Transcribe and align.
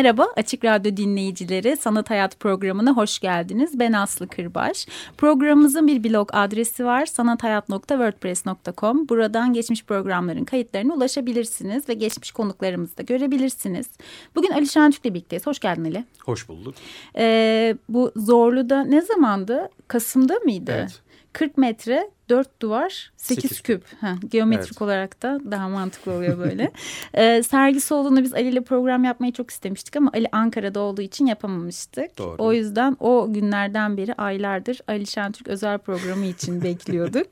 Merhaba 0.00 0.28
Açık 0.36 0.64
Radyo 0.64 0.96
dinleyicileri 0.96 1.76
Sanat 1.76 2.10
Hayat 2.10 2.40
programına 2.40 2.96
hoş 2.96 3.18
geldiniz. 3.18 3.78
Ben 3.78 3.92
Aslı 3.92 4.28
Kırbaş. 4.28 4.86
Programımızın 5.18 5.86
bir 5.86 6.04
blog 6.04 6.30
adresi 6.32 6.84
var 6.84 7.06
sanathayat.wordpress.com. 7.06 9.08
Buradan 9.08 9.52
geçmiş 9.52 9.84
programların 9.84 10.44
kayıtlarına 10.44 10.94
ulaşabilirsiniz 10.94 11.88
ve 11.88 11.94
geçmiş 11.94 12.32
konuklarımızı 12.32 12.96
da 12.96 13.02
görebilirsiniz. 13.02 13.86
Bugün 14.34 14.50
Ali 14.50 14.66
Şentürk'le 14.66 15.04
birlikteyiz. 15.04 15.46
Hoş 15.46 15.58
geldin 15.58 15.84
Ali. 15.84 16.04
Hoş 16.24 16.48
bulduk. 16.48 16.74
Ee, 17.16 17.76
bu 17.88 18.12
Zorlu'da 18.16 18.84
ne 18.84 19.02
zamandı? 19.02 19.68
Kasım'da 19.88 20.34
mıydı? 20.34 20.72
Evet. 20.74 21.02
40 21.32 21.58
metre 21.58 22.10
4 22.30 22.62
duvar 22.62 23.12
8, 23.16 23.42
Sekiz 23.42 23.60
küp. 23.60 23.84
Ha, 24.00 24.16
geometrik 24.28 24.72
Evet. 24.72 24.82
olarak 24.82 25.22
da 25.22 25.40
daha 25.50 25.68
mantıklı 25.68 26.12
oluyor 26.12 26.38
böyle. 26.38 26.72
ee, 27.14 27.42
sergisi 27.42 27.94
olduğunu 27.94 28.22
biz 28.22 28.34
Ali 28.34 28.48
ile 28.48 28.60
program 28.60 29.04
yapmayı 29.04 29.32
çok 29.32 29.50
istemiştik 29.50 29.96
ama 29.96 30.10
Ali 30.14 30.26
Ankara'da 30.32 30.80
olduğu 30.80 31.02
için 31.02 31.26
yapamamıştık. 31.26 32.18
Doğru. 32.18 32.36
O 32.38 32.52
yüzden 32.52 32.96
o 33.00 33.32
günlerden 33.32 33.96
beri 33.96 34.14
aylardır 34.14 34.80
Ali 34.88 35.06
Şentürk 35.06 35.48
özel 35.48 35.78
programı 35.78 36.26
için 36.26 36.62
bekliyorduk. 36.64 37.28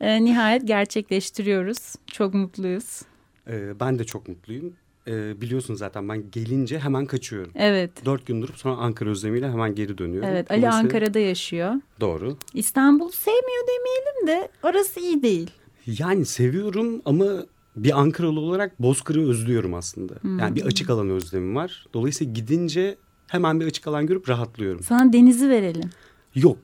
Ee, 0.00 0.24
nihayet 0.24 0.66
gerçekleştiriyoruz. 0.66 1.94
Çok 2.06 2.34
mutluyuz. 2.34 3.02
Ee, 3.48 3.80
ben 3.80 3.98
de 3.98 4.04
çok 4.04 4.28
mutluyum. 4.28 4.76
Ee, 5.08 5.40
biliyorsun 5.40 5.74
zaten 5.74 6.08
ben 6.08 6.30
gelince 6.30 6.78
hemen 6.78 7.06
kaçıyorum. 7.06 7.50
Evet. 7.54 7.90
Dört 8.04 8.26
gün 8.26 8.42
durup 8.42 8.56
sonra 8.56 8.74
Ankara 8.76 9.10
özlemiyle 9.10 9.50
hemen 9.50 9.74
geri 9.74 9.98
dönüyorum. 9.98 10.28
Evet 10.28 10.50
Ali 10.50 10.58
Dolayısıyla- 10.62 10.82
Ankara'da 10.84 11.18
yaşıyor. 11.18 11.74
Doğru. 12.00 12.36
İstanbul 12.54 13.10
sevmiyor 13.10 13.64
demeyelim 13.68 14.26
de 14.26 14.48
orası 14.62 15.00
iyi 15.00 15.22
değil. 15.22 15.50
Yani 15.86 16.26
seviyorum 16.26 17.02
ama 17.04 17.26
bir 17.76 18.00
Ankaralı 18.00 18.40
olarak 18.40 18.82
Bozkır'ı 18.82 19.28
özlüyorum 19.28 19.74
aslında. 19.74 20.14
Hmm. 20.20 20.38
Yani 20.38 20.56
bir 20.56 20.62
açık 20.66 20.90
alan 20.90 21.10
özlemim 21.10 21.56
var. 21.56 21.86
Dolayısıyla 21.94 22.32
gidince 22.32 22.96
hemen 23.26 23.60
bir 23.60 23.66
açık 23.66 23.86
alan 23.86 24.06
görüp 24.06 24.28
rahatlıyorum. 24.28 24.82
Sana 24.82 25.12
denizi 25.12 25.48
verelim. 25.50 25.90
Yok. 26.34 26.58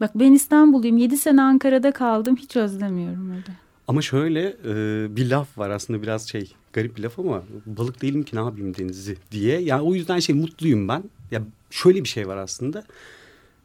Bak 0.00 0.10
ben 0.14 0.32
İstanbulluyum. 0.32 0.96
7 0.96 1.16
sene 1.16 1.42
Ankara'da 1.42 1.92
kaldım. 1.92 2.36
Hiç 2.36 2.56
özlemiyorum 2.56 3.30
öyle. 3.30 3.65
Ama 3.88 4.02
şöyle 4.02 4.56
e, 4.64 5.06
bir 5.16 5.30
laf 5.30 5.58
var 5.58 5.70
aslında 5.70 6.02
biraz 6.02 6.28
şey 6.28 6.52
garip 6.72 6.96
bir 6.96 7.02
laf 7.02 7.18
ama 7.18 7.42
balık 7.66 8.02
değilim 8.02 8.22
ki 8.22 8.36
ne 8.36 8.40
yapayım 8.40 8.76
denizi 8.76 9.16
diye. 9.30 9.60
Yani 9.60 9.82
o 9.82 9.94
yüzden 9.94 10.18
şey 10.18 10.34
mutluyum 10.34 10.88
ben. 10.88 11.04
Ya 11.30 11.42
şöyle 11.70 12.04
bir 12.04 12.08
şey 12.08 12.28
var 12.28 12.36
aslında. 12.36 12.84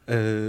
E, 0.08 0.48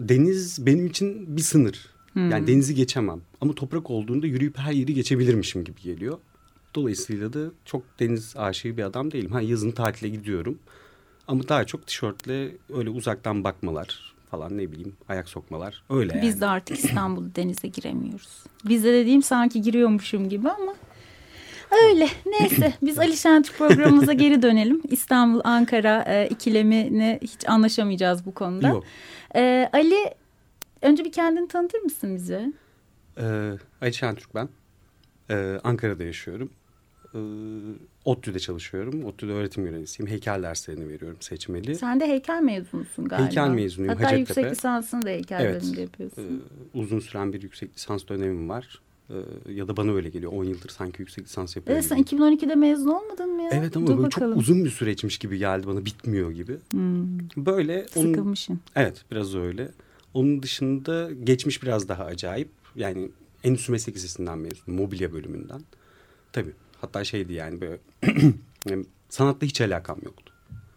deniz 0.00 0.66
benim 0.66 0.86
için 0.86 1.36
bir 1.36 1.42
sınır. 1.42 1.88
Yani 2.16 2.46
denizi 2.46 2.74
geçemem. 2.74 3.20
Ama 3.40 3.54
toprak 3.54 3.90
olduğunda 3.90 4.26
yürüyüp 4.26 4.58
her 4.58 4.72
yeri 4.72 4.94
geçebilirmişim 4.94 5.64
gibi 5.64 5.80
geliyor. 5.82 6.18
Dolayısıyla 6.74 7.32
da 7.32 7.50
çok 7.64 7.82
deniz 8.00 8.36
aşığı 8.36 8.76
bir 8.76 8.82
adam 8.82 9.10
değilim. 9.10 9.32
Ha 9.32 9.40
yazın 9.40 9.70
tatile 9.70 10.08
gidiyorum. 10.08 10.58
Ama 11.28 11.48
daha 11.48 11.64
çok 11.64 11.86
tişörtle 11.86 12.56
öyle 12.74 12.90
uzaktan 12.90 13.44
bakmalar 13.44 14.14
falan 14.30 14.58
ne 14.58 14.72
bileyim 14.72 14.96
ayak 15.08 15.28
sokmalar 15.28 15.82
öyle 15.90 16.12
yani. 16.12 16.22
Biz 16.22 16.40
de 16.40 16.46
artık 16.46 16.78
İstanbul 16.78 17.24
denize 17.36 17.68
giremiyoruz. 17.68 18.44
Bizde 18.64 18.92
dediğim 18.92 19.22
sanki 19.22 19.62
giriyormuşum 19.62 20.28
gibi 20.28 20.48
ama 20.50 20.74
öyle. 21.84 22.08
Neyse 22.26 22.74
biz 22.82 22.98
Ali 22.98 23.16
Şentürk 23.16 23.58
programımıza 23.58 24.12
geri 24.12 24.42
dönelim. 24.42 24.82
İstanbul 24.88 25.40
Ankara 25.44 26.04
e, 26.08 26.28
ikilemine 26.28 27.18
hiç 27.22 27.48
anlaşamayacağız 27.48 28.26
bu 28.26 28.34
konuda. 28.34 28.68
Yok. 28.68 28.84
E, 29.36 29.70
Ali 29.72 30.14
önce 30.82 31.04
bir 31.04 31.12
kendini 31.12 31.48
tanıtır 31.48 31.78
mısın 31.78 32.16
bize? 32.16 32.52
Ee, 33.18 33.52
Ali 33.82 33.94
Şentürk 33.94 34.34
ben. 34.34 34.48
Ee, 35.30 35.60
Ankara'da 35.64 36.04
yaşıyorum. 36.04 36.50
Ee, 37.14 37.18
ODTÜ'de 38.08 38.38
çalışıyorum. 38.38 39.04
ODTÜ'de 39.04 39.32
öğretim 39.32 39.64
görevlisiyim. 39.64 40.10
Heykel 40.12 40.42
derslerini 40.42 40.88
veriyorum 40.88 41.16
seçmeli. 41.20 41.74
Sen 41.76 42.00
de 42.00 42.06
heykel 42.06 42.42
mezunusun 42.42 43.04
galiba. 43.08 43.26
Heykel 43.26 43.48
mezunuyum, 43.48 43.94
Hatta 43.94 44.06
Hacettepe. 44.12 44.40
yüksek 44.40 44.58
lisansını 44.58 45.02
da 45.06 45.08
heykel 45.08 45.40
Evet. 45.40 45.62
bölümünde 45.62 45.80
Ee, 45.80 45.82
yapıyorsun. 45.84 46.42
uzun 46.74 46.98
süren 46.98 47.32
bir 47.32 47.42
yüksek 47.42 47.74
lisans 47.76 48.08
dönemim 48.08 48.48
var. 48.48 48.80
Ee, 49.10 49.52
ya 49.52 49.68
da 49.68 49.76
bana 49.76 49.92
öyle 49.92 50.08
geliyor. 50.08 50.32
10 50.32 50.44
yıldır 50.44 50.68
sanki 50.68 51.02
yüksek 51.02 51.24
lisans 51.24 51.56
yapıyorum. 51.56 51.80
Evet, 51.80 51.88
sen 51.88 52.04
gibi. 52.04 52.22
2012'de 52.22 52.54
mezun 52.54 52.90
olmadın 52.90 53.30
mı 53.36 53.42
ya? 53.42 53.50
Evet 53.52 53.76
ama 53.76 53.86
Dur 53.86 53.96
böyle 53.96 54.06
bakalım. 54.06 54.32
çok 54.32 54.40
uzun 54.40 54.64
bir 54.64 54.70
süreçmiş 54.70 55.18
gibi 55.18 55.38
geldi 55.38 55.66
bana. 55.66 55.84
Bitmiyor 55.84 56.30
gibi. 56.30 56.56
Hmm, 56.70 57.18
Böyle 57.36 57.86
onun, 57.96 58.06
sıkılmışsın. 58.06 58.60
Evet 58.76 59.04
biraz 59.10 59.34
öyle. 59.34 59.68
Onun 60.14 60.42
dışında 60.42 61.10
geçmiş 61.24 61.62
biraz 61.62 61.88
daha 61.88 62.04
acayip. 62.04 62.48
Yani 62.76 63.08
Endüstri 63.44 63.72
Meslek 63.72 63.96
Lisesi'nden 63.96 64.38
mezunum. 64.38 64.78
Mobilya 64.80 65.12
bölümünden. 65.12 65.60
Tabii. 66.32 66.52
Hatta 66.80 67.04
şeydi 67.04 67.32
yani 67.32 67.60
böyle 67.60 67.78
sanatla 69.08 69.46
hiç 69.46 69.60
alakam 69.60 69.98
yoktu. 70.04 70.32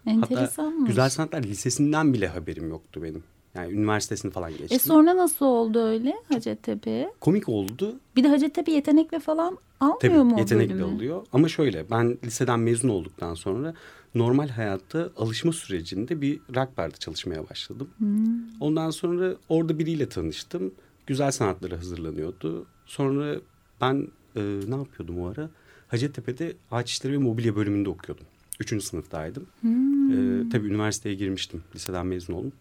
Hatta 0.06 0.12
Enteresanmış. 0.12 0.88
Güzel 0.88 1.10
Sanatlar 1.10 1.44
Lisesi'nden 1.44 2.14
bile 2.14 2.28
haberim 2.28 2.70
yoktu 2.70 3.04
benim. 3.04 3.24
Yani 3.56 3.74
üniversitesini 3.74 4.32
falan 4.32 4.50
geçtim. 4.52 4.76
E 4.76 4.80
sonra 4.80 5.18
nasıl 5.18 5.46
oldu 5.46 5.80
öyle 5.80 6.14
Hacettepe'ye? 6.34 7.14
Komik 7.20 7.50
oldu. 7.50 7.96
Bir 8.16 8.24
de 8.24 8.28
Hacettepe 8.28 8.72
yetenekle 8.72 9.20
falan 9.20 9.58
almıyor 9.80 10.00
Tabii 10.00 10.14
mu 10.24 10.36
o 10.36 10.40
yetenekli 10.40 10.74
bölümü? 10.74 10.96
oluyor. 10.96 11.26
Ama 11.34 11.48
şöyle 11.48 11.90
ben 11.90 12.18
liseden 12.26 12.60
mezun 12.60 12.90
olduktan 12.90 13.34
sonra 13.34 13.74
normal 14.16 14.50
hayatta 14.50 15.10
alışma 15.18 15.54
sürecinde 15.54 16.22
bir 16.22 16.40
rock 16.56 16.78
barda 16.78 16.98
çalışmaya 16.98 17.50
başladım. 17.50 17.90
Hmm. 17.98 18.60
Ondan 18.60 18.90
sonra 18.90 19.36
orada 19.50 19.80
biriyle 19.80 20.10
tanıştım. 20.10 20.74
Güzel 21.08 21.32
sanatlara 21.32 21.78
hazırlanıyordu. 21.78 22.66
Sonra 22.86 23.36
ben 23.82 24.08
e, 24.36 24.42
ne 24.68 24.76
yapıyordum 24.76 25.20
o 25.22 25.28
ara? 25.28 25.50
Hacettepe'de 25.92 26.56
ağaç 26.72 26.92
işleri 26.92 27.14
ve 27.14 27.18
mobilya 27.18 27.56
bölümünde 27.56 27.90
okuyordum. 27.90 28.26
Üçüncü 28.60 28.86
sınıftaydım. 28.86 29.46
Hmm. 29.62 30.42
E, 30.42 30.50
tabii 30.50 30.68
üniversiteye 30.68 31.16
girmiştim. 31.16 31.64
Liseden 31.76 32.06
mezun 32.06 32.34
oldum. 32.34 32.54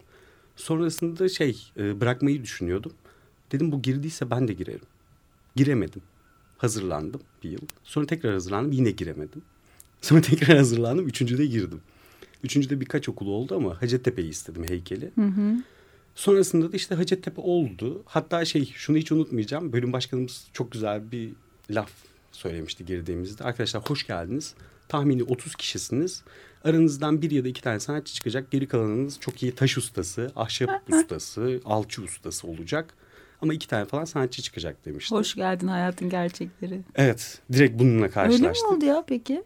Sonrasında 0.56 1.28
şey 1.28 1.62
e, 1.76 2.00
bırakmayı 2.00 2.42
düşünüyordum. 2.42 2.92
Dedim 3.52 3.72
bu 3.72 3.82
girdiyse 3.82 4.30
ben 4.30 4.48
de 4.48 4.52
girerim. 4.52 4.86
Giremedim. 5.56 6.02
Hazırlandım 6.58 7.20
bir 7.44 7.50
yıl. 7.50 7.60
Sonra 7.84 8.06
tekrar 8.06 8.32
hazırlandım 8.32 8.72
yine 8.72 8.90
giremedim. 8.90 9.42
Sonra 10.00 10.20
tekrar 10.20 10.56
hazırlandım. 10.56 11.08
Üçüncüde 11.08 11.46
girdim. 11.46 11.80
Üçüncüde 12.44 12.80
birkaç 12.80 13.08
okul 13.08 13.26
oldu 13.26 13.56
ama 13.56 13.82
Hacettepe'yi 13.82 14.28
istedim 14.28 14.64
heykeli. 14.64 15.10
Hı 15.14 15.26
hı. 15.26 15.56
Sonrasında 16.14 16.72
da 16.72 16.76
işte 16.76 16.94
Hacettepe 16.94 17.40
oldu. 17.40 18.02
Hatta 18.06 18.44
şey 18.44 18.64
şunu 18.74 18.96
hiç 18.96 19.12
unutmayacağım. 19.12 19.72
Bölüm 19.72 19.92
başkanımız 19.92 20.46
çok 20.52 20.72
güzel 20.72 21.12
bir 21.12 21.30
laf 21.70 21.90
söylemişti 22.32 22.84
girdiğimizde. 22.84 23.44
Arkadaşlar 23.44 23.82
hoş 23.90 24.06
geldiniz. 24.06 24.54
Tahmini 24.88 25.24
30 25.24 25.54
kişisiniz. 25.54 26.22
Aranızdan 26.64 27.22
bir 27.22 27.30
ya 27.30 27.44
da 27.44 27.48
iki 27.48 27.62
tane 27.62 27.80
sanatçı 27.80 28.14
çıkacak. 28.14 28.50
Geri 28.50 28.68
kalanınız 28.68 29.20
çok 29.20 29.42
iyi 29.42 29.54
taş 29.54 29.78
ustası, 29.78 30.32
ahşap 30.36 30.82
ustası, 30.92 31.60
alçı 31.64 32.02
ustası 32.02 32.46
olacak. 32.46 32.94
Ama 33.42 33.54
iki 33.54 33.68
tane 33.68 33.84
falan 33.84 34.04
sanatçı 34.04 34.42
çıkacak 34.42 34.84
demişti. 34.84 35.14
Hoş 35.14 35.34
geldin 35.34 35.66
hayatın 35.68 36.10
gerçekleri. 36.10 36.80
Evet 36.94 37.40
direkt 37.52 37.78
bununla 37.78 37.94
Öyle 37.94 38.06
mi 38.06 38.12
karşılaştık. 38.12 38.72
oldu 38.72 38.84
ya 38.84 39.04
peki? 39.06 39.44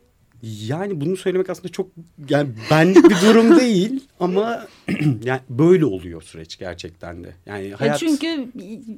Yani 0.66 1.00
bunu 1.00 1.16
söylemek 1.16 1.50
aslında 1.50 1.68
çok 1.68 1.90
yani 2.28 2.48
benlik 2.70 3.04
bir 3.04 3.20
durum 3.20 3.58
değil 3.60 4.04
ama 4.20 4.66
yani 5.24 5.40
böyle 5.48 5.84
oluyor 5.84 6.22
süreç 6.22 6.58
gerçekten 6.58 7.24
de. 7.24 7.34
Yani 7.46 7.66
Ya 7.66 7.80
hayat 7.80 7.98
çünkü 7.98 8.48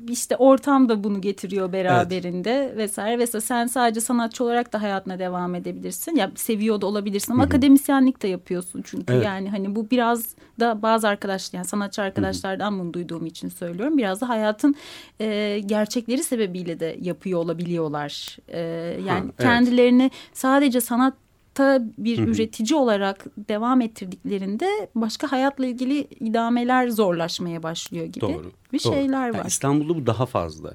işte 0.09 0.37
ortam 0.37 0.89
da 0.89 1.05
bunu 1.05 1.21
getiriyor 1.21 1.73
beraberinde 1.73 2.75
vesaire 2.77 3.19
vesaire. 3.19 3.47
Sen 3.47 3.67
sadece 3.67 4.01
sanatçı 4.01 4.45
olarak 4.45 4.73
da 4.73 4.83
hayatına 4.83 5.19
devam 5.19 5.55
edebilirsin. 5.55 6.17
Ya 6.17 6.33
seviyor 6.35 6.81
da 6.81 6.87
olabilirsin 6.87 7.33
ama 7.33 7.43
akademisyenlik 7.43 8.23
de 8.23 8.29
yapıyorsun 8.29 8.83
çünkü. 8.87 9.13
Evet. 9.13 9.25
Yani 9.25 9.51
hani 9.51 9.77
bu 9.77 9.91
biraz 9.91 10.35
da 10.61 10.83
bazı 10.83 11.09
arkadaşlar 11.09 11.57
yani 11.59 11.69
sanatçı 11.69 12.03
arkadaşlardan 12.03 12.79
bunu 12.79 12.95
duyduğum 12.95 13.27
için 13.27 13.49
söylüyorum. 13.49 13.99
Biraz 13.99 14.21
da 14.21 14.29
hayatın 14.29 14.75
e, 15.21 15.61
gerçekleri 15.67 16.25
sebebiyle 16.25 16.81
de 16.81 16.99
yapıyor 17.01 17.41
olabiliyorlar. 17.41 18.37
E, 18.49 18.61
yani 19.07 19.25
evet. 19.25 19.37
kendilerini 19.39 20.11
sadece 20.33 20.81
sanat 20.81 21.15
sanatta 21.57 21.93
bir 21.99 22.19
üretici 22.19 22.79
olarak 22.79 23.27
devam 23.49 23.81
ettirdiklerinde 23.81 24.91
başka 24.95 25.33
hayatla 25.33 25.67
ilgili 25.67 26.09
idameler 26.21 26.89
zorlaşmaya 26.89 27.63
başlıyor 27.63 28.07
gibi 28.07 28.21
Doğru. 28.21 28.53
bir 28.73 28.85
doğru. 28.85 28.95
şeyler 28.95 29.27
Yani 29.27 29.39
var. 29.39 29.45
İstanbul'da 29.47 29.97
bu 29.97 30.07
daha 30.07 30.27
fazla. 30.27 30.75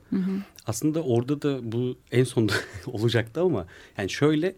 Aslında 0.68 1.04
orada 1.04 1.42
da 1.42 1.72
bu 1.72 1.96
en 2.12 2.24
sonunda 2.24 2.54
olacaktı 2.88 3.42
ama 3.42 3.66
yani 3.98 4.10
şöyle 4.10 4.56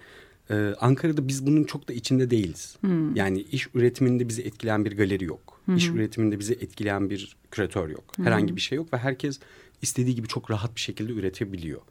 e, 0.50 0.74
Ankara'da 0.80 1.28
biz 1.28 1.46
bunun 1.46 1.64
çok 1.64 1.90
da 1.90 1.94
içinde 1.94 2.30
değiliz. 2.30 2.78
Yani 3.16 3.42
iş 3.42 3.68
üretiminde 3.74 4.30
bizi 4.30 4.42
etkileyen 4.42 4.86
bir 4.86 4.98
galeri 4.98 5.24
yok. 5.24 5.60
İş 5.76 5.90
üretiminde 5.90 6.40
bizi 6.40 6.54
etkileyen 6.54 7.10
bir 7.10 7.36
küratör 7.52 7.90
yok. 7.90 8.04
Herhangi 8.24 8.56
bir 8.56 8.62
şey 8.62 8.76
yok 8.76 8.94
ve 8.94 8.98
herkes 8.98 9.40
istediği 9.82 10.16
gibi 10.16 10.28
çok 10.28 10.52
rahat 10.52 10.76
bir 10.76 10.82
şekilde 10.82 11.14
üretebiliyor. 11.14 11.82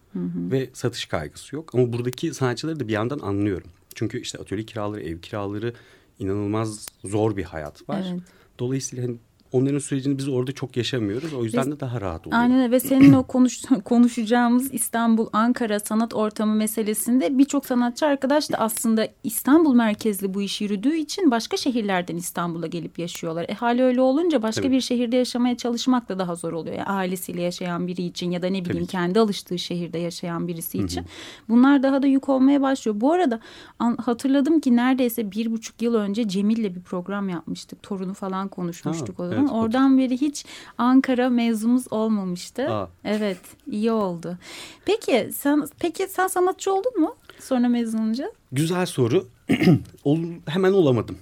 Ve 0.51 0.71
satış 0.73 1.05
kaygısı 1.05 1.57
yok. 1.57 1.75
Ama 1.75 1.93
buradaki 1.93 2.35
sanatçıları 2.35 2.81
da 2.81 2.89
bir 2.89 2.93
yandan 2.93 3.19
anlıyorum. 3.19 3.71
Çünkü 3.95 4.21
işte 4.21 4.39
atölye 4.39 4.65
kiraları, 4.65 5.03
ev 5.03 5.19
kiraları 5.19 5.75
inanılmaz 6.19 6.89
zor 7.05 7.37
bir 7.37 7.45
hayat 7.45 7.89
var. 7.89 8.05
Evet. 8.13 8.23
Dolayısıyla 8.59 9.05
hani 9.05 9.17
onların 9.53 9.79
sürecini 9.79 10.19
biz 10.19 10.29
orada 10.29 10.53
çok 10.53 10.77
yaşamıyoruz. 10.77 11.35
O 11.35 11.45
yüzden 11.45 11.73
de 11.73 11.81
daha 11.81 12.01
rahat 12.01 12.27
oluyor. 12.27 12.43
Aynen 12.43 12.73
ve 12.73 12.81
senin 12.81 13.13
o 13.13 13.23
konuş, 13.23 13.63
konuşacağımız 13.85 14.75
İstanbul 14.75 15.27
Ankara 15.33 15.81
sanat 15.81 16.15
ortamı 16.15 16.55
meselesinde 16.55 17.39
birçok 17.39 17.67
sanatçı 17.67 18.07
arkadaş 18.07 18.53
da 18.53 18.57
aslında 18.57 19.09
İstanbul 19.25 19.75
merkezli 19.75 20.35
bu 20.35 20.43
iş 20.43 20.61
yürüdüğü 20.61 20.97
için 20.97 21.31
başka 21.31 21.57
şehirlerden 21.57 22.17
İstanbul'a 22.17 22.67
gelip 22.67 22.99
yaşıyorlar. 22.99 23.47
E 23.49 23.55
hali 23.55 23.83
öyle 23.83 24.01
olunca 24.01 24.43
başka 24.43 24.63
Tabii. 24.63 24.73
bir 24.73 24.81
şehirde 24.81 25.17
yaşamaya 25.17 25.57
çalışmak 25.57 26.09
da 26.09 26.19
daha 26.19 26.35
zor 26.35 26.53
oluyor. 26.53 26.77
Yani 26.77 26.89
ailesiyle 26.89 27.43
yaşayan 27.43 27.87
biri 27.87 28.03
için 28.03 28.31
ya 28.31 28.43
da 28.43 28.47
ne 28.47 28.65
bileyim 28.65 28.87
ki. 28.87 28.93
kendi 28.93 29.21
alıştığı 29.21 29.59
şehirde 29.59 29.99
yaşayan 29.99 30.49
birisi 30.49 30.79
için. 30.79 31.05
Bunlar 31.49 31.83
daha 31.83 32.03
da 32.03 32.07
yük 32.07 32.29
olmaya 32.29 32.63
başlıyor. 32.63 33.01
Bu 33.01 33.13
arada 33.13 33.41
hatırladım 33.79 34.61
ki 34.61 34.77
neredeyse 34.77 35.31
bir 35.33 35.51
buçuk 35.53 35.83
yıl 35.83 35.95
önce 35.95 36.29
Cemil'le 36.29 36.75
bir 36.75 36.81
program 36.81 37.29
yapmıştık. 37.29 37.83
Torunu 37.83 38.15
falan 38.15 38.49
konuşmuştuk 38.49 39.19
Ha, 39.19 39.23
o 39.23 39.27
evet, 39.27 39.42
hatırladım. 39.43 39.65
Oradan 39.65 39.99
beri 39.99 40.21
hiç 40.21 40.45
Ankara 40.79 41.31
mevzumuz 41.31 41.93
olmamıştı. 41.93 42.71
Aa. 42.71 42.89
Evet, 43.05 43.41
iyi 43.71 43.93
oldu. 43.93 44.39
Peki 44.85 45.31
sen 45.35 45.69
peki 45.79 46.07
sen 46.09 46.27
sanatçı 46.27 46.73
oldun 46.75 47.01
mu 47.01 47.17
sonra 47.41 47.69
mezun 47.69 47.99
olunca? 47.99 48.33
Güzel 48.53 48.87
soru. 48.87 49.29
Ol, 50.05 50.19
hemen 50.47 50.73
olamadım. 50.73 51.17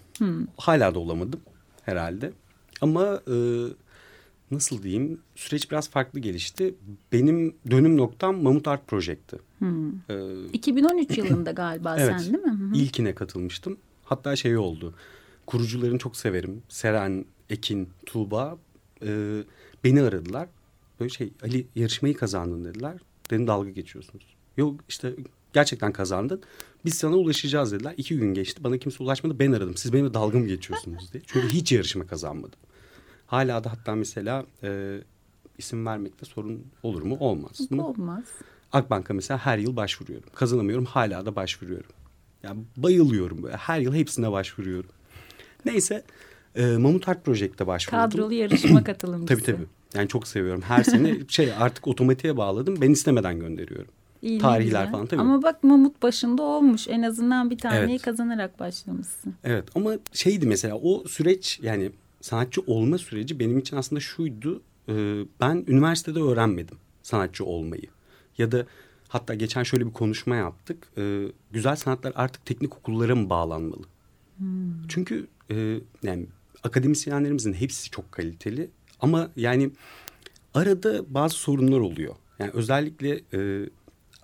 Hala 0.56 0.94
da 0.94 0.98
olamadım 0.98 1.40
herhalde. 1.82 2.32
Ama 2.80 3.20
e, 3.28 3.36
nasıl 4.50 4.82
diyeyim 4.82 5.20
süreç 5.34 5.70
biraz 5.70 5.90
farklı 5.90 6.20
gelişti. 6.20 6.74
Benim 7.12 7.54
dönüm 7.70 7.96
noktam 7.96 8.42
Mamut 8.42 8.68
Art 8.68 8.88
Project'ti. 8.88 9.36
E, 10.10 10.14
2013 10.52 11.18
yılında 11.18 11.50
galiba 11.50 11.96
evet. 11.98 12.14
sen 12.20 12.32
değil 12.34 12.44
mi? 12.44 12.52
Hı 12.52 12.64
hı. 12.64 12.74
İlkine 12.74 13.14
katılmıştım. 13.14 13.76
Hatta 14.04 14.36
şey 14.36 14.56
oldu. 14.56 14.94
Kurucularını 15.46 15.98
çok 15.98 16.16
severim. 16.16 16.62
Seren, 16.68 17.24
Ekin, 17.50 17.88
Tuğba 18.06 18.58
e, 19.02 19.42
beni 19.84 20.02
aradılar. 20.02 20.48
Böyle 21.00 21.10
şey 21.10 21.32
Ali 21.42 21.66
yarışmayı 21.74 22.16
kazandın 22.16 22.64
dediler. 22.64 22.98
Dedim 23.30 23.46
dalga 23.46 23.70
geçiyorsunuz. 23.70 24.24
Yok 24.56 24.80
işte 24.88 25.14
gerçekten 25.52 25.92
kazandın. 25.92 26.42
Biz 26.84 26.94
sana 26.94 27.16
ulaşacağız 27.16 27.72
dediler. 27.72 27.94
İki 27.96 28.16
gün 28.16 28.34
geçti. 28.34 28.64
Bana 28.64 28.78
kimse 28.78 29.02
ulaşmadı. 29.02 29.38
Ben 29.38 29.52
aradım. 29.52 29.76
Siz 29.76 29.92
benimle 29.92 30.14
dalga 30.14 30.38
mı 30.38 30.46
geçiyorsunuz 30.46 31.12
diye. 31.12 31.22
Çünkü 31.26 31.48
hiç 31.48 31.72
yarışma 31.72 32.06
kazanmadım. 32.06 32.58
Hala 33.26 33.64
da 33.64 33.72
hatta 33.72 33.94
mesela 33.94 34.46
e, 34.62 34.98
isim 35.58 35.86
vermekte 35.86 36.26
sorun 36.26 36.66
olur 36.82 37.02
mu? 37.02 37.16
Olmaz. 37.20 37.70
mı? 37.70 37.86
Olmaz. 37.86 38.24
Akbank'a 38.72 39.14
mesela 39.14 39.38
her 39.38 39.58
yıl 39.58 39.76
başvuruyorum. 39.76 40.28
Kazanamıyorum 40.34 40.84
hala 40.84 41.26
da 41.26 41.36
başvuruyorum. 41.36 41.90
Yani 42.42 42.64
bayılıyorum 42.76 43.42
böyle. 43.42 43.56
Her 43.56 43.80
yıl 43.80 43.94
hepsine 43.94 44.32
başvuruyorum. 44.32 44.90
Neyse 45.64 46.04
e, 46.54 46.66
Mamut 46.76 47.08
Art 47.08 47.24
Project'te 47.24 47.66
başvurdum. 47.66 47.98
Kadrolu 47.98 48.32
yarışma 48.32 48.84
katılımcısı. 48.84 49.26
Tabii 49.42 49.56
tabii. 49.56 49.66
Yani 49.94 50.08
çok 50.08 50.28
seviyorum. 50.28 50.62
Her 50.62 50.82
sene 50.84 51.16
şey 51.28 51.52
artık 51.58 51.88
otomatiğe 51.88 52.36
bağladım. 52.36 52.76
Ben 52.80 52.90
istemeden 52.90 53.40
gönderiyorum. 53.40 53.90
İyi, 54.22 54.38
Tarihler 54.38 54.64
güzel. 54.64 54.90
falan 54.90 55.06
tabii. 55.06 55.20
Ama 55.20 55.42
bak 55.42 55.64
Mamut 55.64 56.02
başında 56.02 56.42
olmuş. 56.42 56.88
En 56.88 57.02
azından 57.02 57.50
bir 57.50 57.58
taneyi 57.58 57.90
Evet. 57.90 58.02
kazanarak 58.02 58.60
başlamışsın. 58.60 59.34
Evet 59.44 59.64
ama 59.74 59.92
şeydi 60.12 60.46
mesela 60.46 60.74
o 60.82 61.04
süreç 61.08 61.60
yani 61.62 61.90
sanatçı 62.20 62.60
olma 62.66 62.98
süreci 62.98 63.38
benim 63.40 63.58
için 63.58 63.76
aslında 63.76 64.00
şuydu. 64.00 64.62
e, 64.88 64.92
ben 65.40 65.64
üniversitede 65.68 66.20
öğrenmedim 66.20 66.76
sanatçı 67.02 67.44
olmayı. 67.44 67.82
Ya 68.38 68.52
da 68.52 68.66
hatta 69.08 69.34
geçen 69.34 69.62
şöyle 69.62 69.86
bir 69.86 69.92
konuşma 69.92 70.36
yaptık. 70.36 70.88
E, 70.98 71.24
güzel 71.52 71.76
sanatlar 71.76 72.12
artık 72.16 72.46
teknik 72.46 72.76
okullara 72.76 73.14
mı 73.16 73.30
bağlanmalı? 73.30 73.82
Çünkü 74.88 75.26
e, 75.50 75.78
yani 76.02 76.26
akademisyenlerimizin 76.64 77.52
hepsi 77.52 77.90
çok 77.90 78.12
kaliteli 78.12 78.70
ama 79.00 79.30
yani 79.36 79.70
arada 80.54 81.14
bazı 81.14 81.34
sorunlar 81.34 81.78
oluyor. 81.80 82.14
Yani 82.38 82.50
özellikle 82.54 83.20
e, 83.34 83.68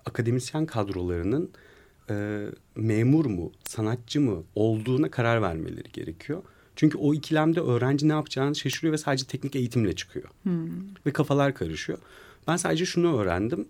akademisyen 0.05 0.65
kadrolarının 0.65 1.51
e, 2.09 2.45
memur 2.75 3.25
mu, 3.25 3.51
sanatçı 3.63 4.21
mı 4.21 4.43
olduğuna 4.55 5.11
karar 5.11 5.41
vermeleri 5.41 5.91
gerekiyor. 5.93 6.43
Çünkü 6.75 6.97
o 6.97 7.13
ikilemde 7.13 7.59
öğrenci 7.61 8.07
ne 8.07 8.11
yapacağını 8.11 8.55
şaşırıyor 8.55 8.93
ve 8.93 8.97
sadece 8.97 9.25
teknik 9.25 9.55
eğitimle 9.55 9.95
çıkıyor. 9.95 10.29
Ve 11.05 11.11
kafalar 11.11 11.53
karışıyor. 11.53 11.97
Ben 12.47 12.57
sadece 12.57 12.85
şunu 12.85 13.17
öğrendim. 13.17 13.67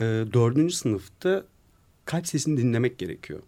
E, 0.00 0.04
dördüncü 0.32 0.74
sınıfta 0.74 1.44
kalp 2.04 2.26
sesini 2.26 2.56
dinlemek 2.56 2.98
gerekiyor. 2.98 3.40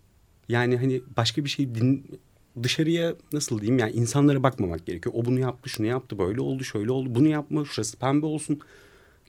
Yani 0.48 0.76
hani 0.76 1.02
başka 1.16 1.44
bir 1.44 1.50
şey 1.50 1.74
din, 1.74 2.20
dışarıya 2.62 3.14
nasıl 3.32 3.60
diyeyim 3.60 3.78
yani 3.78 3.92
insanlara 3.92 4.42
bakmamak 4.42 4.86
gerekiyor. 4.86 5.14
O 5.18 5.24
bunu 5.24 5.38
yaptı, 5.40 5.68
şunu 5.68 5.86
yaptı, 5.86 6.18
böyle 6.18 6.40
oldu, 6.40 6.64
şöyle 6.64 6.92
oldu. 6.92 7.14
Bunu 7.14 7.28
yapma, 7.28 7.64
şurası 7.64 7.98
pembe 7.98 8.26
olsun. 8.26 8.60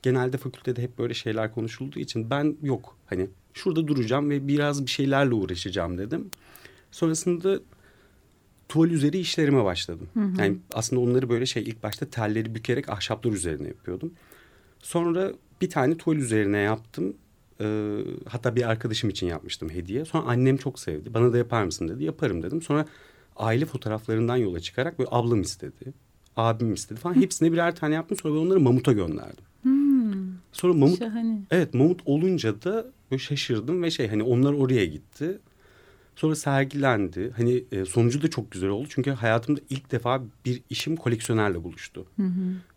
Genelde 0.02 0.36
fakültede 0.36 0.82
hep 0.82 0.98
böyle 0.98 1.14
şeyler 1.14 1.54
konuşulduğu 1.54 1.98
için 1.98 2.30
ben 2.30 2.56
yok. 2.62 2.96
Hani 3.06 3.28
şurada 3.54 3.88
duracağım 3.88 4.30
ve 4.30 4.48
biraz 4.48 4.86
bir 4.86 4.90
şeylerle 4.90 5.34
uğraşacağım 5.34 5.98
dedim. 5.98 6.30
Sonrasında 6.90 7.60
tuval 8.68 8.90
üzeri 8.90 9.18
işlerime 9.18 9.64
başladım. 9.64 10.08
Yani 10.38 10.56
aslında 10.72 11.02
onları 11.02 11.28
böyle 11.28 11.46
şey 11.46 11.62
ilk 11.62 11.82
başta 11.82 12.06
telleri 12.06 12.54
bükerek 12.54 12.88
ahşaplar 12.88 13.32
üzerine 13.32 13.68
yapıyordum. 13.68 14.12
Sonra 14.82 15.32
bir 15.60 15.70
tane 15.70 15.96
tuval 15.96 16.16
üzerine 16.16 16.58
yaptım. 16.58 17.16
Ee, 17.60 17.98
hatta 18.28 18.56
bir 18.56 18.70
arkadaşım 18.70 19.10
için 19.10 19.26
yapmıştım 19.26 19.70
hediye. 19.70 20.04
Sonra 20.04 20.24
annem 20.24 20.56
çok 20.56 20.78
sevdi. 20.78 21.14
Bana 21.14 21.32
da 21.32 21.38
yapar 21.38 21.64
mısın 21.64 21.88
dedi. 21.88 22.04
Yaparım 22.04 22.42
dedim. 22.42 22.62
Sonra 22.62 22.86
aile 23.36 23.66
fotoğraflarından 23.66 24.36
yola 24.36 24.60
çıkarak 24.60 24.98
böyle 24.98 25.08
ablam 25.12 25.40
istedi. 25.40 25.92
Abim 26.36 26.74
istedi 26.74 27.00
falan. 27.00 27.14
Hepsine 27.14 27.52
birer 27.52 27.76
tane 27.76 27.94
yaptım. 27.94 28.18
Sonra 28.22 28.34
ben 28.34 28.38
onları 28.40 28.60
Mamut'a 28.60 28.92
gönderdim. 28.92 29.44
Sonra 30.52 30.72
Mamut 30.72 30.98
Şahane. 30.98 31.38
Evet 31.50 31.74
Mamut 31.74 32.00
olunca 32.04 32.62
da 32.62 32.86
böyle 33.10 33.22
şaşırdım 33.22 33.82
ve 33.82 33.90
şey 33.90 34.08
hani 34.08 34.22
onlar 34.22 34.52
oraya 34.52 34.84
gitti. 34.84 35.38
Sonra 36.16 36.36
sergilendi. 36.36 37.32
Hani 37.36 37.64
e, 37.72 37.84
sonucu 37.84 38.22
da 38.22 38.30
çok 38.30 38.50
güzel 38.50 38.70
oldu. 38.70 38.86
Çünkü 38.90 39.10
hayatımda 39.10 39.60
ilk 39.70 39.92
defa 39.92 40.22
bir 40.44 40.62
işim 40.70 40.96
koleksiyonerle 40.96 41.64
buluştu. 41.64 42.06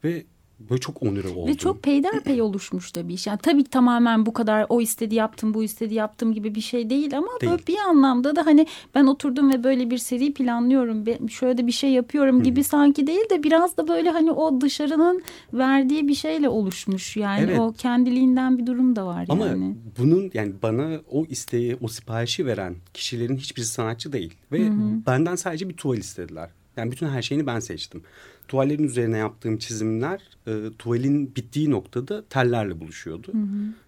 Ve 0.04 0.26
böyle 0.60 0.82
çok 0.82 1.04
onure 1.04 1.28
oldum. 1.28 1.48
Ve 1.48 1.58
çok 1.58 1.84
peyderpey 1.84 2.42
oluşmuş 2.42 2.96
da 2.96 3.08
bir 3.08 3.14
iş. 3.14 3.28
Yani 3.28 3.40
tabii 3.44 3.64
tamamen 3.64 4.26
bu 4.26 4.34
kadar 4.34 4.66
o 4.70 4.82
istedi 4.82 5.16
yaptım 5.16 5.54
bu 5.54 5.64
istedi 5.64 5.94
yaptım 5.94 6.34
gibi 6.34 6.56
bir 6.56 6.62
şey 6.62 6.90
değil 6.90 7.18
ama 7.18 7.28
Değil. 7.42 7.52
böyle 7.52 7.68
bir 7.68 7.78
anlamda 7.78 8.36
da 8.36 8.46
hani 8.46 8.68
ben 8.96 9.06
oturdum 9.06 9.52
ve 9.52 9.64
böyle 9.64 9.90
bir 9.90 9.98
seri 9.98 10.34
planlıyorum. 10.34 11.30
Şöyle 11.30 11.58
de 11.58 11.68
bir 11.68 11.72
şey 11.72 11.92
yapıyorum 11.92 12.44
gibi 12.44 12.64
sanki 12.64 13.08
değil 13.08 13.30
de 13.30 13.44
biraz 13.44 13.78
da 13.78 13.88
böyle 13.88 14.10
hani 14.10 14.32
o 14.32 14.62
dışarının 14.62 15.22
verdiği 15.54 16.08
bir 16.08 16.16
şeyle 16.16 16.50
oluşmuş. 16.50 17.18
Yani 17.18 17.44
Evet. 17.44 17.60
o 17.60 17.74
kendiliğinden 17.78 18.58
bir 18.58 18.66
durum 18.66 18.96
da 18.96 19.06
var 19.06 19.26
Ama 19.30 19.46
yani. 19.46 19.76
bunun 20.00 20.32
yani 20.34 20.54
bana 20.64 21.00
o 21.12 21.26
isteği, 21.26 21.78
o 21.82 21.88
siparişi 21.88 22.46
veren 22.46 22.76
kişilerin 22.94 23.38
hiçbirisi 23.38 23.72
sanatçı 23.72 24.14
değil. 24.14 24.34
Ve 24.52 24.60
benden 25.08 25.36
sadece 25.36 25.70
bir 25.70 25.74
tuval 25.74 25.98
istediler. 25.98 26.50
Yani 26.78 26.92
bütün 26.92 27.08
her 27.08 27.22
şeyini 27.22 27.48
ben 27.48 27.60
seçtim. 27.60 28.04
Tuvallerin 28.48 28.84
üzerine 28.84 29.18
yaptığım 29.18 29.58
çizimler 29.58 30.22
e, 30.48 30.62
tuvalin 30.80 31.36
bittiği 31.36 31.72
noktada 31.72 32.26
tellerle 32.30 32.80
buluşuyordu. 32.80 33.32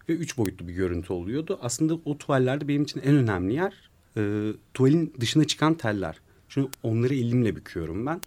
Ve 0.09 0.13
üç 0.13 0.37
boyutlu 0.37 0.67
bir 0.67 0.73
görüntü 0.73 1.13
oluyordu. 1.13 1.59
Aslında 1.61 1.93
o 2.05 2.17
tuvallerde 2.17 2.67
benim 2.67 2.83
için 2.83 3.01
en 3.01 3.15
önemli 3.15 3.53
yer 3.53 3.89
e, 4.17 4.53
tuvalin 4.73 5.13
dışına 5.19 5.43
çıkan 5.43 5.73
teller. 5.73 6.19
Çünkü 6.49 6.69
onları 6.83 7.15
elimle 7.15 7.55
büküyorum 7.55 8.05
ben. 8.05 8.21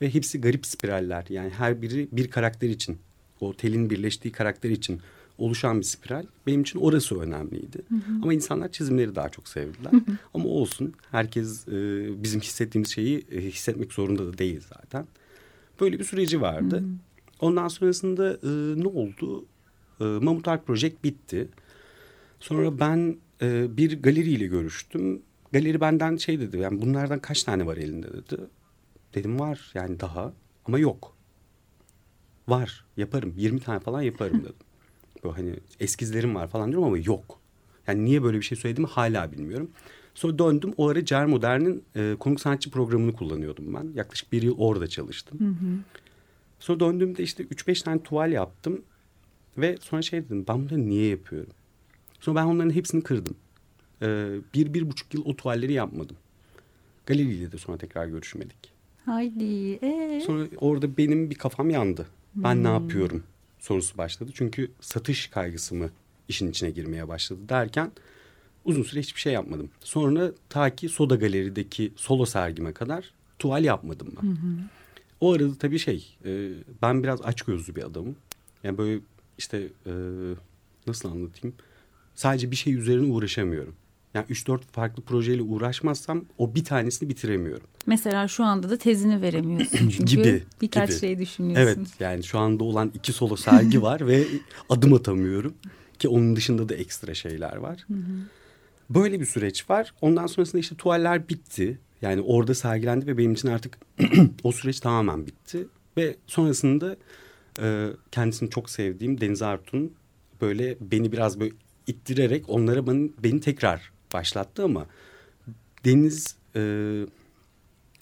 Ve 0.00 0.14
hepsi 0.14 0.40
garip 0.40 0.66
spiraller. 0.66 1.26
Yani 1.28 1.50
her 1.50 1.82
biri 1.82 2.08
bir 2.12 2.30
karakter 2.30 2.68
için. 2.68 2.98
O 3.40 3.56
telin 3.56 3.90
birleştiği 3.90 4.32
karakter 4.32 4.70
için 4.70 5.00
oluşan 5.38 5.78
bir 5.78 5.84
spiral. 5.84 6.24
Benim 6.46 6.60
için 6.62 6.78
orası 6.78 7.20
önemliydi. 7.20 7.78
Ama 8.22 8.34
insanlar 8.34 8.72
çizimleri 8.72 9.14
daha 9.14 9.28
çok 9.28 9.48
sevdiler. 9.48 9.92
Ama 10.34 10.44
olsun. 10.44 10.92
Herkes 11.10 11.68
e, 11.68 11.72
bizim 12.22 12.40
hissettiğimiz 12.40 12.90
şeyi 12.90 13.26
e, 13.30 13.40
hissetmek 13.40 13.92
zorunda 13.92 14.26
da 14.26 14.38
değil 14.38 14.60
zaten. 14.68 15.06
Böyle 15.80 15.98
bir 15.98 16.04
süreci 16.04 16.40
vardı. 16.40 16.84
Ondan 17.40 17.68
sonrasında 17.68 18.32
e, 18.32 18.80
ne 18.82 18.86
oldu? 18.88 19.44
E, 20.00 20.04
Mamut 20.04 20.48
Art 20.48 20.66
Project 20.66 21.04
bitti. 21.04 21.48
Sonra 22.40 22.80
ben 22.80 23.16
e, 23.42 23.76
bir 23.76 24.02
galeriyle 24.02 24.46
görüştüm. 24.46 25.22
galeri 25.52 25.80
benden 25.80 26.16
şey 26.16 26.40
dedi 26.40 26.58
yani 26.58 26.82
bunlardan 26.82 27.18
kaç 27.18 27.42
tane 27.42 27.66
var 27.66 27.76
elinde 27.76 28.08
dedi. 28.12 28.40
Dedim 29.14 29.40
var 29.40 29.70
yani 29.74 30.00
daha 30.00 30.32
ama 30.66 30.78
yok. 30.78 31.16
Var 32.48 32.84
yaparım 32.96 33.34
20 33.36 33.60
tane 33.60 33.80
falan 33.80 34.02
yaparım 34.02 34.40
dedim. 34.40 34.54
Böyle 35.24 35.34
hani 35.34 35.54
eskizlerim 35.80 36.34
var 36.34 36.48
falan 36.48 36.70
diyorum 36.70 36.88
ama 36.88 36.98
yok. 36.98 37.38
Yani 37.86 38.04
niye 38.04 38.22
böyle 38.22 38.38
bir 38.38 38.42
şey 38.42 38.58
söylediğimi 38.58 38.90
hala 38.90 39.32
bilmiyorum. 39.32 39.70
Sonra 40.14 40.38
döndüm 40.38 40.74
o 40.76 40.88
ara 40.88 41.04
Cer 41.04 41.26
Modern'in 41.26 41.84
e, 41.96 42.16
konuk 42.18 42.40
sanatçı 42.40 42.70
programını 42.70 43.12
kullanıyordum 43.12 43.74
ben. 43.74 43.92
Yaklaşık 43.94 44.32
bir 44.32 44.42
yıl 44.42 44.58
orada 44.58 44.86
çalıştım. 44.86 45.40
Hı 45.40 45.44
hı. 45.44 45.78
Sonra 46.60 46.80
döndüğümde 46.80 47.22
işte 47.22 47.42
3-5 47.44 47.84
tane 47.84 48.02
tuval 48.02 48.32
yaptım. 48.32 48.82
Ve 49.58 49.76
sonra 49.80 50.02
şey 50.02 50.24
dedim 50.24 50.44
ben 50.48 50.60
bunları 50.60 50.88
niye 50.88 51.08
yapıyorum? 51.08 51.52
Sonra 52.20 52.40
ben 52.40 52.46
onların 52.46 52.70
hepsini 52.70 53.02
kırdım. 53.02 53.36
Ee, 54.02 54.28
bir, 54.54 54.74
bir 54.74 54.90
buçuk 54.90 55.14
yıl 55.14 55.24
o 55.24 55.36
tuvalleri 55.36 55.72
yapmadım. 55.72 56.16
Galeriyle 57.06 57.52
de 57.52 57.58
sonra 57.58 57.78
tekrar 57.78 58.06
görüşmedik. 58.06 58.72
Haydi. 59.04 59.78
Ee? 59.82 60.22
Sonra 60.26 60.46
orada 60.56 60.96
benim 60.96 61.30
bir 61.30 61.34
kafam 61.34 61.70
yandı. 61.70 62.06
Ben 62.34 62.54
hmm. 62.54 62.64
ne 62.64 62.68
yapıyorum 62.68 63.22
sorusu 63.58 63.98
başladı. 63.98 64.30
Çünkü 64.34 64.70
satış 64.80 65.26
kaygısı 65.26 65.74
mı 65.74 65.90
işin 66.28 66.50
içine 66.50 66.70
girmeye 66.70 67.08
başladı 67.08 67.40
derken 67.48 67.90
uzun 68.64 68.82
süre 68.82 69.00
hiçbir 69.00 69.20
şey 69.20 69.32
yapmadım. 69.32 69.70
Sonra 69.80 70.32
ta 70.48 70.74
ki 70.76 70.88
Soda 70.88 71.16
Galeri'deki 71.16 71.92
solo 71.96 72.26
sergime 72.26 72.72
kadar 72.72 73.10
tuval 73.38 73.64
yapmadım 73.64 74.08
ben. 74.22 74.28
Hı 74.28 74.36
O 75.20 75.32
arada 75.32 75.54
tabii 75.58 75.78
şey 75.78 76.16
e, 76.24 76.50
ben 76.82 77.02
biraz 77.02 77.22
açgözlü 77.22 77.76
bir 77.76 77.82
adamım. 77.82 78.16
Yani 78.64 78.78
böyle 78.78 79.00
işte 79.38 79.68
e, 79.86 79.92
nasıl 80.86 81.10
anlatayım? 81.10 81.56
Sadece 82.14 82.50
bir 82.50 82.56
şey 82.56 82.74
üzerine 82.74 83.12
uğraşamıyorum. 83.12 83.74
Yani 84.14 84.26
3-4 84.26 84.60
farklı 84.72 85.02
projeyle 85.02 85.42
uğraşmazsam 85.42 86.24
o 86.38 86.54
bir 86.54 86.64
tanesini 86.64 87.08
bitiremiyorum. 87.08 87.66
Mesela 87.86 88.28
şu 88.28 88.44
anda 88.44 88.70
da 88.70 88.76
tezini 88.76 89.22
veremiyorsun. 89.22 89.88
Çünkü 89.88 90.04
gibi, 90.04 90.42
birkaç 90.60 90.88
gibi. 90.88 90.98
şey 90.98 91.18
düşünüyorsun. 91.18 91.62
Evet 91.62 91.78
yani 92.00 92.24
şu 92.24 92.38
anda 92.38 92.64
olan 92.64 92.90
iki 92.94 93.12
solo 93.12 93.36
sergi 93.36 93.82
var 93.82 94.06
ve 94.06 94.24
adım 94.68 94.92
atamıyorum. 94.92 95.54
Ki 95.98 96.08
onun 96.08 96.36
dışında 96.36 96.68
da 96.68 96.74
ekstra 96.74 97.14
şeyler 97.14 97.56
var. 97.56 97.84
Hı 97.88 97.94
hı. 97.94 98.16
Böyle 98.90 99.20
bir 99.20 99.26
süreç 99.26 99.70
var. 99.70 99.94
Ondan 100.00 100.26
sonrasında 100.26 100.60
işte 100.60 100.76
tuvaller 100.76 101.28
bitti. 101.28 101.78
Yani 102.02 102.20
orada 102.20 102.54
sergilendi 102.54 103.06
ve 103.06 103.18
benim 103.18 103.32
için 103.32 103.48
artık 103.48 103.78
o 104.42 104.52
süreç 104.52 104.80
tamamen 104.80 105.26
bitti. 105.26 105.66
Ve 105.96 106.16
sonrasında 106.26 106.96
e, 107.60 107.88
kendisini 108.10 108.50
çok 108.50 108.70
sevdiğim 108.70 109.20
Deniz 109.20 109.42
Artun 109.42 109.92
böyle 110.40 110.76
beni 110.80 111.12
biraz 111.12 111.40
böyle 111.40 111.54
ittirerek 111.86 112.44
onlara 112.48 112.86
beni, 112.86 113.10
beni 113.22 113.40
tekrar 113.40 113.92
başlattı 114.14 114.64
ama 114.64 114.86
Deniz 115.84 116.36
e, 116.56 116.62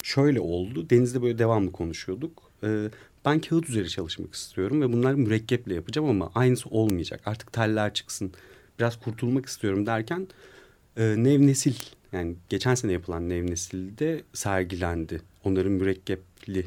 şöyle 0.03 0.39
oldu. 0.39 0.89
Deniz'de 0.89 1.21
böyle 1.21 1.37
devamlı 1.37 1.71
konuşuyorduk. 1.71 2.51
E, 2.63 2.89
ben 3.25 3.39
kağıt 3.39 3.69
üzeri 3.69 3.89
çalışmak 3.89 4.33
istiyorum 4.33 4.81
ve 4.81 4.93
bunları 4.93 5.17
mürekkeple 5.17 5.75
yapacağım 5.75 6.09
ama 6.09 6.31
aynısı 6.35 6.69
olmayacak. 6.69 7.21
Artık 7.25 7.53
teller 7.53 7.93
çıksın. 7.93 8.31
Biraz 8.79 8.99
kurtulmak 8.99 9.45
istiyorum 9.45 9.85
derken 9.85 10.27
e, 10.97 11.23
Nev 11.23 11.47
Nesil 11.47 11.73
yani 12.11 12.35
geçen 12.49 12.75
sene 12.75 12.91
yapılan 12.91 13.29
Nev 13.29 13.51
Nesil'de 13.51 14.23
sergilendi. 14.33 15.21
Onların 15.43 15.71
mürekkepli 15.71 16.65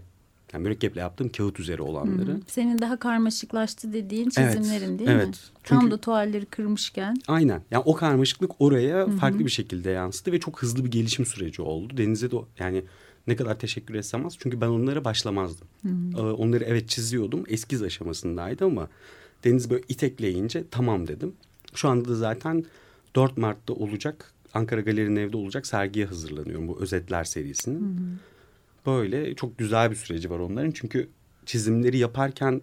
yani 0.53 0.63
mürekkeple 0.63 1.01
yaptığım 1.01 1.29
kağıt 1.29 1.61
üzeri 1.61 1.83
olanları. 1.83 2.33
Hı 2.33 2.41
Senin 2.47 2.79
daha 2.79 2.99
karmaşıklaştı 2.99 3.93
dediğin 3.93 4.29
çizimlerin 4.29 4.89
evet, 4.89 4.99
değil 4.99 5.11
evet. 5.11 5.27
mi? 5.27 5.35
Çünkü, 5.63 5.81
Tam 5.81 5.91
da 5.91 5.99
tuvalleri 5.99 6.47
kırmışken. 6.47 7.17
Aynen. 7.29 7.63
Yani 7.71 7.83
o 7.87 7.95
karmaşıklık 7.95 8.51
oraya 8.59 8.97
Hı 8.97 9.11
-hı. 9.11 9.17
farklı 9.17 9.39
bir 9.39 9.51
şekilde 9.51 9.91
yansıdı 9.91 10.33
ve 10.33 10.41
çok 10.41 10.63
hızlı 10.63 10.85
bir 10.85 10.91
gelişim 10.91 11.27
süreci 11.27 11.63
oldu. 11.63 11.97
Deniz'e 11.97 12.31
de 12.31 12.37
yani 12.59 12.85
ne 13.27 13.37
kadar 13.37 13.59
teşekkür 13.59 13.95
etsem 13.95 14.27
az. 14.27 14.37
Çünkü 14.39 14.61
ben 14.61 14.67
onlara 14.67 15.05
başlamazdım. 15.05 15.69
Hı 15.83 15.89
-hı. 15.89 16.19
Ee, 16.19 16.33
onları 16.33 16.65
evet 16.65 16.89
çiziyordum. 16.89 17.45
Eskiz 17.49 17.83
aşamasındaydı 17.83 18.65
ama 18.65 18.89
Deniz 19.45 19.71
böyle 19.71 19.83
itekleyince 19.89 20.65
tamam 20.71 21.09
dedim. 21.09 21.33
Şu 21.75 21.89
anda 21.89 22.09
da 22.09 22.15
zaten 22.15 22.65
4 23.17 23.37
Mart'ta 23.37 23.73
olacak 23.73 24.35
Ankara 24.55 24.81
Galeri'nin 24.81 25.17
evde 25.17 25.37
olacak 25.37 25.67
sergiye 25.67 26.07
hazırlanıyorum 26.07 26.69
bu 26.69 26.81
özetler 26.81 27.25
serisinin. 27.25 27.81
Hı 27.81 28.01
hı. 28.01 28.17
Böyle 28.87 29.35
çok 29.35 29.59
güzel 29.59 29.91
bir 29.91 29.97
süreci 29.97 30.31
var 30.31 30.39
onların. 30.39 30.71
Çünkü 30.71 31.09
çizimleri 31.47 31.99
yaparken 31.99 32.61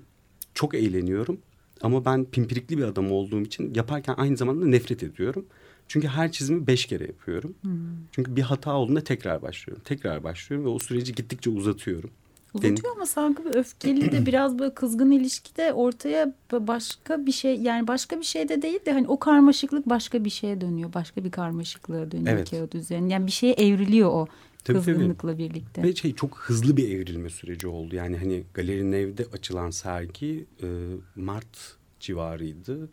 çok 0.53 0.75
eğleniyorum. 0.75 1.37
Ama 1.81 2.05
ben 2.05 2.25
pimpirikli 2.25 2.77
bir 2.77 2.83
adam 2.83 3.11
olduğum 3.11 3.41
için 3.41 3.73
yaparken 3.73 4.15
aynı 4.17 4.37
zamanda 4.37 4.65
nefret 4.65 5.03
ediyorum. 5.03 5.45
Çünkü 5.87 6.07
her 6.07 6.31
çizimi 6.31 6.67
beş 6.67 6.85
kere 6.85 7.03
yapıyorum. 7.03 7.55
Hmm. 7.61 7.71
Çünkü 8.11 8.35
bir 8.35 8.41
hata 8.41 8.73
olduğunda 8.73 9.03
tekrar 9.03 9.41
başlıyorum. 9.41 9.83
Tekrar 9.85 10.23
başlıyorum 10.23 10.65
ve 10.65 10.69
o 10.69 10.79
süreci 10.79 11.15
gittikçe 11.15 11.49
uzatıyorum. 11.49 12.09
Uzatıyor 12.53 12.95
ama 12.95 13.05
sanki 13.05 13.43
öfkeli 13.53 14.11
de 14.11 14.25
biraz 14.25 14.59
böyle 14.59 14.73
kızgın 14.73 15.11
ilişkide 15.11 15.73
ortaya 15.73 16.33
başka 16.51 17.25
bir 17.25 17.31
şey 17.31 17.55
yani 17.55 17.87
başka 17.87 18.19
bir 18.19 18.25
şey 18.25 18.49
de 18.49 18.61
değil 18.61 18.79
de 18.85 18.91
hani 18.91 19.07
o 19.07 19.19
karmaşıklık 19.19 19.89
başka 19.89 20.25
bir 20.25 20.29
şeye 20.29 20.61
dönüyor. 20.61 20.93
Başka 20.93 21.23
bir 21.23 21.31
karmaşıklığa 21.31 22.11
dönüyor 22.11 22.37
evet. 22.37 22.51
kağıt 22.51 22.75
üzerine. 22.75 23.13
Yani 23.13 23.27
bir 23.27 23.31
şeye 23.31 23.53
evriliyor 23.53 24.09
o 24.09 24.27
tabii, 24.63 24.77
kızgınlıkla 24.77 25.31
tabii. 25.31 25.43
birlikte. 25.49 25.83
Ve 25.83 25.95
şey 25.95 26.15
çok 26.15 26.37
hızlı 26.37 26.77
bir 26.77 26.89
evrilme 26.89 27.29
süreci 27.29 27.67
oldu. 27.67 27.95
Yani 27.95 28.17
hani 28.17 28.43
galerinin 28.53 28.91
evde 28.91 29.25
açılan 29.33 29.69
sergi 29.69 30.45
e, 30.63 30.67
Mart 31.15 31.77
civarıydı. 31.99 32.89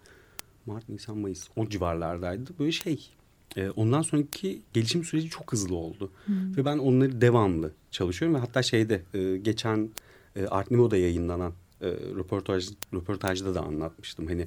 Mart, 0.67 0.88
Nisan, 0.88 1.19
Mayıs 1.19 1.49
o 1.57 1.69
civarlardaydı. 1.69 2.50
Böyle 2.59 2.73
şey 2.73 3.11
e, 3.57 3.71
ondan 3.71 4.02
sonraki 4.02 4.61
gelişim 4.73 5.05
süreci 5.05 5.28
çok 5.28 5.52
hızlı 5.52 5.75
oldu. 5.76 6.11
Hmm. 6.26 6.57
Ve 6.57 6.64
ben 6.64 6.78
onları 6.78 7.21
devamlı 7.21 7.73
çalışıyorum. 7.90 8.35
Ve 8.35 8.40
hatta 8.40 8.62
şeyde 8.62 9.02
e, 9.14 9.37
geçen 9.37 9.90
e, 10.37 10.47
Art 10.47 10.71
Nouveau'da 10.71 10.97
yayınlanan 10.97 11.52
e, 11.81 11.87
röportaj, 11.90 12.69
röportajda 12.95 13.55
da 13.55 13.62
anlatmıştım. 13.62 14.26
Hani 14.26 14.47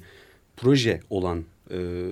proje 0.56 1.00
olan 1.10 1.44
e, 1.70 2.08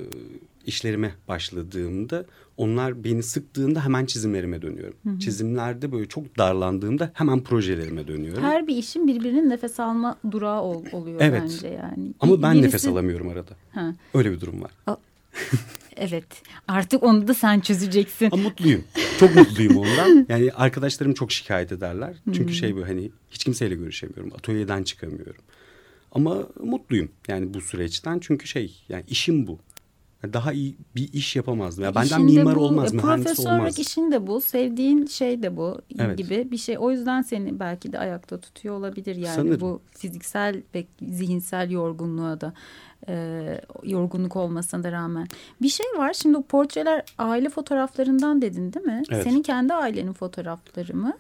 işlerime 0.66 1.14
başladığımda 1.28 2.25
onlar 2.56 3.04
beni 3.04 3.23
sıktığında 3.23 3.85
hemen 3.85 4.06
çizimlerime 4.06 4.62
dönüyorum. 4.62 4.97
Hı 5.04 5.11
hı. 5.11 5.18
Çizimlerde 5.18 5.92
böyle 5.92 6.09
çok 6.09 6.38
darlandığımda 6.38 7.11
hemen 7.14 7.40
projelerime 7.40 8.09
dönüyorum. 8.09 8.42
Her 8.42 8.66
bir 8.66 8.76
işin 8.76 9.06
birbirinin 9.09 9.50
nefes 9.50 9.80
alma 9.80 10.16
durağı 10.30 10.62
ol, 10.62 10.85
oluyor 10.92 11.20
evet. 11.20 11.42
bence 11.42 11.68
yani. 11.68 12.14
Ama 12.20 12.42
ben 12.42 12.52
Birisi... 12.52 12.66
nefes 12.66 12.87
alamıyorum 12.87 13.28
arada. 13.28 13.52
Ha. 13.73 13.94
Öyle 14.14 14.32
bir 14.32 14.40
durum 14.40 14.62
var. 14.62 14.70
A 14.87 14.97
Evet 16.00 16.42
artık 16.69 17.02
onu 17.02 17.28
da 17.28 17.35
sen 17.35 17.61
çözeceksin. 17.61 18.28
Ama 18.33 18.42
mutluyum. 18.42 18.85
Çok 19.19 19.35
mutluyum 19.35 19.76
ondan. 19.76 20.11
Yani 20.28 20.52
arkadaşlarım 20.52 21.14
çok 21.14 21.33
şikayet 21.33 21.73
ederler. 21.73 22.16
Çünkü 22.25 22.45
hmm. 22.45 22.52
şey 22.52 22.76
bu 22.76 22.83
hani 22.83 23.11
hiç 23.30 23.45
kimseyle 23.45 23.75
görüşemiyorum. 23.75 24.33
Atölyeden 24.35 24.83
çıkamıyorum. 24.83 25.42
Ama 26.12 26.47
mutluyum 26.62 27.09
yani 27.28 27.54
bu 27.54 27.61
süreçten. 27.61 28.19
Çünkü 28.19 28.49
şey 28.49 28.83
yani 28.88 29.04
işim 29.09 29.47
bu. 29.47 29.59
Daha 30.23 30.53
iyi 30.53 30.77
bir 30.97 31.12
iş 31.12 31.37
yapamazdım. 31.37 31.85
Yani 31.85 31.95
benden 31.95 32.23
mimar 32.23 32.57
bu, 32.57 32.61
olmaz, 32.61 32.93
mühendis 32.93 33.25
profesörlük 33.25 33.61
olmaz. 33.61 33.79
işin 33.79 34.12
de 34.12 34.27
bu, 34.27 34.41
sevdiğin 34.41 35.07
şey 35.07 35.43
de 35.43 35.57
bu 35.57 35.81
evet. 35.99 36.19
gibi 36.19 36.49
bir 36.50 36.57
şey. 36.57 36.77
O 36.79 36.91
yüzden 36.91 37.23
seni 37.23 37.61
belki 37.61 37.93
de 37.93 37.99
ayakta 37.99 38.41
tutuyor 38.41 38.75
olabilir 38.75 39.17
yani 39.17 39.35
Sanırım. 39.35 39.61
bu 39.61 39.81
fiziksel 39.91 40.62
ve 40.75 40.87
zihinsel 41.09 41.71
yorgunluğa 41.71 42.41
da 42.41 42.53
e, 43.09 43.61
yorgunluk 43.83 44.37
olmasına 44.37 44.83
da 44.83 44.93
rağmen. 44.93 45.27
Bir 45.62 45.69
şey 45.69 45.87
var 45.97 46.12
şimdi 46.12 46.37
o 46.37 46.43
portreler 46.43 47.05
aile 47.19 47.49
fotoğraflarından 47.49 48.43
dedin 48.43 48.73
değil 48.73 48.87
mi? 48.87 49.03
Evet. 49.11 49.25
Senin 49.25 49.43
kendi 49.43 49.75
ailenin 49.75 50.12
fotoğrafları 50.12 50.97
mı? 50.97 51.12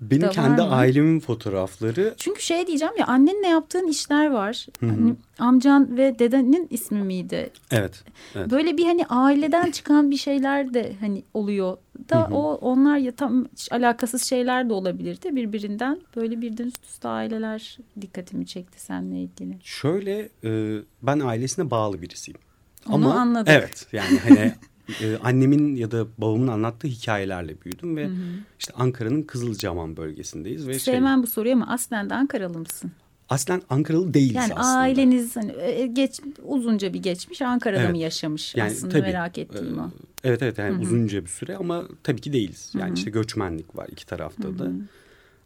Benim 0.00 0.22
da 0.22 0.30
kendi 0.30 0.62
ailemin 0.62 1.20
fotoğrafları. 1.20 2.14
Çünkü 2.16 2.42
şey 2.42 2.66
diyeceğim 2.66 2.94
ya 2.98 3.06
annenle 3.06 3.46
yaptığın 3.46 3.86
işler 3.86 4.30
var. 4.30 4.66
Hani 4.80 5.14
amcan 5.38 5.96
ve 5.96 6.18
dedenin 6.18 6.66
ismi 6.70 7.02
miydi? 7.02 7.50
Evet, 7.70 8.04
evet. 8.34 8.50
Böyle 8.50 8.76
bir 8.76 8.84
hani 8.84 9.06
aileden 9.06 9.70
çıkan 9.70 10.10
bir 10.10 10.16
şeyler 10.16 10.74
de 10.74 10.92
hani 11.00 11.22
oluyor. 11.34 11.76
Da 12.10 12.28
o 12.32 12.54
onlar 12.54 12.98
ya 12.98 13.12
tam 13.12 13.46
alakasız 13.70 14.22
şeyler 14.22 14.68
de 14.68 14.72
olabilirdi 14.72 15.36
birbirinden. 15.36 16.00
Böyle 16.16 16.40
birden 16.40 16.66
üst 16.66 16.84
üste 16.84 17.08
aileler 17.08 17.78
dikkatimi 18.00 18.46
çekti 18.46 18.80
seninle 18.80 19.20
ilgili. 19.20 19.58
Şöyle 19.62 20.28
e, 20.44 20.80
ben 21.02 21.20
ailesine 21.20 21.70
bağlı 21.70 22.02
birisiyim. 22.02 22.40
Onu 22.88 23.10
Ama, 23.10 23.20
anladık. 23.20 23.48
Evet 23.48 23.86
yani 23.92 24.18
hani 24.28 24.54
e, 25.02 25.16
annemin 25.22 25.76
ya 25.76 25.90
da 25.90 26.06
babamın 26.18 26.48
anlattığı 26.48 26.88
hikayelerle 26.88 27.54
büyüdüm 27.64 27.96
ve 27.96 28.06
hı 28.06 28.10
hı. 28.10 28.14
işte 28.58 28.72
Ankara'nın 28.76 29.22
Kızılcahamam 29.22 29.96
bölgesindeyiz 29.96 30.68
ve 30.68 30.78
Sevmem 30.78 31.16
şey, 31.16 31.22
bu 31.22 31.26
soruyu 31.26 31.54
ama 31.54 31.68
aslen 31.68 32.10
de 32.10 32.14
Ankaralı 32.14 32.58
mısın? 32.58 32.92
Aslen 33.28 33.62
Ankaralı 33.70 34.14
değiliz 34.14 34.34
yani 34.34 34.54
aslında. 34.54 34.74
Yani 34.74 34.78
aileniz 34.78 35.36
hani 35.36 35.52
e, 35.52 35.86
geç 35.86 36.20
uzunca 36.44 36.94
bir 36.94 37.02
geçmiş 37.02 37.42
Ankara'da 37.42 37.80
evet. 37.80 37.90
mı 37.90 37.98
yaşamış 37.98 38.54
yani, 38.54 38.70
aslında 38.70 38.92
tabii, 38.92 39.02
merak 39.02 39.38
ettiğim 39.38 39.78
e, 39.78 39.82
o. 39.82 39.90
Evet 40.24 40.42
evet 40.42 40.58
yani 40.58 40.74
Hı 40.74 40.78
-hı. 40.78 40.82
uzunca 40.82 41.22
bir 41.22 41.30
süre 41.30 41.56
ama 41.56 41.84
tabii 42.02 42.20
ki 42.20 42.32
değiliz. 42.32 42.72
Yani 42.74 42.88
Hı 42.88 42.94
-hı. 42.94 42.98
işte 42.98 43.10
göçmenlik 43.10 43.76
var 43.76 43.88
iki 43.92 44.06
tarafta 44.06 44.48
Hı 44.48 44.52
-hı. 44.52 44.58
da. 44.58 44.70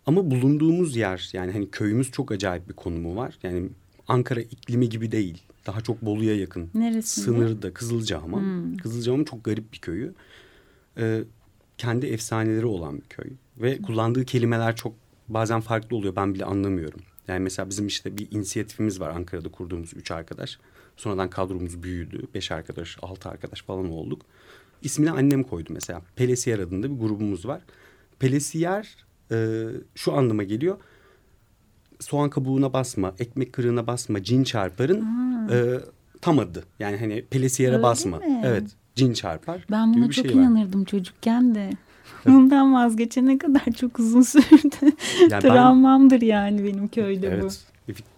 Ama 0.07 0.31
bulunduğumuz 0.31 0.97
yer 0.97 1.31
yani 1.33 1.53
hani 1.53 1.71
köyümüz 1.71 2.11
çok 2.11 2.33
acayip 2.33 2.69
bir 2.69 2.75
konumu 2.75 3.17
var. 3.17 3.35
Yani 3.43 3.69
Ankara 4.09 4.41
iklimi 4.41 4.89
gibi 4.89 5.13
değil. 5.13 5.43
Daha 5.67 5.81
çok 5.81 6.03
Bolu'ya 6.03 6.37
yakın. 6.37 6.71
Neresinde? 6.75 7.25
Sınırda 7.25 7.75
Kızılcahamam. 7.75 8.41
Hmm. 8.41 8.77
Kızılcahamam 8.77 9.25
çok 9.25 9.45
garip 9.45 9.73
bir 9.73 9.79
köyü. 9.79 10.15
e, 10.99 11.25
kendi 11.79 12.07
efsaneleri 12.07 12.67
olan 12.67 12.97
bir 12.97 13.07
köy. 13.09 13.31
Ve 13.57 13.83
kullandığı 13.83 14.25
kelimeler 14.25 14.77
çok 14.77 14.95
bazen 15.29 15.61
farklı 15.61 15.97
oluyor. 15.97 16.17
Ben 16.17 16.35
bile 16.35 16.45
anlamıyorum. 16.45 17.01
Yani 17.29 17.41
mesela 17.41 17.71
bizim 17.71 17.87
işte 17.87 18.19
bir 18.19 18.29
inisiyatifimiz 18.31 19.01
var 19.01 19.11
Ankara'da 19.11 19.49
kurduğumuz 19.49 19.95
üç 19.95 20.11
arkadaş. 20.11 20.59
Sonradan 20.97 21.31
kadromuz 21.31 21.83
büyüdü. 21.83 22.23
Beş 22.35 22.53
arkadaş, 22.53 22.99
altı 23.03 23.29
arkadaş 23.29 23.63
falan 23.63 23.91
olduk. 23.91 24.23
İsmini 24.83 25.11
annem 25.11 25.43
koydu 25.43 25.73
mesela. 25.73 26.03
Pelesiyer 26.17 26.59
adında 26.59 26.91
bir 26.91 27.01
grubumuz 27.01 27.47
var. 27.47 27.63
Pelesiyer 28.19 28.97
e, 29.31 29.67
şu 29.95 30.13
anlama 30.13 30.43
geliyor. 30.43 30.77
Soğan 32.01 32.31
kabuğuna 32.31 32.73
basma, 32.73 33.15
ekmek 33.19 33.53
kırığına 33.53 33.87
basma, 33.87 34.23
cin 34.23 34.45
çarparın 34.45 35.01
e, 35.53 35.81
tam 36.21 36.39
adı. 36.39 36.65
Yani 36.79 36.97
hani 36.97 37.25
pelesiyere 37.31 37.73
Öyle 37.75 37.83
basma. 37.83 38.19
mi? 38.19 38.43
Evet, 38.45 38.65
cin 38.95 39.13
çarpar. 39.13 39.67
Ben 39.71 39.95
buna 39.95 40.05
çok 40.11 40.27
şey 40.27 40.37
var. 40.37 40.43
inanırdım 40.43 40.85
çocukken 40.85 41.55
de. 41.55 41.71
Bundan 42.27 42.75
vazgeçene 42.75 43.39
kadar 43.39 43.65
çok 43.81 43.99
uzun 43.99 44.23
sürdü. 44.23 44.77
Yani 45.21 45.31
ben- 45.31 45.41
Travmamdır 45.41 46.23
yani 46.23 46.65
benim 46.65 46.89
köyde 46.89 47.31
bu. 47.31 47.35
Evet. 47.35 47.65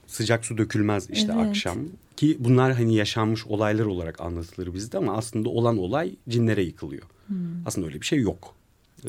Sıcak 0.07 0.45
su 0.45 0.59
dökülmez 0.59 1.11
işte 1.11 1.33
Evet. 1.37 1.47
akşam. 1.49 1.79
Ki 2.17 2.37
bunlar 2.41 2.73
hani 2.73 2.95
yaşanmış 2.95 3.47
olaylar 3.47 3.85
olarak 3.85 4.21
anlatılır 4.21 4.75
bizde 4.75 4.99
ama 4.99 5.17
aslında 5.17 5.49
olan 5.49 5.79
olay 5.79 6.15
cinlere 6.29 6.63
yıkılıyor. 6.63 7.03
Hmm. 7.27 7.37
Aslında 7.67 7.87
öyle 7.87 8.01
bir 8.01 8.07
şey 8.07 8.19
yok. 8.21 8.55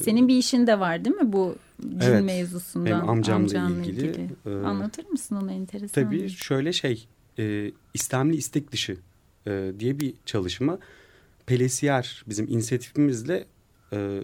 Senin 0.02 0.28
bir 0.28 0.38
işin 0.38 0.68
de 0.68 0.80
var 0.80 1.06
değil 1.06 1.16
mi 1.16 1.34
bu 1.34 1.56
cin 1.82 2.00
Evet. 2.02 2.24
mevzusundan? 2.24 2.86
Benim 2.86 3.10
amcamla 3.10 3.42
amcanla 3.44 3.86
ilgili, 3.86 4.30
e, 4.46 4.50
Anlatır 4.50 5.06
mısın 5.06 5.36
onu 5.36 5.52
enteresan? 5.52 6.04
Tabii 6.04 6.30
şöyle 6.30 6.74
şey 6.74 7.08
e, 7.40 7.72
İslamlı 7.94 8.36
istek 8.36 8.72
dışı 8.72 8.98
e, 9.48 9.72
diye 9.80 10.00
bir 10.00 10.14
çalışma. 10.26 10.80
Pelesiyer 11.46 12.24
bizim 12.28 12.48
inisiyatifimizle 12.48 13.46
e, 13.94 14.22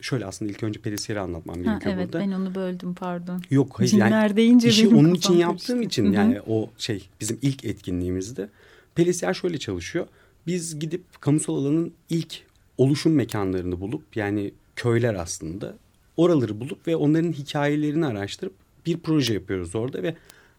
şöyle 0.00 0.26
aslında 0.26 0.50
ilk 0.50 0.62
önce 0.62 0.80
Pelesiyer'i 0.80 1.20
anlatmam 1.20 1.56
Ha, 1.56 1.62
gerekiyor 1.62 1.94
evet 1.94 2.06
burada. 2.06 2.20
ben 2.20 2.32
onu 2.32 2.54
böldüm 2.54 2.94
pardon. 2.94 3.42
Yok 3.50 3.72
hayır 3.78 3.90
Cinler 3.90 4.10
yani 4.10 4.36
deyince 4.36 4.68
işi 4.68 4.88
onun 4.88 5.14
için 5.14 5.34
yaptığım 5.34 5.76
karıştı. 5.76 5.86
için 5.88 6.04
Hı 6.04 6.08
hı. 6.08 6.14
yani 6.14 6.40
o 6.46 6.70
şey 6.78 7.08
bizim 7.20 7.38
ilk 7.42 7.64
etkinliğimizde. 7.64 8.48
Pelesiyer 8.94 9.34
şöyle 9.34 9.58
çalışıyor. 9.58 10.06
Biz 10.46 10.78
gidip 10.78 11.02
kamusal 11.20 11.56
alanın 11.56 11.92
ilk 12.10 12.40
oluşum 12.78 13.12
mekanlarını 13.14 13.80
bulup 13.80 14.16
yani 14.16 14.52
köyler 14.76 15.14
aslında 15.14 15.76
oraları 16.16 16.60
bulup 16.60 16.86
ve 16.86 16.96
onların 16.96 17.32
hikayelerini 17.32 18.06
araştırıp 18.06 18.52
bir 18.86 18.98
proje 18.98 19.34
yapıyoruz 19.34 19.74
orada 19.74 20.02
ve 20.02 20.14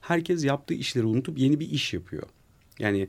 herkes 0.07 0.45
yaptığı 0.45 0.74
işleri 0.74 1.05
unutup 1.05 1.39
yeni 1.39 1.59
bir 1.59 1.69
iş 1.69 1.93
yapıyor. 1.93 2.24
Yani 2.79 3.07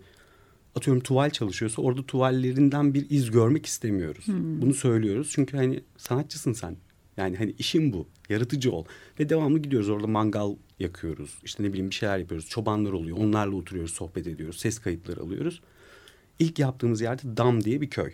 atıyorum 0.75 1.03
tuval 1.03 1.31
çalışıyorsa 1.31 1.83
orada 1.83 2.07
tuvallerinden 2.07 2.95
bir 2.95 3.11
iz 3.11 3.31
görmek 3.31 3.67
istemiyoruz. 3.67 4.25
Bunu 4.63 4.75
söylüyoruz 4.75 5.31
çünkü 5.31 5.57
hani 5.57 5.81
sanatçısın 5.97 6.53
sen. 6.53 6.77
Yani 7.17 7.37
hani 7.37 7.55
işin 7.59 7.93
bu. 7.93 8.07
Yaratıcı 8.29 8.73
ol. 8.73 8.85
Ve 9.21 9.29
devamlı 9.29 9.59
gidiyoruz 9.59 9.89
orada 9.89 10.07
mangal 10.07 10.55
yakıyoruz. 10.79 11.39
İşte 11.45 11.63
ne 11.63 11.69
bileyim 11.69 11.91
bir 11.91 11.95
şeyler 11.95 12.19
yapıyoruz. 12.19 12.49
Çobanlar 12.49 12.93
oluyor. 12.93 13.17
Onlarla 13.17 13.57
oturuyoruz, 13.57 13.93
sohbet 13.95 14.27
ediyoruz. 14.27 14.59
Ses 14.59 14.79
kayıtları 14.79 15.21
alıyoruz. 15.21 15.61
İlk 16.39 16.59
yaptığımız 16.59 17.01
yerde 17.01 17.37
Dam 17.37 17.65
diye 17.65 17.81
bir 17.81 17.91
köy. 17.91 18.13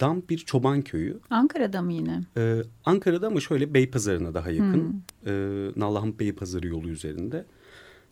Dam 0.00 0.22
bir 0.30 0.38
çoban 0.38 0.82
köyü. 0.82 1.18
Ankara'da 1.30 1.82
mı 1.82 1.92
yine? 1.92 2.20
Ee, 2.36 2.62
Ankara'da 2.84 3.26
ama 3.26 3.40
şöyle 3.40 3.74
Beypazarı'na 3.74 4.34
daha 4.34 4.50
yakın. 4.50 5.02
Ee, 5.26 5.32
Nallıhan 5.76 6.18
Beypazarı 6.18 6.66
yolu 6.66 6.88
üzerinde. 6.88 7.44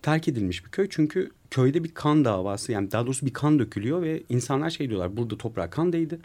Terk 0.04 0.28
edilmiş 0.28 0.64
bir 0.64 0.70
köy 0.70 0.86
çünkü 0.90 1.30
köyde 1.50 1.84
bir 1.84 1.94
kan 1.94 2.24
davası 2.24 2.72
yani 2.72 2.90
daha 2.90 3.06
doğrusu 3.06 3.26
bir 3.26 3.32
kan 3.32 3.58
dökülüyor 3.58 4.02
ve 4.02 4.22
insanlar 4.28 4.70
şey 4.70 4.88
diyorlar 4.88 5.16
burada 5.16 5.38
toprağa 5.38 5.70
kan 5.70 5.92
değdi. 5.92 6.18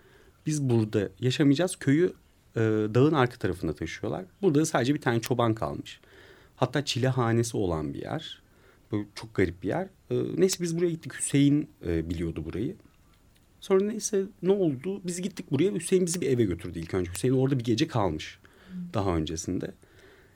Biz 0.45 0.69
burada 0.69 1.09
yaşamayacağız 1.19 1.75
köyü 1.75 2.13
e, 2.55 2.59
dağın 2.93 3.13
arka 3.13 3.38
tarafına 3.38 3.74
taşıyorlar. 3.74 4.25
Burada 4.41 4.65
sadece 4.65 4.93
bir 4.93 5.01
tane 5.01 5.21
çoban 5.21 5.53
kalmış. 5.53 6.00
Hatta 6.55 6.86
çilehanesi 6.86 7.57
olan 7.57 7.93
bir 7.93 8.01
yer. 8.01 8.41
Böyle 8.91 9.05
çok 9.15 9.36
garip 9.36 9.63
bir 9.63 9.67
yer. 9.67 9.88
Ee, 10.12 10.15
neyse 10.38 10.63
biz 10.63 10.77
buraya 10.77 10.89
gittik. 10.89 11.13
Hüseyin 11.13 11.69
e, 11.86 12.09
biliyordu 12.09 12.45
burayı. 12.45 12.75
Sonra 13.59 13.83
neyse 13.83 14.24
ne 14.41 14.51
oldu? 14.51 15.01
Biz 15.03 15.22
gittik 15.22 15.51
buraya. 15.51 15.74
Hüseyin 15.74 16.05
bizi 16.05 16.22
bir 16.22 16.29
eve 16.29 16.44
götürdü 16.44 16.79
ilk 16.79 16.94
önce. 16.94 17.11
Hüseyin 17.11 17.33
orada 17.33 17.59
bir 17.59 17.63
gece 17.63 17.87
kalmış 17.87 18.39
daha 18.94 19.15
öncesinde. 19.15 19.72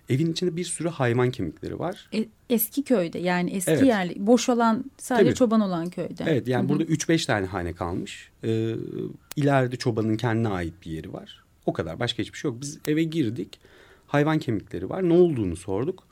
Evin 0.09 0.31
içinde 0.31 0.55
bir 0.55 0.63
sürü 0.63 0.89
hayvan 0.89 1.31
kemikleri 1.31 1.79
var. 1.79 2.09
E- 2.13 2.25
eski 2.49 2.83
köyde 2.83 3.19
yani 3.19 3.49
eski 3.51 3.71
Evet. 3.71 3.83
yerli 3.83 4.27
boş 4.27 4.49
olan 4.49 4.85
sadece 4.97 5.25
Tabii. 5.29 5.35
çoban 5.37 5.61
olan 5.61 5.89
köyde. 5.89 6.23
Evet 6.27 6.47
yani 6.47 6.61
Hı 6.63 6.65
hı. 6.65 6.69
burada 6.69 6.83
3-5 6.83 7.25
tane 7.25 7.45
hane 7.45 7.73
kalmış. 7.73 8.29
Ee, 8.43 8.75
ileride 9.35 9.75
çobanın 9.75 10.17
kendine 10.17 10.47
ait 10.47 10.73
bir 10.85 10.91
yeri 10.91 11.13
var. 11.13 11.43
O 11.65 11.73
kadar 11.73 11.99
başka 11.99 12.23
hiçbir 12.23 12.37
şey 12.37 12.51
yok. 12.51 12.61
Biz 12.61 12.79
eve 12.87 13.03
girdik. 13.03 13.59
Hayvan 14.07 14.39
kemikleri 14.39 14.89
var. 14.89 15.09
Ne 15.09 15.13
olduğunu 15.13 15.55
sorduk. 15.55 16.03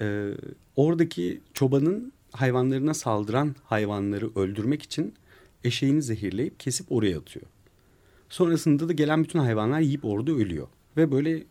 Ee, 0.00 0.28
oradaki 0.76 1.40
çobanın 1.54 2.12
hayvanlarına 2.32 2.94
saldıran 2.94 3.54
hayvanları 3.64 4.30
öldürmek 4.36 4.82
için 4.82 5.14
eşeğini 5.64 6.02
zehirleyip 6.02 6.60
kesip 6.60 6.92
oraya 6.92 7.18
atıyor. 7.18 7.46
Sonrasında 8.28 8.88
da 8.88 8.92
gelen 8.92 9.24
bütün 9.24 9.38
hayvanlar 9.38 9.80
yiyip 9.80 10.04
orada 10.04 10.32
ölüyor. 10.32 10.66
Ve 10.96 11.12
böyle 11.12 11.42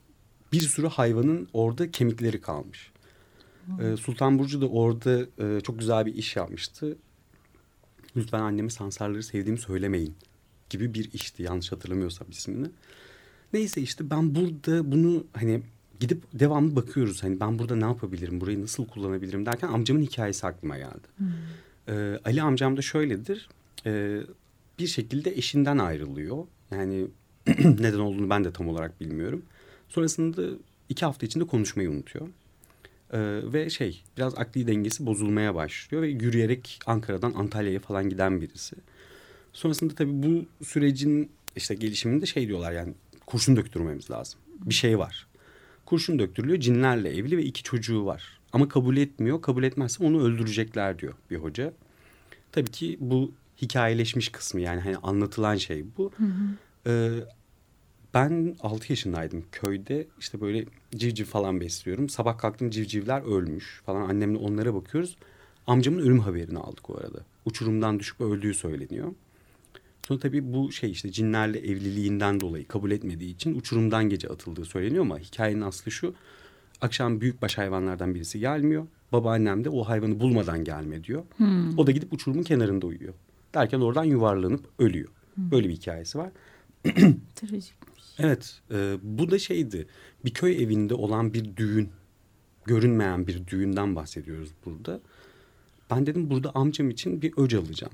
bir 0.54 0.62
sürü 0.62 0.88
hayvanın 0.88 1.48
orada 1.54 1.92
kemikleri 1.92 2.42
kalmış. 2.42 2.92
Ee, 3.82 3.98
Sultan 3.98 4.40
Burcu 4.40 4.62
da 4.62 4.68
orada 4.68 5.26
e, 5.40 5.62
çok 5.62 5.80
güzel 5.80 6.06
bir 6.06 6.14
iş 6.14 6.36
yapmıştı. 6.36 6.98
Lütfen 8.16 8.40
anneme 8.40 8.70
sansarları 8.70 9.24
sevdiğimi 9.24 9.60
söylemeyin 9.60 10.16
gibi 10.70 10.94
bir 10.94 11.12
işti 11.14 11.44
yanlış 11.44 11.72
hatırlamıyorsam 11.72 12.30
ismini. 12.30 12.68
Neyse 13.54 13.82
işte 13.82 14.10
ben 14.10 14.36
burada 14.36 14.92
bunu 14.92 15.24
hani 15.34 15.62
gidip 16.00 16.24
devamlı 16.34 16.76
bakıyoruz. 16.76 17.24
Hani 17.24 17.40
ben 17.40 17.60
burada 17.60 17.76
ne 17.76 17.86
yapabilirim, 17.86 18.42
burayı 18.42 18.62
nasıl 18.62 18.88
kullanabilirim 18.88 19.46
derken 19.46 19.68
amcamın 19.68 20.02
hikayesi 20.02 20.48
aklıma 20.48 20.78
geldi. 20.78 21.08
Ee, 21.88 22.20
Ali 22.26 22.42
amcam 22.42 22.78
da 22.78 22.82
şöyledir. 22.82 23.50
Ee, 23.86 24.20
bir 24.80 24.88
şekilde 24.88 25.32
eşinden 25.32 25.78
ayrılıyor. 25.78 26.46
Yani 26.72 27.08
neden 27.58 28.00
olduğunu 28.00 28.30
ben 28.30 28.44
de 28.44 28.54
tam 28.54 28.68
olarak 28.68 29.02
bilmiyorum. 29.02 29.44
Sonrasında 29.92 30.42
iki 30.90 31.06
hafta 31.06 31.26
içinde 31.26 31.44
konuşmayı 31.44 31.92
unutuyor. 31.92 32.28
Ee, 33.14 33.40
ve 33.54 33.70
şey 33.70 34.04
biraz 34.18 34.38
akli 34.38 34.68
dengesi 34.68 35.06
bozulmaya 35.06 35.56
başlıyor 35.56 36.04
ve 36.04 36.08
yürüyerek 36.08 36.80
Ankara'dan 36.86 37.34
Antalya'ya 37.34 37.80
falan 37.80 38.10
giden 38.10 38.42
birisi. 38.42 38.76
Sonrasında 39.54 39.96
tabii 39.96 40.24
bu 40.24 40.46
sürecin 40.66 41.30
işte 41.56 41.76
gelişiminde 41.76 42.26
şey 42.26 42.48
diyorlar 42.48 42.72
yani 42.72 42.94
kurşun 43.26 43.56
döktürmemiz 43.56 44.12
lazım. 44.12 44.40
Bir 44.66 44.74
şey 44.74 45.00
var. 45.00 45.28
Kurşun 45.86 46.20
döktürülüyor 46.20 46.60
cinlerle 46.60 47.18
evli 47.18 47.38
ve 47.38 47.44
iki 47.44 47.64
çocuğu 47.64 48.06
var. 48.06 48.40
Ama 48.54 48.70
kabul 48.70 48.98
etmiyor. 48.98 49.42
Kabul 49.42 49.64
etmezse 49.64 50.04
onu 50.04 50.24
öldürecekler 50.24 51.00
diyor 51.00 51.14
bir 51.32 51.38
hoca. 51.38 51.74
Tabii 52.52 52.72
ki 52.72 52.98
bu 53.00 53.32
hikayeleşmiş 53.62 54.30
kısmı 54.30 54.62
yani 54.62 54.82
hani 54.82 54.98
anlatılan 54.98 55.56
şey 55.56 55.86
bu. 55.98 56.12
Ee, 56.88 57.10
ben 58.14 58.56
6 58.62 58.92
yaşındaydım 58.92 59.44
köyde 59.52 60.08
işte 60.20 60.42
böyle 60.42 60.66
civciv 60.96 61.26
falan 61.26 61.60
besliyorum. 61.60 62.10
Sabah 62.10 62.38
kalktım 62.38 62.70
civcivler 62.70 63.22
ölmüş 63.22 63.82
falan 63.86 64.10
annemle 64.10 64.38
onlara 64.38 64.74
bakıyoruz. 64.74 65.18
Amcamın 65.68 66.00
ölüm 66.00 66.20
haberini 66.20 66.60
aldık 66.60 66.90
o 66.90 66.98
arada. 66.98 67.20
Uçurumdan 67.46 68.00
düşüp 68.00 68.22
öldüğü 68.22 68.54
söyleniyor. 68.54 69.14
Sonra 70.08 70.20
tabii 70.20 70.54
bu 70.54 70.72
şey 70.72 70.92
işte 70.92 71.12
cinlerle 71.12 71.60
evliliğinden 71.60 72.40
dolayı 72.40 72.68
kabul 72.68 72.92
etmediği 72.92 73.36
için 73.36 73.60
uçurumdan 73.60 74.10
gece 74.10 74.28
atıldığı 74.28 74.66
söyleniyor 74.66 75.04
ama 75.04 75.20
hikayenin 75.20 75.62
aslı 75.62 75.92
şu. 75.92 76.14
Akşam 76.82 77.22
büyükbaş 77.22 77.58
hayvanlardan 77.58 78.16
birisi 78.16 78.40
gelmiyor. 78.40 78.88
Babaannem 79.12 79.64
de 79.64 79.70
o 79.70 79.84
hayvanı 79.84 80.20
bulmadan 80.20 80.64
gelme 80.64 81.04
diyor. 81.04 81.24
O 81.78 81.88
da 81.88 81.92
gidip 81.92 82.14
uçurumun 82.14 82.44
kenarında 82.44 82.86
uyuyor. 82.86 83.14
Derken 83.54 83.80
oradan 83.80 84.04
yuvarlanıp 84.04 84.66
ölüyor. 84.80 85.10
Böyle 85.38 85.70
bir 85.70 85.74
hikayesi 85.74 86.18
var. 86.18 86.30
Trajik. 87.36 87.74
Evet, 88.24 88.62
e, 88.72 88.98
bu 89.02 89.32
da 89.32 89.40
şeydi. 89.40 89.88
Bir 90.26 90.34
köy 90.34 90.64
evinde 90.64 90.94
olan 90.94 91.34
bir 91.34 91.56
düğün, 91.58 91.90
görünmeyen 92.66 93.28
bir 93.28 93.48
düğünden 93.48 93.96
bahsediyoruz 93.96 94.50
burada. 94.66 95.00
Ben 95.92 96.06
dedim 96.06 96.30
burada 96.30 96.52
amcam 96.56 96.90
için 96.90 97.22
bir 97.22 97.34
öc 97.38 97.58
alacağım. 97.58 97.94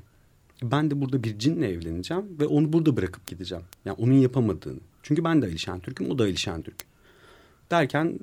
Ben 0.63 0.91
de 0.91 1.01
burada 1.01 1.23
bir 1.23 1.39
cinle 1.39 1.69
evleneceğim 1.69 2.39
ve 2.39 2.45
onu 2.45 2.73
burada 2.73 2.97
bırakıp 2.97 3.27
gideceğim. 3.27 3.63
Yani 3.85 3.97
onun 3.99 4.13
yapamadığını. 4.13 4.79
Çünkü 5.03 5.23
ben 5.23 5.41
de 5.41 5.45
Ali 5.45 5.59
Şentürk'üm, 5.59 6.11
o 6.11 6.17
da 6.17 6.23
Ali 6.23 6.37
Şentürk. 6.37 6.85
Derken 7.71 8.19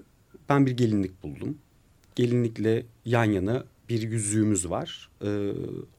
ben 0.49 0.67
bir 0.67 0.71
gelinlik 0.71 1.23
buldum. 1.23 1.59
Gelinlikle 2.14 2.87
yan 3.05 3.25
yana 3.25 3.64
bir 3.88 4.03
yüzüğümüz 4.03 4.70
var. 4.70 5.11
E, 5.25 5.53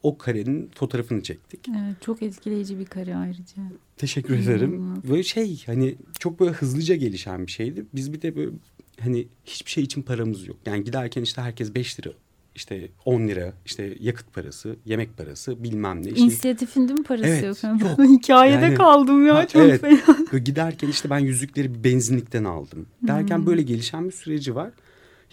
o 0.04 0.18
karenin 0.18 0.72
fotoğrafını 0.76 1.24
çektik. 1.24 1.60
Evet, 1.70 2.02
çok 2.02 2.22
etkileyici 2.24 2.80
bir 2.80 2.86
kare 2.86 3.16
ayrıca. 3.16 3.62
Teşekkür 3.98 4.36
ederim. 4.40 5.04
Böyle 5.10 5.24
şey 5.24 5.64
hani 5.66 5.96
çok 6.20 6.40
böyle 6.40 6.52
hızlıca 6.52 6.96
gelişen 6.96 7.48
bir 7.48 7.52
şeydi. 7.52 7.86
Biz 7.96 8.14
bir 8.14 8.22
de 8.22 8.36
böyle 8.36 8.52
hani 9.00 9.28
hiçbir 9.46 9.72
şey 9.72 9.84
için 9.84 10.02
paramız 10.02 10.48
yok. 10.48 10.58
Yani 10.66 10.84
giderken 10.84 11.22
işte 11.22 11.42
herkes 11.42 11.76
5 11.76 12.00
lira 12.00 12.12
işte 12.56 12.90
10 13.06 13.28
lira 13.28 13.54
işte 13.66 13.98
yakıt 14.00 14.34
parası, 14.34 14.76
yemek 14.86 15.18
parası 15.18 15.64
bilmem 15.64 16.04
ne. 16.06 16.10
İşte, 16.10 16.22
İnisiyatifin 16.22 16.88
değil 16.88 17.00
mi 17.00 17.06
parası 17.06 17.28
Evet, 17.28 17.44
yok? 17.64 17.82
yok. 17.82 18.00
Hikayede 18.10 18.66
Yani- 18.66 18.76
kaldım 18.76 19.26
ya 19.28 19.36
Ha, 19.36 19.48
çok 19.48 19.62
evet. 19.62 19.82
fena. 19.82 20.40
Giderken 20.46 20.88
işte 20.88 21.10
ben 21.10 21.20
yüzükleri 21.20 21.74
bir 21.74 21.84
benzinlikten 21.84 22.44
aldım. 22.44 22.86
Derken 23.02 23.38
Hmm. 23.38 23.46
böyle 23.46 23.62
gelişen 23.62 24.06
bir 24.08 24.12
süreci 24.14 24.56
var. 24.56 24.72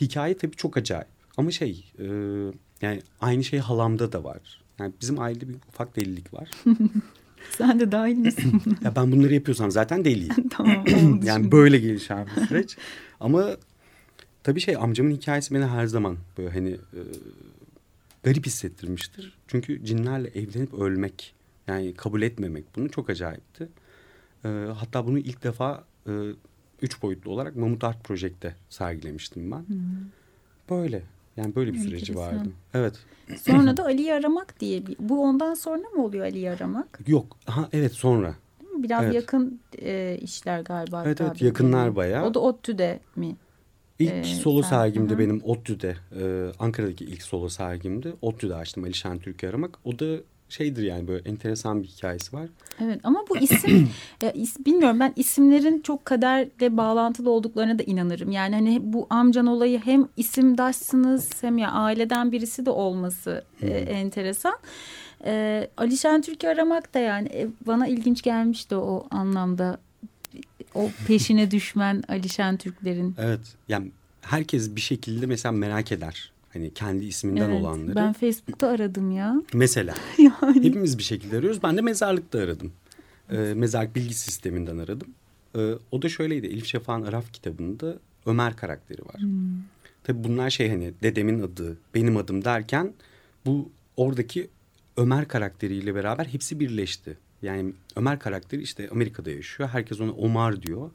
Hikaye 0.01 0.37
tabii 0.37 0.57
çok 0.57 0.77
acayip. 0.77 1.07
Ama 1.37 1.51
şey 1.51 1.93
e, 1.99 2.05
yani 2.83 3.03
aynı 3.21 3.45
şey 3.45 3.59
halamda 3.59 4.13
da 4.13 4.25
var. 4.25 4.63
Yani 4.79 4.93
bizim 5.01 5.21
ailede 5.21 5.49
bir 5.49 5.55
ufak 5.69 5.97
delilik 5.97 6.35
var. 6.35 6.51
Sen 7.51 7.81
de 7.81 7.93
dahil 7.93 8.17
misin? 8.17 8.63
ya 8.85 8.97
ben 8.97 9.13
bunları 9.13 9.35
yapıyorsam 9.35 9.71
zaten 9.71 10.05
deliyim. 10.05 10.49
tamam. 10.51 10.85
yani 11.23 11.53
böyle 11.53 11.79
gelişen 11.79 12.29
bir 12.37 12.47
süreç. 12.47 12.77
Ama 13.21 13.57
tabii 14.43 14.61
şey 14.61 14.77
amcamın 14.77 15.11
hikayesi 15.11 15.55
beni 15.55 15.65
her 15.65 15.87
zaman 15.87 16.17
böyle 16.39 16.51
hani 16.51 16.71
e, 16.71 17.01
garip 18.23 18.47
hissettirmiştir. 18.47 19.39
Çünkü 19.49 19.85
cinlerle 19.85 20.29
evlenip 20.29 20.75
ölmek 20.75 21.35
yani 21.67 21.95
kabul 21.95 22.23
etmemek 22.23 22.65
bunu 22.77 22.91
çok 22.91 23.11
acayipti. 23.11 23.69
E, 24.45 24.49
hatta 24.77 25.07
bunu 25.07 25.19
ilk 25.19 25.45
defa 25.45 25.85
e, 26.07 26.13
üç 26.83 27.03
boyutlu 27.03 27.31
olarak 27.31 27.57
Mamut 27.57 27.85
Art 27.85 28.05
Project'te 28.05 28.57
sergilemiştim 28.71 29.51
ben. 29.51 29.65
Böyle 30.71 31.03
yani 31.37 31.55
böyle 31.55 31.73
bir 31.73 31.79
süreci 31.79 32.13
Enteresan. 32.13 32.37
vardı. 32.39 32.49
Evet. 32.75 32.95
Sonra 33.41 33.77
da 33.77 33.85
Ali'yi 33.85 34.15
aramak 34.15 34.61
diye 34.61 34.87
bir... 34.87 34.97
Bu 34.99 35.23
ondan 35.23 35.55
sonra 35.55 35.89
mı 35.97 36.05
oluyor 36.05 36.25
Ali'yi 36.25 36.51
aramak? 36.51 36.99
Yok. 37.07 37.37
Ha, 37.47 37.69
evet 37.73 37.93
sonra. 37.93 38.35
Değil 38.61 38.73
mi? 38.73 38.83
Biraz 38.83 39.05
Evet. 39.05 39.15
yakın 39.15 39.61
e, 39.83 40.19
işler 40.21 40.61
galiba. 40.61 41.03
Evet, 41.07 41.21
evet, 41.21 41.43
yakınlar 41.43 41.81
birbirine. 41.83 41.97
bayağı. 41.97 42.27
O 42.27 42.35
da 42.35 42.41
ODTÜ'de 42.41 43.01
mi? 43.17 43.37
İlk 43.99 44.13
Ee, 44.13 44.25
solo 44.25 44.63
sen- 44.63 44.69
sergimde 44.69 45.15
Hı 45.15 45.19
benim 45.19 45.41
ODTÜ'de, 45.45 45.97
e, 46.21 46.53
Ankara'daki 46.59 47.05
ilk 47.05 47.23
solo 47.23 47.49
sergimdi. 47.49 48.15
ODTÜ'de 48.23 48.55
açtım 48.55 48.85
Ali 48.85 48.95
Şentürk'ü 48.95 49.49
aramak. 49.49 49.79
O 49.85 49.99
da 49.99 50.17
şeydir 50.53 50.83
yani 50.83 51.09
böyle 51.09 51.29
enteresan 51.31 51.83
bir 51.83 51.89
hikayesi 51.89 52.37
var. 52.37 52.47
Evet 52.85 53.01
ama 53.05 53.25
bu 53.29 53.39
isim 53.39 53.91
ya 54.23 54.31
is- 54.35 54.65
bilmiyorum 54.67 55.01
ben 55.01 55.13
isimlerin 55.17 55.81
çok 55.81 56.05
kaderle 56.05 56.77
bağlantılı 56.77 57.31
olduklarına 57.31 57.79
da 57.79 57.83
inanırım. 57.83 58.31
Yani 58.31 58.55
hani 58.55 58.81
bu 58.83 59.07
amcan 59.11 59.47
olayı 59.47 59.79
hem 59.85 60.09
isimdaşsınız 60.17 61.31
hem 61.43 61.59
ya 61.59 61.71
aileden 61.71 62.33
birisi 62.33 62.67
de 62.67 62.71
olması 62.71 63.45
e, 63.63 63.67
enteresan. 63.71 64.55
E, 65.25 65.69
Ali 65.77 65.97
Şentürk'ü 65.97 66.49
aramak 66.49 66.95
da 66.95 66.99
yani 66.99 67.29
e, 67.29 67.47
bana 67.67 67.87
ilginç 67.87 68.23
gelmişti 68.23 68.77
o 68.77 69.07
anlamda. 69.11 69.79
O 70.75 70.91
peşine 71.07 71.51
düşmen 71.51 72.03
Ali 72.09 72.29
Şentürklerin. 72.29 73.15
Evet 73.19 73.41
yani 73.69 73.91
herkes 74.23 74.77
bir 74.77 74.81
şekilde 74.81 75.27
mesela 75.27 75.53
merak 75.53 75.93
eder. 75.93 76.32
Hani 76.53 76.75
kendi 76.75 77.05
isminden 77.05 77.51
Evet, 77.51 77.61
olanları. 77.63 77.95
ben 77.97 78.13
Facebook'ta 78.13 78.69
aradım 78.69 79.11
ya. 79.11 79.43
Mesela 79.55 79.95
Yani 80.19 80.65
hepimiz 80.65 80.99
bir 80.99 81.03
şekilde 81.03 81.37
arıyoruz. 81.37 81.63
Ben 81.63 81.77
de 81.77 81.81
mezarlıkta 81.81 82.39
aradım. 82.39 82.73
E, 83.31 83.37
mezarlık 83.37 83.97
bilgi 83.97 84.15
sisteminden 84.15 84.79
aradım. 84.79 85.09
E, 85.57 85.73
o 85.91 86.03
da 86.03 86.09
şöyleydi. 86.09 86.47
Elif 86.47 86.67
Şafak'ın 86.67 87.03
Araf 87.03 87.33
kitabında 87.33 87.99
Ömer 88.27 88.57
karakteri 88.57 89.03
var. 89.05 89.21
Tabii 90.05 90.25
bunlar 90.25 90.51
şey 90.51 90.69
hani 90.71 90.93
dedemin 91.03 91.43
adı, 91.43 91.77
benim 91.95 92.17
adım 92.17 92.45
derken 92.45 92.93
bu 93.47 93.71
oradaki 93.97 94.49
Ömer 94.97 95.29
karakteriyle 95.29 95.95
beraber 95.95 96.25
hepsi 96.25 96.61
birleşti. 96.61 97.19
Yani 97.43 97.73
Ömer 97.97 98.19
karakteri 98.19 98.63
işte 98.63 98.89
Amerika'da 98.93 99.31
yaşıyor. 99.31 99.69
Herkes 99.69 100.01
ona 100.01 100.13
Omar 100.13 100.63
diyor. 100.63 100.91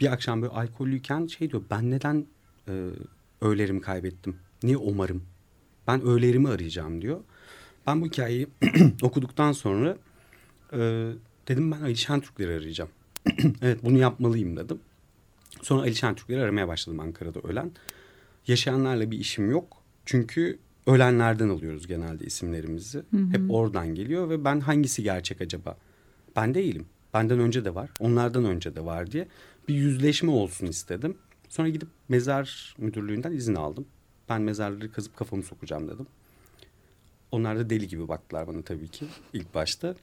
Bir 0.00 0.12
akşam 0.12 0.42
böyle 0.42 0.52
alkollüyken 0.52 1.26
şey 1.26 1.50
diyor 1.50 1.62
ben 1.70 1.90
neden 1.90 2.26
e, 2.68 2.88
öğlerimi 3.40 3.80
kaybettim? 3.80 4.36
Niye 4.64 4.76
Omar'ım? 4.76 5.22
Ben 5.86 6.02
öğlerimi 6.02 6.48
arayacağım 6.48 7.02
diyor. 7.02 7.20
Ben 7.86 8.00
bu 8.00 8.06
hikayeyi 8.06 8.46
okuduktan 9.02 9.52
sonra 9.52 9.96
e, 10.72 11.10
dedim 11.48 11.72
ben 11.72 11.80
Ali 11.80 11.96
Şentürkleri 11.96 12.52
arayacağım. 12.54 12.90
evet 13.62 13.78
bunu 13.84 13.98
yapmalıyım 13.98 14.56
dedim. 14.56 14.80
Sonra 15.62 15.82
Ali 15.82 15.94
Şentürkleri 15.94 16.40
aramaya 16.42 16.68
başladım 16.68 17.00
Ankara'da 17.00 17.40
ölen. 17.40 17.70
Yaşayanlarla 18.46 19.10
bir 19.10 19.18
işim 19.18 19.50
yok. 19.50 19.82
Çünkü 20.06 20.58
ölenlerden 20.86 21.48
alıyoruz 21.48 21.86
genelde 21.86 22.24
isimlerimizi. 22.24 23.02
Hep 23.32 23.50
oradan 23.50 23.94
geliyor 23.94 24.28
ve 24.30 24.44
ben 24.44 24.60
hangisi 24.60 25.02
gerçek 25.02 25.40
acaba? 25.40 25.76
Ben 26.36 26.54
değilim. 26.54 26.86
Benden 27.14 27.38
önce 27.38 27.64
de 27.64 27.74
var. 27.74 27.90
Onlardan 28.00 28.44
önce 28.44 28.76
de 28.76 28.84
var 28.84 29.12
diye 29.12 29.28
bir 29.68 29.74
yüzleşme 29.74 30.30
olsun 30.30 30.66
istedim. 30.66 31.16
Sonra 31.48 31.68
gidip 31.68 31.88
mezar 32.08 32.74
müdürlüğünden 32.78 33.32
izin 33.32 33.54
aldım. 33.54 33.86
Ben 34.32 34.42
mezarları 34.42 34.92
kazıp 34.92 35.16
kafamı 35.16 35.42
sokacağım 35.42 35.88
dedim. 35.88 36.06
Onlar 37.32 37.58
da 37.58 37.70
deli 37.70 37.88
gibi 37.88 38.08
baktılar 38.08 38.46
bana 38.46 38.62
tabii 38.62 38.88
ki 38.88 39.04
ilk 39.32 39.54
başta. 39.54 39.94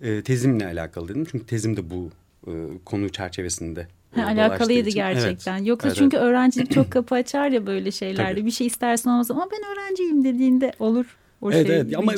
Ee, 0.00 0.22
tezimle 0.22 0.66
alakalı 0.66 1.08
dedim. 1.08 1.26
Çünkü 1.30 1.46
tezim 1.46 1.76
de 1.76 1.90
bu 1.90 2.10
e, 2.46 2.52
konu 2.84 3.08
çerçevesinde 3.08 3.88
e, 4.16 4.20
Ha, 4.20 4.26
alakalıydı 4.28 4.88
için. 4.88 4.98
gerçekten. 4.98 5.56
Evet. 5.58 5.66
Yoksa 5.68 5.88
Evet, 5.88 5.96
çünkü 5.96 6.16
öğrencilik 6.16 6.70
çok 6.70 6.90
kapı 6.90 7.14
açar 7.14 7.48
ya 7.48 7.66
böyle 7.66 7.90
şeylerde. 7.90 8.30
Tabii. 8.32 8.46
Bir 8.46 8.50
şey 8.50 8.66
istersin 8.66 9.10
olmaz 9.10 9.30
ama 9.30 9.48
ben 9.52 9.72
öğrenciyim 9.72 10.24
dediğinde 10.24 10.72
olur. 10.78 11.16
O 11.44 11.52
Evet 11.52 11.66
şey 11.66 11.76
evet 11.76 11.96
ama 11.98 12.12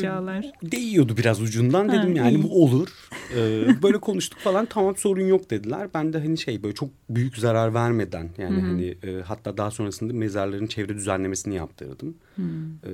değiyordu 0.63 1.17
biraz 1.17 1.43
ucundan 1.43 1.89
Ha, 1.89 1.93
dedim 1.95 2.17
yani 2.17 2.37
iyi. 2.37 2.43
bu 2.43 2.65
olur. 2.65 2.89
Ee, 3.37 3.67
böyle 3.83 3.99
konuştuk 3.99 4.39
falan 4.39 4.67
tamam 4.67 4.97
sorun 4.97 5.27
yok 5.27 5.51
dediler. 5.51 5.89
Ben 5.95 6.13
de 6.13 6.19
hani 6.19 6.39
şey 6.39 6.63
böyle 6.63 6.75
çok 6.75 6.89
büyük 7.11 7.37
zarar 7.39 7.75
vermeden 7.75 8.29
yani 8.39 8.61
hani 8.61 8.97
e, 9.03 9.23
hatta 9.23 9.57
daha 9.57 9.71
sonrasında 9.71 10.13
mezarların 10.13 10.67
çevre 10.67 10.95
düzenlemesini 10.95 11.55
yaptırdım. 11.55 12.17
Ee, 12.39 12.89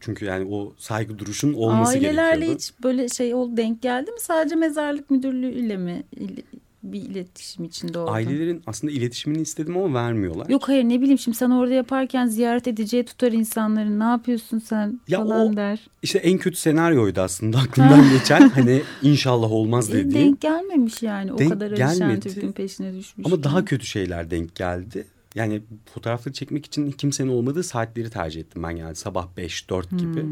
çünkü 0.00 0.24
yani 0.24 0.48
o 0.54 0.72
saygı 0.78 1.18
duruşun 1.18 1.52
olması 1.52 1.92
Ailelerle 1.92 2.34
gerekiyordu. 2.36 2.58
hiç 2.58 2.72
böyle 2.84 3.08
şey 3.08 3.34
ol 3.34 3.56
denk 3.56 3.82
geldi 3.82 4.10
mi? 4.10 4.20
Sadece 4.20 4.54
mezarlık 4.56 5.10
müdürlüğüyle 5.10 5.76
mi 5.76 6.02
bir 6.82 7.00
iletişim 7.00 7.64
içinde 7.64 7.98
oldun? 7.98 8.12
Ailelerin 8.12 8.62
aslında 8.66 8.92
iletişimini 8.92 9.42
istedim 9.42 9.76
ama 9.76 9.94
vermiyorlar. 9.94 10.48
Yok 10.48 10.68
hayır 10.68 10.84
ne 10.84 11.00
bileyim 11.00 11.18
şimdi 11.18 11.36
sen 11.36 11.50
orada 11.50 11.74
yaparken 11.74 12.26
ziyaret 12.26 12.68
edeceği 12.68 13.04
tutar 13.04 13.32
insanların 13.32 14.00
ne 14.00 14.04
yapıyorsun 14.04 14.58
sen 14.58 15.00
Ya 15.08 15.18
falan 15.18 15.52
o- 15.52 15.56
der. 15.56 15.80
İşte 16.02 16.18
en 16.18 16.38
kötü 16.38 16.56
senaryoydu 16.56 17.20
aslında 17.20 17.58
aklımdan 17.58 18.04
geçen 18.18 18.48
hani 18.48 18.82
inşallah 19.02 19.52
olmaz 19.52 19.90
E, 19.90 19.92
dediğim. 19.92 20.12
denk 20.26 20.40
gelmemiş 20.40 21.02
yani 21.02 21.32
o 21.32 21.38
Denk 21.38 21.52
kadar 21.52 21.70
gelmedi. 21.70 22.20
Türk'ün 22.20 22.52
peşine 22.52 22.94
düşmüş. 22.94 23.26
Ama 23.26 23.42
daha 23.42 23.64
kötü 23.64 23.86
şeyler 23.86 24.30
denk 24.30 24.54
geldi. 24.54 25.06
Yani 25.34 25.62
fotoğrafları 25.94 26.34
çekmek 26.34 26.66
için 26.66 26.90
kimsenin 26.90 27.28
olmadığı 27.28 27.62
saatleri 27.64 28.10
tercih 28.10 28.40
ettim 28.40 28.62
ben 28.62 28.70
yani 28.70 28.94
sabah 28.94 29.26
5-4 29.36 29.96
gibi. 29.98 30.26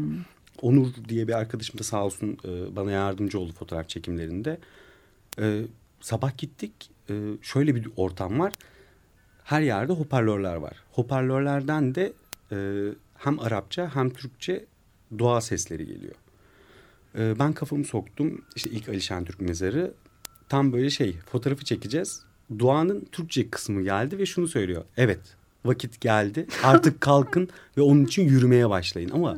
Onur 0.61 0.87
diye 1.09 1.27
bir 1.27 1.33
arkadaşım 1.33 1.79
da 1.79 1.83
sağ 1.83 2.05
olsun 2.05 2.37
e, 2.45 2.75
bana 2.75 2.91
yardımcı 2.91 3.39
oldu 3.39 3.51
fotoğraf 3.59 3.89
çekimlerinde. 3.89 4.57
Sabah 6.01 6.37
gittik 6.37 6.91
e, 7.09 7.13
şöyle 7.41 7.75
bir 7.75 7.89
ortam 7.95 8.39
var. 8.39 8.53
Her 9.43 9.61
yerde 9.61 9.93
hoparlörler 9.93 10.55
var. 10.55 10.77
Hoparlörlerden 10.91 11.95
de 11.95 12.13
e, 12.51 12.57
hem 13.15 13.39
Arapça 13.39 13.95
hem 13.95 14.09
Türkçe 14.09 14.65
dua 15.17 15.41
sesleri 15.41 15.85
geliyor. 15.85 16.15
E, 17.17 17.39
ben 17.39 17.53
kafamı 17.53 17.85
soktum 17.85 18.41
işte 18.55 18.69
ilk 18.69 18.89
Ali 18.89 19.01
Şentürk 19.01 19.41
mezarı 19.41 19.93
tam 20.49 20.73
böyle 20.73 20.89
şey 20.89 21.17
fotoğrafı 21.31 21.65
çekeceğiz. 21.65 22.23
Duanın 22.59 23.07
Türkçe 23.11 23.49
kısmı 23.49 23.81
geldi 23.81 24.17
ve 24.17 24.25
şunu 24.25 24.47
söylüyor. 24.47 24.83
Evet 24.97 25.19
vakit 25.65 26.01
geldi 26.01 26.47
artık 26.63 27.01
kalkın 27.01 27.49
ve 27.77 27.81
onun 27.81 28.05
için 28.05 28.23
yürümeye 28.23 28.69
başlayın 28.69 29.09
ama 29.09 29.37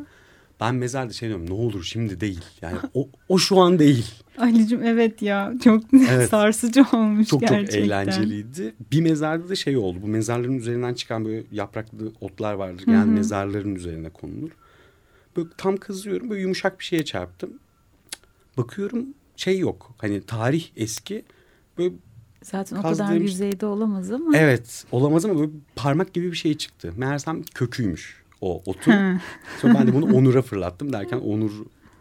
ben 0.64 0.76
mezarda 0.76 1.14
şey 1.14 1.30
diyorum 1.30 1.50
ne 1.50 1.54
olur 1.54 1.84
şimdi 1.84 2.20
değil. 2.20 2.42
Yani 2.62 2.78
o, 2.94 3.10
o 3.30 3.38
şu 3.38 3.60
an 3.60 3.80
değil. 3.80 4.06
Ali'cim 4.38 4.84
evet 4.84 5.22
ya 5.22 5.54
çok 5.64 5.84
Evet. 6.10 6.30
sarsıcı 6.30 6.86
olmuş 6.94 7.28
Çok 7.28 7.42
gerçekten. 7.42 7.66
çok 7.66 7.76
eğlenceliydi. 7.76 8.76
Bir 8.92 9.02
mezarda 9.02 9.50
da 9.50 9.56
şey 9.56 9.78
oldu. 9.78 9.98
Bu 10.02 10.08
mezarların 10.08 10.58
üzerinden 10.58 10.94
çıkan 10.94 11.26
böyle 11.26 11.44
yapraklı 11.52 12.12
otlar 12.22 12.54
vardır. 12.54 12.84
Yani 12.88 13.12
mezarların 13.12 13.76
üzerine 13.76 14.10
konulur. 14.10 14.52
Böyle 15.38 15.50
tam 15.58 15.78
kızıyorum. 15.78 16.30
Böyle 16.30 16.42
yumuşak 16.42 16.80
bir 16.80 16.86
şeye 16.86 17.06
çarptım. 17.06 17.50
Bakıyorum 18.58 19.06
şey 19.36 19.60
yok. 19.60 19.92
Hani 19.98 20.22
tarih 20.26 20.66
eski. 20.76 21.26
Böyle 21.78 21.96
Zaten 22.44 22.76
o 22.78 22.82
kadar 22.82 23.14
yüzeyde 23.16 23.66
olamaz 23.66 24.12
ama. 24.12 24.38
evet 24.38 24.86
olamaz 24.92 25.26
ama 25.26 25.40
böyle 25.40 25.52
parmak 25.76 26.14
gibi 26.14 26.32
bir 26.32 26.38
şey 26.38 26.58
çıktı. 26.58 26.94
Meğersem 26.98 27.44
köküymüş 27.54 28.23
o 28.44 28.62
otun. 28.66 28.94
Sonra 29.62 29.74
ben 29.74 29.88
de 29.88 29.94
bunu 29.94 30.16
Onur'a 30.16 30.42
fırlattım 30.42 30.94
derken 30.94 31.18
Onur 31.18 31.52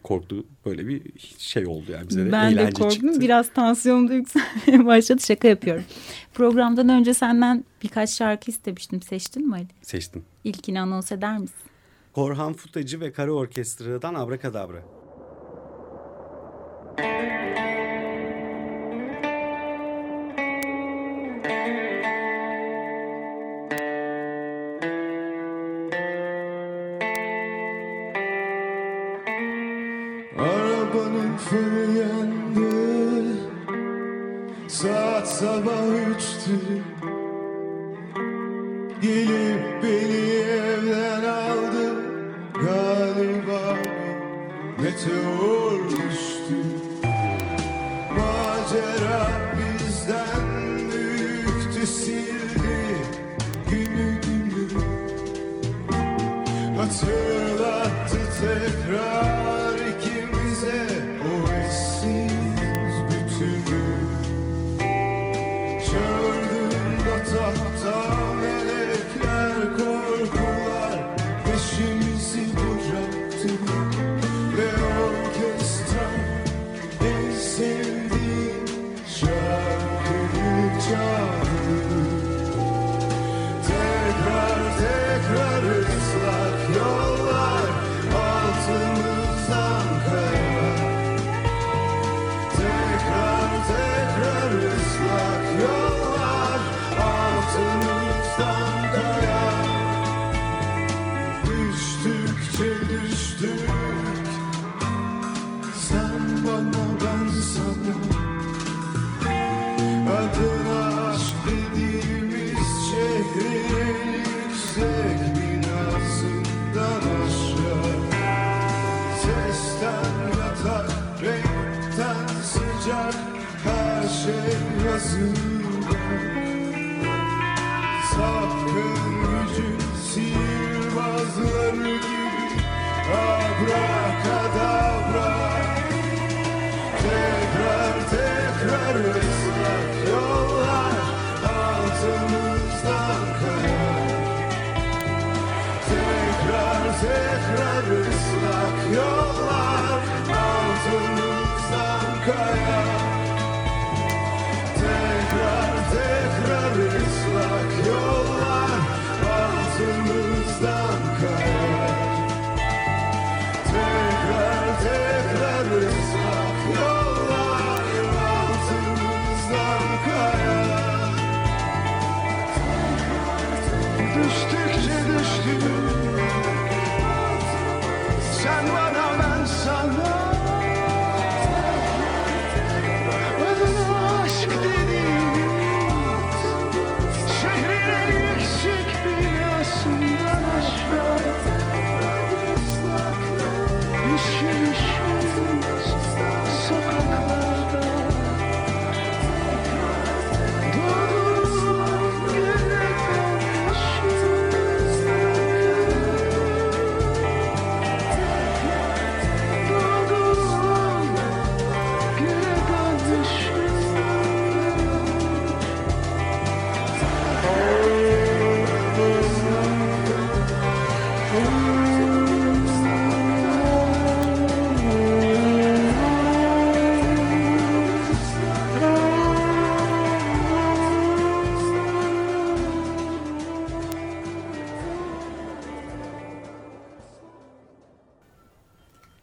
korktu. 0.03 0.45
Böyle 0.67 0.89
bir 0.89 1.03
şey 1.39 1.67
oldu 1.67 1.93
yani 1.93 2.09
bize 2.09 2.27
de 2.27 2.33
ben 2.33 2.57
de 2.57 2.61
eğlence 2.61 2.83
korktum. 2.83 2.91
çıktı. 3.09 3.21
Biraz 3.21 3.53
tansiyonum 3.53 4.09
da 4.09 4.15
yükselmeye 4.15 4.87
başladı. 4.87 5.23
Şaka 5.27 5.49
yapıyorum. 5.49 5.85
Programdan 6.35 6.89
önce 6.89 7.15
senden 7.15 7.65
birkaç 7.83 8.11
şarkı 8.11 8.51
istemiştim. 8.51 9.03
Seçtin 9.03 9.49
mi 9.49 9.55
Ali? 9.55 9.67
Seçtim. 9.83 10.25
İlkini 10.45 10.81
anons 10.81 11.13
eder 11.13 11.39
misin? 11.39 11.57
Korhan 12.13 12.53
Futacı 12.53 13.01
ve 13.01 13.13
Kara 13.13 13.33
Orkestra'dan 13.33 14.15
Abrakadabra. 14.15 14.83
fır 16.97 17.62
sabah 35.43 35.87
üçtü 36.11 36.51
Gelip 39.03 39.83
beni 39.83 40.23
evden 40.41 41.25
aldı. 41.25 41.95
Galiba 42.55 43.77
meteor 44.83 45.32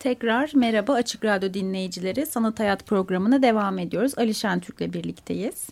Tekrar 0.10 0.52
merhaba 0.56 0.94
Açık 0.94 1.26
Radyo 1.26 1.54
dinleyicileri. 1.54 2.26
Sanat 2.26 2.60
Hayat 2.60 2.86
programına 2.88 3.42
devam 3.42 3.80
ediyoruz. 3.80 4.14
Ali 4.18 4.34
Şentürk'le 4.36 4.94
birlikteyiz. 4.94 5.70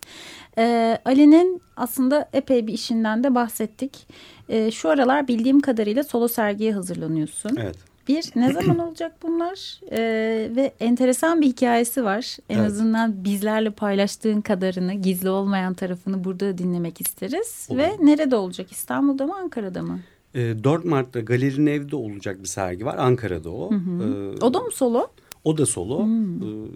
Ee, 0.57 0.97
Ali'nin 1.05 1.61
aslında 1.77 2.29
epey 2.33 2.67
bir 2.67 2.73
işinden 2.73 3.23
de 3.23 3.35
bahsettik. 3.35 4.07
Ee, 4.49 4.71
şu 4.71 4.89
aralar 4.89 5.27
bildiğim 5.27 5.59
kadarıyla 5.59 6.03
solo 6.03 6.27
sergiye 6.27 6.73
hazırlanıyorsun. 6.73 7.57
Evet. 7.61 7.75
Bir, 8.07 8.25
ne 8.35 8.53
zaman 8.53 8.79
olacak 8.87 9.15
bunlar? 9.23 9.79
Ee, 9.91 10.49
ve 10.55 10.73
enteresan 10.79 11.41
bir 11.41 11.47
hikayesi 11.47 12.03
var. 12.03 12.37
En 12.49 12.57
Evet. 12.57 12.67
azından 12.67 13.23
bizlerle 13.23 13.69
paylaştığın 13.69 14.41
kadarını, 14.41 14.93
gizli 14.93 15.29
olmayan 15.29 15.73
tarafını 15.73 16.23
burada 16.23 16.57
dinlemek 16.57 17.01
isteriz. 17.01 17.67
Olur. 17.69 17.77
Ve 17.79 17.91
nerede 17.99 18.35
olacak? 18.35 18.71
İstanbul'da 18.71 19.25
mı, 19.25 19.35
Ankara'da 19.35 19.81
mı? 19.81 19.99
E, 20.37 20.63
4 20.63 20.85
Mart'ta 20.85 21.19
galerinin 21.19 21.65
evde 21.67 21.95
olacak 21.95 22.39
bir 22.43 22.47
sergi 22.47 22.85
var. 22.85 22.95
Ankara'da 22.97 23.49
o. 23.49 23.73
E, 23.73 24.45
O 24.45 24.53
da 24.53 24.59
mı 24.59 24.71
solo? 24.71 25.07
O 25.43 25.57
da 25.57 25.65
solo. 25.65 26.07
Ee, 26.07 26.67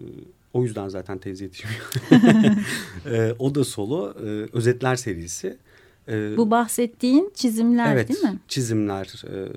o 0.54 0.64
yüzden 0.64 0.88
zaten 0.90 1.18
teyze 1.18 1.44
yetişmiyor. 1.46 1.82
Ee, 3.12 3.34
o 3.40 3.56
da 3.56 3.64
solo. 3.64 4.14
Ee, 4.26 4.48
özetler 4.54 4.96
serisi. 4.96 5.58
Ee, 6.08 6.38
Bu 6.38 6.52
bahsettiğin 6.52 7.32
çizimler 7.36 7.94
evet, 7.94 8.10
değil 8.10 8.24
mi? 8.24 8.40
çizimler, 8.48 9.24
e, 9.28 9.48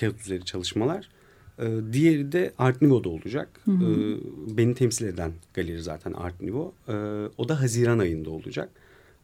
kağıt 0.00 0.20
üzeri 0.20 0.44
çalışmalar. 0.44 1.08
Ee, 1.58 1.66
diğeri 1.92 2.32
de 2.32 2.52
Art 2.58 2.82
Nouveau'da 2.82 3.08
olacak. 3.08 3.60
Ee, 3.68 3.72
beni 4.56 4.74
temsil 4.74 5.06
eden 5.06 5.32
galeri 5.54 5.82
zaten 5.82 6.12
Art 6.12 6.40
Nouveau. 6.40 6.72
Ee, 6.88 6.92
o 7.38 7.48
da 7.48 7.60
Haziran 7.60 7.98
ayında 7.98 8.30
olacak. 8.30 8.68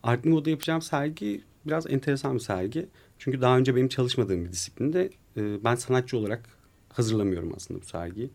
Art 0.03 0.25
Nouveau'da 0.25 0.51
yapacağım 0.51 0.83
sergi 0.83 1.41
biraz 1.67 1.87
enteresan 1.93 2.35
bir 2.35 2.41
sergi. 2.41 2.87
Çünkü 3.19 3.41
daha 3.41 3.59
önce 3.59 3.77
benim 3.77 3.89
çalışmadığım 3.89 4.45
bir 4.45 4.53
disiplinde 4.53 5.11
e, 5.37 5.65
ben 5.65 5.75
sanatçı 5.75 6.19
olarak 6.19 6.49
hazırlamıyorum 6.93 7.53
aslında 7.57 7.81
bu 7.81 7.85
sergiyi. 7.85 8.31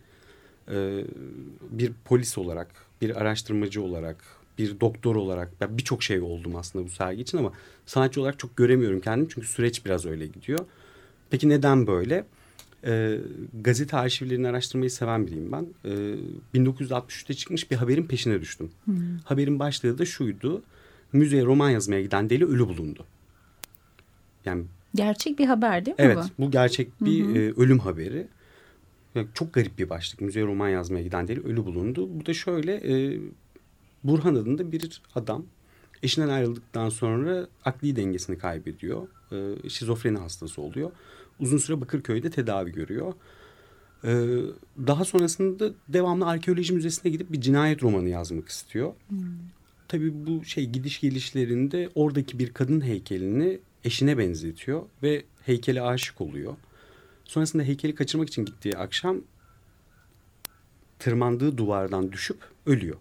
Ee, 0.71 1.03
bir 1.71 1.91
polis 2.05 2.37
olarak, 2.37 2.67
bir 3.01 3.21
araştırmacı 3.21 3.81
olarak, 3.81 4.25
bir 4.57 4.79
doktor 4.79 5.15
olarak 5.15 5.51
ben 5.61 5.77
birçok 5.77 6.03
şey 6.03 6.21
oldum 6.21 6.55
aslında 6.55 6.85
bu 6.85 6.89
sergi 6.89 7.21
için 7.21 7.37
ama 7.37 7.53
sanatçı 7.85 8.21
olarak 8.21 8.39
çok 8.39 8.57
göremiyorum 8.57 9.01
kendimi 9.01 9.29
çünkü 9.29 9.47
süreç 9.47 9.85
biraz 9.85 10.05
öyle 10.05 10.27
gidiyor. 10.27 10.59
Peki 11.29 11.49
neden 11.49 11.87
böyle? 11.87 12.25
Ee, 12.85 13.19
gazete 13.61 13.97
arşivlerini 13.97 14.47
araştırmayı 14.47 14.91
seven 14.91 15.27
biriyim 15.27 15.51
ben. 15.51 15.67
Ee, 15.85 16.15
1963'te 16.55 17.33
çıkmış 17.33 17.71
bir 17.71 17.75
haberin 17.75 18.07
peşine 18.07 18.41
düştüm. 18.41 18.71
Haberin 19.25 19.59
başlığı 19.59 19.97
da 19.97 20.05
şuydu. 20.05 20.63
Müzeye 21.13 21.45
roman 21.45 21.69
yazmaya 21.69 22.01
giden 22.01 22.29
deli 22.29 22.45
ölü 22.45 22.67
bulundu. 22.67 23.05
Yani 24.45 24.63
Gerçek 24.95 25.39
bir 25.39 25.45
haber 25.45 25.85
değil 25.85 25.97
mi 25.97 26.03
Evet 26.03 26.17
bu? 26.17 26.45
bu 26.45 26.51
gerçek 26.51 27.01
bir 27.01 27.35
e, 27.35 27.53
ölüm 27.53 27.79
haberi. 27.79 28.27
Çok 29.33 29.53
garip 29.53 29.79
bir 29.79 29.89
başlık. 29.89 30.21
Müzeye 30.21 30.45
roman 30.45 30.69
yazmaya 30.69 31.03
giden 31.03 31.27
deli 31.27 31.39
ölü 31.43 31.65
bulundu. 31.65 32.09
Bu 32.19 32.25
da 32.25 32.33
şöyle 32.33 32.73
e, 32.75 33.19
Burhan 34.03 34.35
adında 34.35 34.71
bir 34.71 35.01
adam 35.15 35.45
eşinden 36.03 36.29
ayrıldıktan 36.29 36.89
sonra 36.89 37.47
akli 37.65 37.95
dengesini 37.95 38.37
kaybediyor. 38.37 39.07
E, 39.31 39.69
şizofreni 39.69 40.17
hastası 40.17 40.61
oluyor. 40.61 40.91
Uzun 41.39 41.57
süre 41.57 41.81
Bakırköy'de 41.81 42.29
tedavi 42.29 42.71
görüyor. 42.71 43.13
E, 44.03 44.11
daha 44.87 45.05
sonrasında 45.05 45.71
devamlı 45.89 46.25
arkeoloji 46.27 46.73
müzesine 46.73 47.11
gidip 47.11 47.31
bir 47.31 47.41
cinayet 47.41 47.83
romanı 47.83 48.09
yazmak 48.09 48.49
istiyor. 48.49 48.93
Tabii 49.87 50.13
bu 50.27 50.45
şey 50.45 50.65
gidiş 50.69 50.99
gelişlerinde 51.01 51.89
oradaki 51.95 52.39
bir 52.39 52.53
kadın 52.53 52.81
heykelini 52.81 53.59
eşine 53.83 54.17
benzetiyor 54.17 54.81
ve 55.03 55.25
heykele 55.45 55.81
aşık 55.81 56.21
oluyor. 56.21 56.55
Sonrasında 57.25 57.63
heykeli 57.63 57.95
kaçırmak 57.95 58.27
için 58.27 58.45
gittiği 58.45 58.77
akşam 58.77 59.21
tırmandığı 60.99 61.57
duvardan 61.57 62.11
düşüp 62.11 62.37
ölüyor. 62.65 62.97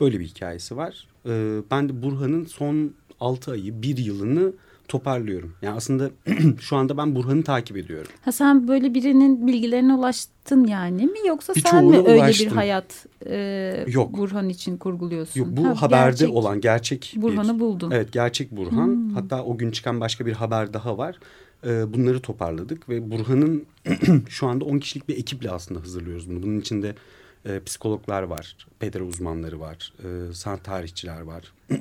Böyle 0.00 0.20
bir 0.20 0.26
hikayesi 0.26 0.76
var. 0.76 1.08
Ee, 1.26 1.62
ben 1.70 1.88
de 1.88 2.02
Burhan'ın 2.02 2.44
son 2.44 2.94
6 3.20 3.50
ayı, 3.50 3.82
bir 3.82 3.96
yılını 3.96 4.52
toparlıyorum. 4.90 5.54
Yani 5.62 5.76
aslında 5.76 6.10
şu 6.60 6.76
anda 6.76 6.96
ben 6.96 7.14
Burhan'ı 7.14 7.42
takip 7.42 7.76
ediyorum. 7.76 8.10
Ha 8.24 8.32
sen 8.32 8.68
böyle 8.68 8.94
birinin 8.94 9.46
bilgilerine 9.46 9.94
ulaştın 9.94 10.64
yani 10.64 11.06
mi 11.06 11.18
yoksa 11.28 11.54
sen 11.54 11.62
Birçoğuna 11.64 11.90
mi 11.90 11.96
öyle 12.08 12.08
bir 12.18 12.24
ulaştım. 12.24 12.48
hayat 12.48 13.06
e, 13.26 13.84
Yok. 13.88 14.16
Burhan 14.18 14.48
için 14.48 14.76
kurguluyorsun? 14.76 15.40
Yok 15.40 15.48
bu 15.50 15.66
Ha, 15.66 15.82
haberde 15.82 16.06
gerçek 16.10 16.30
olan 16.34 16.60
gerçek 16.60 17.12
bir- 17.16 17.22
Burhan'ı 17.22 17.60
buldun. 17.60 17.90
Evet 17.90 18.12
gerçek 18.12 18.50
Burhan. 18.50 19.10
Hatta 19.14 19.44
o 19.44 19.58
gün 19.58 19.70
çıkan 19.70 20.00
başka 20.00 20.26
bir 20.26 20.32
haber 20.32 20.72
daha 20.74 20.98
var. 20.98 21.18
Ee, 21.66 21.92
bunları 21.94 22.20
toparladık 22.20 22.88
ve 22.88 23.10
Burhan'ın 23.10 23.64
şu 24.28 24.46
anda 24.46 24.64
10 24.64 24.78
kişilik 24.78 25.08
bir 25.08 25.16
ekiple 25.18 25.50
aslında 25.50 25.80
hazırlıyoruz 25.80 26.30
bunu. 26.30 26.42
Bunun 26.42 26.60
içinde 26.60 26.94
e, 27.46 27.60
psikologlar 27.60 28.22
var, 28.22 28.56
pedra 28.78 29.04
uzmanları 29.04 29.60
var, 29.60 29.92
e, 30.04 30.34
sanat 30.34 30.64
tarihçiler 30.64 31.20
var, 31.20 31.52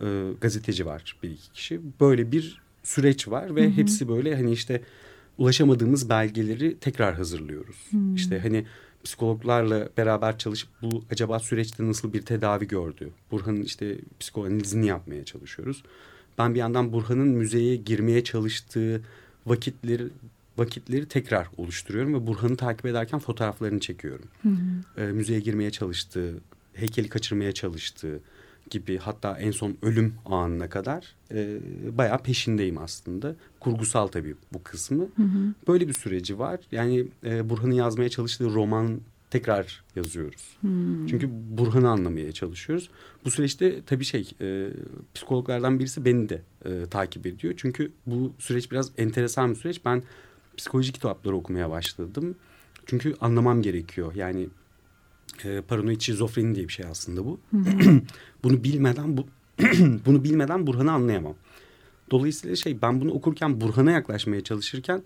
e, 0.00 0.30
gazeteci 0.40 0.86
var 0.86 1.16
bir 1.22 1.30
iki 1.30 1.52
kişi. 1.52 1.80
Böyle 2.00 2.32
bir 2.32 2.60
süreç 2.82 3.28
var 3.28 3.56
ve 3.56 3.72
hepsi 3.72 4.08
böyle 4.08 4.36
hani 4.36 4.52
işte 4.52 4.82
ulaşamadığımız 5.38 6.08
belgeleri 6.08 6.78
tekrar 6.78 7.14
hazırlıyoruz. 7.14 7.76
İşte 8.14 8.38
hani 8.38 8.66
psikologlarla 9.04 9.88
beraber 9.96 10.38
çalışıp 10.38 10.68
bu 10.82 11.04
acaba 11.10 11.38
süreçte 11.38 11.86
nasıl 11.86 12.12
bir 12.12 12.22
tedavi 12.22 12.68
gördü? 12.68 13.10
Burhan'ın 13.30 13.62
işte 13.62 13.98
psikoanalizini 14.20 14.86
yapmaya 14.86 15.24
çalışıyoruz. 15.24 15.82
Ben 16.38 16.54
bir 16.54 16.58
yandan 16.58 16.92
Burhan'ın 16.92 17.28
müzeye 17.28 17.76
girmeye 17.76 18.24
çalıştığı 18.24 19.02
vakitleri 19.46 20.08
vakitleri 20.58 21.08
tekrar 21.08 21.48
oluşturuyorum 21.56 22.14
ve 22.14 22.26
Burhan'ı 22.26 22.56
takip 22.56 22.86
ederken 22.86 23.18
fotoğraflarını 23.18 23.80
çekiyorum. 23.80 24.28
Ee, 24.96 25.02
müzeye 25.02 25.40
girmeye 25.40 25.70
çalıştığı, 25.70 26.34
heykeli 26.74 27.08
kaçırmaya 27.08 27.52
çalıştığı 27.52 28.20
gibi 28.70 28.98
hatta 28.98 29.38
en 29.38 29.50
son 29.50 29.76
ölüm 29.82 30.14
anına 30.26 30.68
kadar 30.68 31.14
e, 31.30 31.58
bayağı 31.98 32.18
peşindeyim 32.22 32.78
aslında. 32.78 33.36
Kurgusal 33.60 34.06
tabii 34.06 34.34
bu 34.52 34.62
kısmı. 34.62 35.08
Böyle 35.68 35.88
bir 35.88 35.94
süreci 35.94 36.38
var. 36.38 36.60
Yani 36.72 37.06
e, 37.24 37.50
Burhan'ın 37.50 37.72
yazmaya 37.72 38.08
çalıştığı 38.08 38.54
roman 38.54 39.00
tekrar 39.30 39.84
yazıyoruz. 39.96 40.56
Çünkü 41.10 41.30
Burhan'ı 41.30 41.90
anlamaya 41.90 42.32
çalışıyoruz. 42.32 42.90
Bu 43.24 43.30
süreçte 43.30 43.82
tabii 43.86 44.04
şey 44.04 44.30
e, 44.40 44.68
psikologlardan 45.14 45.78
birisi 45.78 46.04
beni 46.04 46.28
de 46.28 46.42
e, 46.64 46.86
takip 46.86 47.26
ediyor. 47.26 47.54
Çünkü 47.56 47.92
bu 48.06 48.32
süreç 48.38 48.70
biraz 48.70 48.92
enteresan 48.98 49.50
bir 49.50 49.56
süreç. 49.56 49.84
Ben 49.84 50.02
psikoloji 50.56 50.92
kitapları 50.92 51.36
okumaya 51.36 51.70
başladım. 51.70 52.36
Çünkü 52.86 53.14
anlamam 53.20 53.62
gerekiyor. 53.62 54.14
Yani 54.14 54.48
e, 55.44 55.60
paranoid 55.60 56.00
şizofreni 56.00 56.54
diye 56.54 56.68
bir 56.68 56.72
şey 56.72 56.86
aslında 56.86 57.24
bu. 57.24 57.40
bunu 58.44 58.64
bilmeden 58.64 59.16
bu 59.16 59.26
bunu 60.06 60.24
bilmeden 60.24 60.66
Burhan'ı 60.66 60.92
anlayamam. 60.92 61.34
Dolayısıyla 62.10 62.56
şey 62.56 62.82
ben 62.82 63.00
bunu 63.00 63.12
okurken 63.12 63.60
Burhan'a 63.60 63.90
yaklaşmaya 63.90 64.40
çalışırken 64.40 65.02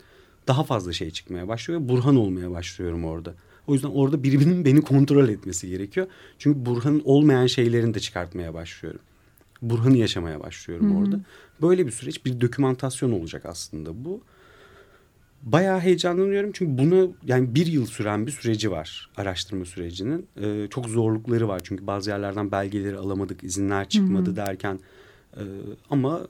daha 0.49 0.64
fazla 0.64 0.93
şey 0.93 1.11
çıkmaya 1.11 1.49
başlıyor 1.49 1.81
ve 1.81 1.88
Burhan 1.88 2.17
olmaya 2.17 2.51
başlıyorum 2.51 3.05
orada. 3.05 3.35
O 3.67 3.75
yüzden 3.75 3.88
orada 3.88 4.23
birinin 4.23 4.64
beni 4.64 4.81
kontrol 4.81 5.29
etmesi 5.29 5.69
gerekiyor. 5.69 6.07
Çünkü 6.38 6.67
Burhan'ın 6.67 7.03
olmayan 7.05 7.47
şeylerini 7.47 7.95
de 7.95 8.01
çıkartmaya 8.01 8.55
başlıyorum. 8.55 9.01
Burhan'ı 9.62 9.97
yaşamaya 9.97 10.41
başlıyorum 10.41 10.97
orada. 10.97 11.21
Böyle 11.62 11.87
bir 11.87 11.93
süreç 11.93 12.25
bir 12.25 12.41
dokümantasyon 12.41 13.12
olacak 13.12 13.47
aslında 13.47 14.05
bu. 14.05 14.21
Bayağı 15.42 15.81
heyecanlanıyorum 15.81 16.51
çünkü 16.55 16.83
bunu 16.83 17.12
yani 17.27 17.55
bir 17.55 17.66
yıl 17.66 17.87
süren 17.87 18.27
bir 18.27 18.33
süreci 18.33 18.70
var 18.70 19.11
araştırma 19.16 19.64
sürecinin. 19.64 20.27
Ee, 20.40 20.66
çok 20.70 20.87
zorlukları 20.87 21.48
var 21.48 21.61
çünkü 21.64 21.87
bazı 21.87 22.11
yerlerden 22.11 22.51
belgeleri 22.51 22.96
alamadık, 22.96 23.44
izinler 23.44 23.88
çıkmadı 23.88 24.37
derken. 24.37 24.81
Ee, 25.37 25.40
ama 25.90 26.20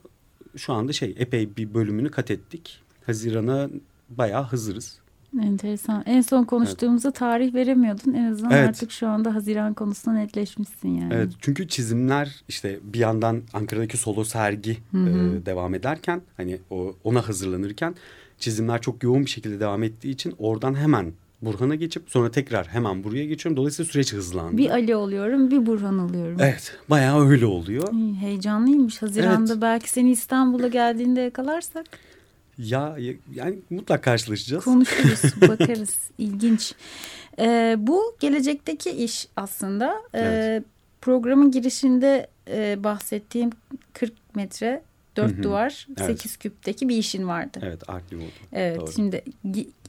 şu 0.57 0.73
anda 0.73 0.93
şey 0.93 1.15
epey 1.19 1.57
bir 1.57 1.75
bölümünü 1.75 2.11
kat 2.11 2.31
ettik. 2.31 2.81
Hazirana 3.07 3.69
bayağı 4.09 4.43
hazırız. 4.43 5.01
Enteresan. 5.43 6.03
En 6.07 6.21
son 6.21 6.45
konuştuğumuzda 6.45 7.11
tarih 7.11 7.55
veremiyordun. 7.55 8.13
En 8.13 8.33
azından 8.33 8.51
Evet. 8.51 8.69
artık 8.69 8.91
şu 8.91 9.09
anda 9.09 9.35
Haziran 9.35 9.75
konusunda 9.75 10.17
netleşmişsin 10.19 10.89
yani. 10.89 11.15
Evet 11.15 11.33
çünkü 11.41 11.69
çizimler 11.69 12.37
işte 12.49 12.79
bir 12.83 12.99
yandan 12.99 13.43
Ankara'daki 13.53 13.97
solo 13.97 14.25
sergi 14.25 14.71
e, 14.71 14.97
devam 15.47 15.75
ederken 15.75 16.23
hani 16.37 16.59
o 16.71 16.95
ona 17.05 17.29
hazırlanırken 17.29 17.95
çizimler 18.39 18.81
çok 18.81 19.03
yoğun 19.03 19.25
bir 19.25 19.31
şekilde 19.31 19.61
devam 19.61 19.83
ettiği 19.83 20.11
için 20.11 20.35
oradan 20.39 20.75
hemen 20.75 21.13
Burhan'a 21.43 21.75
geçip 21.75 22.03
sonra 22.11 22.31
tekrar 22.31 22.67
hemen 22.67 23.05
buraya 23.05 23.25
geçiyorum. 23.25 23.57
Dolayısıyla 23.57 23.93
süreç 23.93 24.13
hızlandı. 24.13 24.57
Bir 24.57 24.71
Ali 24.71 24.97
oluyorum, 24.97 25.51
bir 25.51 25.67
Burhan 25.67 25.99
alıyorum. 25.99 26.37
Evet 26.41 26.77
bayağı 26.91 27.29
öyle 27.29 27.47
oluyor. 27.47 27.93
Heyecanlıymış. 28.21 29.03
Haziran'da 29.03 29.53
Evet. 29.53 29.63
belki 29.63 29.91
seni 29.91 30.11
İstanbul'a 30.11 30.69
geldiğinde 30.69 31.21
yakalarsak 31.21 31.87
Ya 32.59 32.97
ya- 32.99 33.15
yani 33.35 33.59
mutlaka 33.71 34.01
karşılaşacağız. 34.01 34.65
konuşuruz, 34.65 35.41
bakarız. 35.49 35.97
İlginç. 36.19 36.75
Ee, 37.39 37.77
bu 37.79 38.17
gelecekteki 38.21 38.91
iş 38.91 39.29
aslında. 39.37 39.95
Ee, 40.15 40.19
Evet. 40.21 40.65
Programın 41.01 41.51
girişinde 41.51 42.27
e, 42.51 42.85
bahsettiğim 42.85 43.51
40 43.93 44.13
metre, 44.37 44.83
4 45.19 45.33
Hı 45.33 45.37
hı. 45.37 45.43
duvar, 45.43 45.87
Evet. 46.01 46.07
8 46.07 46.37
küpteki 46.37 46.89
bir 46.89 46.97
işin 46.97 47.29
vardı. 47.29 47.59
Evet 47.63 47.91
Art 47.91 48.13
Nouveau. 48.13 48.29
Evet 48.53 48.81
Doğru. 48.81 48.93
şimdi 48.93 49.23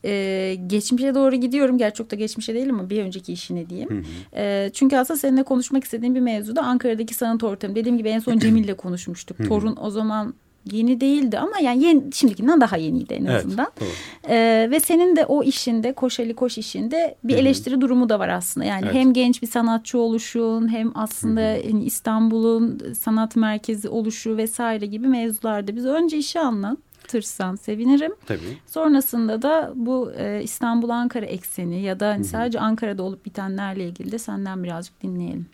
e, 0.05 0.55
geçmişe 0.67 1.15
doğru 1.15 1.35
gidiyorum. 1.35 1.77
Gerçi 1.77 1.97
çok 1.97 2.11
da 2.11 2.15
geçmişe 2.15 2.53
değil 2.53 2.69
ama 2.69 2.89
bir 2.89 3.03
önceki 3.03 3.33
işine 3.33 3.69
diyeyim. 3.69 3.89
Hı 3.89 3.95
hı. 3.95 4.41
E, 4.41 4.69
çünkü 4.73 4.97
aslında 4.97 5.19
seninle 5.19 5.43
konuşmak 5.43 5.83
istediğim 5.83 6.15
bir 6.15 6.19
mevzuda 6.19 6.61
Ankara'daki 6.63 7.13
sanat 7.13 7.43
ortamı. 7.43 7.75
Dediğim 7.75 7.97
gibi 7.97 8.09
en 8.09 8.19
son 8.19 8.37
Cemil'le 8.39 8.73
konuşmuştuk. 8.73 9.37
Torun 9.47 9.77
o 9.81 9.89
zaman 9.89 10.33
yeni 10.71 11.01
değildi 11.01 11.39
ama 11.39 11.59
yani 11.61 11.83
yeni, 11.83 12.03
şimdikinden 12.13 12.61
daha 12.61 12.77
yeniydi 12.77 13.13
en 13.13 13.25
Evet, 13.25 13.45
azından. 13.45 13.67
doğru. 13.79 13.89
E, 14.33 14.67
ve 14.71 14.79
senin 14.79 15.15
de 15.15 15.25
o 15.25 15.43
işinde 15.43 15.93
Koş 15.93 16.19
Ali 16.19 16.33
Koş 16.35 16.57
işinde 16.57 17.15
bir 17.23 17.35
eleştiri 17.37 17.81
durumu 17.81 18.09
da 18.09 18.19
var 18.19 18.29
aslında. 18.29 18.65
Yani 18.65 18.81
Evet. 18.85 18.93
hem 18.95 19.13
genç 19.13 19.41
bir 19.41 19.47
sanatçı 19.47 19.99
oluşun 19.99 20.73
hem 20.73 20.91
aslında 20.95 21.41
hani 21.41 21.83
İstanbul'un 21.83 22.93
sanat 22.93 23.35
merkezi 23.35 23.89
oluşu 23.89 24.37
vesaire 24.37 24.85
gibi 24.85 25.07
mevzularda. 25.07 25.75
Biz 25.75 25.85
önce 25.85 26.17
işi 26.17 26.39
anlatırsan 26.39 27.55
sevinirim. 27.55 28.11
Tabii. 28.25 28.57
Sonrasında 28.67 29.41
da 29.41 29.71
bu 29.75 30.11
e, 30.17 30.43
İstanbul-Ankara 30.43 31.25
ekseni 31.25 31.81
ya 31.81 31.99
da 31.99 32.07
hani 32.09 32.23
sadece 32.23 32.59
Ankara'da 32.59 33.03
olup 33.03 33.25
bitenlerle 33.25 33.85
ilgili 33.87 34.11
de 34.11 34.17
senden 34.17 34.63
birazcık 34.63 35.01
dinleyelim. 35.03 35.45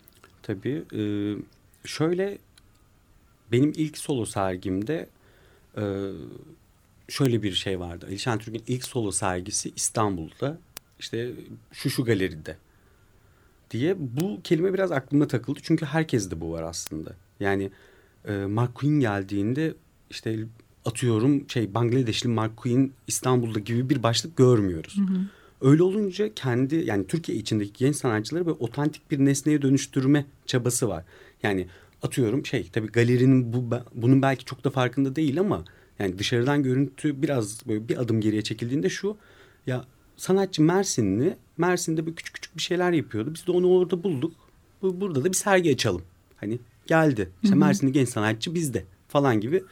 Tabii. 0.43 0.83
Ee, 0.95 1.33
şöyle 1.85 2.37
benim 3.51 3.73
ilk 3.75 3.97
solo 3.97 4.25
sergimde 4.25 5.09
e, 5.77 5.83
şöyle 7.07 7.43
bir 7.43 7.51
şey 7.51 7.79
vardı. 7.79 8.05
Ali 8.05 8.19
Şentürk'ün 8.19 8.63
ilk 8.67 8.83
solo 8.83 9.11
sergisi 9.11 9.71
İstanbul'da 9.75 10.57
işte 10.99 11.31
şu 11.71 11.89
şu 11.89 12.05
galeride 12.05 12.57
diye 13.71 13.95
bu 13.99 14.39
kelime 14.43 14.73
biraz 14.73 14.91
aklıma 14.91 15.27
takıldı. 15.27 15.59
Çünkü 15.63 15.85
herkeste 15.85 16.41
bu 16.41 16.51
var 16.51 16.63
aslında. 16.63 17.15
Yani 17.39 17.71
e, 18.27 18.31
Mark 18.31 18.75
Queen 18.75 18.99
geldiğinde 18.99 19.73
işte 20.09 20.39
atıyorum 20.85 21.49
şey 21.49 21.73
Bangladeşli 21.73 22.29
Mark 22.29 22.57
Queen 22.57 22.91
İstanbul'da 23.07 23.59
gibi 23.59 23.89
bir 23.89 24.03
başlık 24.03 24.37
görmüyoruz. 24.37 24.97
Öyle 25.61 25.83
olunca 25.83 26.33
kendi 26.33 26.75
yani 26.75 27.07
Türkiye 27.07 27.37
içindeki 27.37 27.73
genç 27.73 27.95
sanatçıları 27.95 28.45
böyle 28.45 28.57
otantik 28.59 29.11
bir 29.11 29.19
nesneye 29.19 29.61
dönüştürme 29.61 30.25
çabası 30.45 30.87
var. 30.87 31.03
Yani 31.43 31.67
atıyorum 32.05 32.45
şey 32.45 32.69
tabii 32.73 32.87
galerinin 32.87 33.53
bu 33.53 33.69
bunun 33.93 34.21
belki 34.21 34.45
çok 34.45 34.63
da 34.63 34.69
farkında 34.69 35.15
değil 35.15 35.39
ama 35.39 35.65
yani 35.99 36.19
dışarıdan 36.19 36.63
görüntü 36.63 37.21
biraz 37.21 37.67
böyle 37.67 37.87
bir 37.89 37.97
adım 37.97 38.21
geriye 38.21 38.41
çekildiğinde 38.41 38.89
şu 38.89 39.17
ya 39.67 39.85
sanatçı 40.17 40.61
Mersinli 40.61 41.37
Mersin'de 41.57 42.05
böyle 42.05 42.15
küçük 42.15 42.35
küçük 42.35 42.57
bir 42.57 42.61
şeyler 42.61 42.91
yapıyordu. 42.91 43.33
Biz 43.33 43.47
de 43.47 43.51
onu 43.51 43.67
orada 43.67 44.03
bulduk. 44.03 44.33
Bu, 44.81 45.01
burada 45.01 45.23
da 45.23 45.29
bir 45.29 45.37
sergi 45.37 45.71
açalım. 45.71 46.01
Hani 46.37 46.59
geldi. 46.87 47.29
İşte 47.43 47.55
Mersinli 47.55 47.91
genç 47.91 48.09
sanatçı 48.09 48.55
bizde 48.55 48.85
falan 49.07 49.39
gibi 49.39 49.63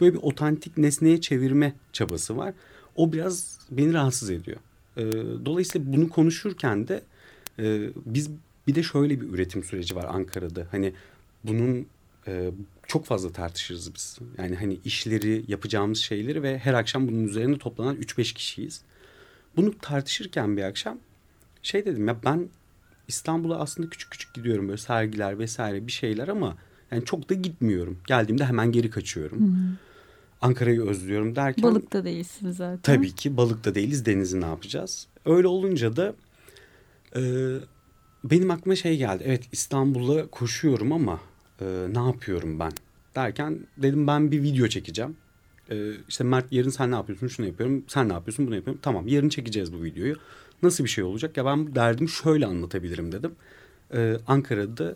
böyle 0.00 0.14
bir 0.14 0.22
otantik 0.22 0.78
nesneye 0.78 1.20
çevirme 1.20 1.74
çabası 1.92 2.36
var. 2.36 2.54
O 2.96 3.12
biraz 3.12 3.58
beni 3.70 3.92
rahatsız 3.92 4.30
ediyor. 4.30 4.56
E, 4.96 5.02
dolayısıyla 5.44 5.92
bunu 5.92 6.08
konuşurken 6.08 6.88
de 6.88 7.02
e, 7.58 7.90
biz 8.06 8.30
bir 8.66 8.74
de 8.74 8.82
şöyle 8.82 9.20
bir 9.20 9.28
üretim 9.28 9.64
süreci 9.64 9.96
var 9.96 10.06
Ankara'da. 10.08 10.66
Hani 10.70 10.92
bunun 11.44 11.86
e, 12.26 12.50
çok 12.86 13.04
fazla 13.04 13.32
tartışırız 13.32 13.94
biz. 13.94 14.18
Yani 14.38 14.56
hani 14.56 14.78
işleri, 14.84 15.44
yapacağımız 15.48 15.98
şeyleri 15.98 16.42
ve 16.42 16.58
her 16.58 16.74
akşam 16.74 17.08
bunun 17.08 17.24
üzerine 17.24 17.58
toplanan 17.58 17.96
3-5 17.96 18.34
kişiyiz. 18.34 18.82
Bunu 19.56 19.78
tartışırken 19.78 20.56
bir 20.56 20.62
akşam 20.62 20.98
şey 21.62 21.84
dedim 21.84 22.08
ya 22.08 22.16
ben 22.24 22.48
İstanbul'a 23.08 23.58
aslında 23.58 23.90
küçük 23.90 24.10
küçük 24.10 24.34
gidiyorum 24.34 24.68
böyle 24.68 24.78
sergiler 24.78 25.38
vesaire 25.38 25.86
bir 25.86 25.92
şeyler 25.92 26.28
ama 26.28 26.56
yani 26.90 27.04
çok 27.04 27.30
da 27.30 27.34
gitmiyorum. 27.34 27.98
Geldiğimde 28.06 28.44
hemen 28.44 28.72
geri 28.72 28.90
kaçıyorum. 28.90 29.56
Ankara'yı 30.40 30.82
özlüyorum 30.82 31.36
derken 31.36 31.62
Balıkta 31.62 32.04
değilsiniz 32.04 32.56
zaten. 32.56 32.80
tabii 32.82 33.14
ki 33.14 33.36
balıkta 33.36 33.74
değiliz 33.74 34.06
denizi 34.06 34.40
ne 34.40 34.46
yapacağız? 34.46 35.06
Öyle 35.24 35.46
olunca 35.46 35.96
da 35.96 36.14
e, 37.16 37.22
benim 38.24 38.50
aklıma 38.50 38.76
şey 38.76 38.96
geldi. 38.96 39.22
Evet 39.26 39.42
İstanbul'a 39.52 40.26
koşuyorum 40.26 40.92
ama 40.92 41.20
e, 41.60 41.64
ne 41.94 42.06
yapıyorum 42.06 42.58
ben? 42.58 42.72
Derken 43.14 43.58
dedim 43.76 44.06
ben 44.06 44.30
bir 44.30 44.42
video 44.42 44.68
çekeceğim. 44.68 45.16
E, 45.70 45.92
işte 46.08 46.24
Mert 46.24 46.52
yarın 46.52 46.70
sen 46.70 46.90
ne 46.90 46.94
yapıyorsun? 46.94 47.28
Şunu 47.28 47.46
yapıyorum. 47.46 47.84
Sen 47.88 48.08
ne 48.08 48.12
yapıyorsun? 48.12 48.46
Bunu 48.46 48.54
yapıyorum. 48.54 48.80
Tamam 48.82 49.08
yarın 49.08 49.28
çekeceğiz 49.28 49.72
bu 49.72 49.82
videoyu. 49.82 50.16
Nasıl 50.62 50.84
bir 50.84 50.88
şey 50.88 51.04
olacak? 51.04 51.36
Ya 51.36 51.44
ben 51.44 51.74
derdimi 51.74 52.08
şöyle 52.08 52.46
anlatabilirim 52.46 53.12
dedim. 53.12 53.32
E, 53.94 54.16
Ankara'da 54.26 54.94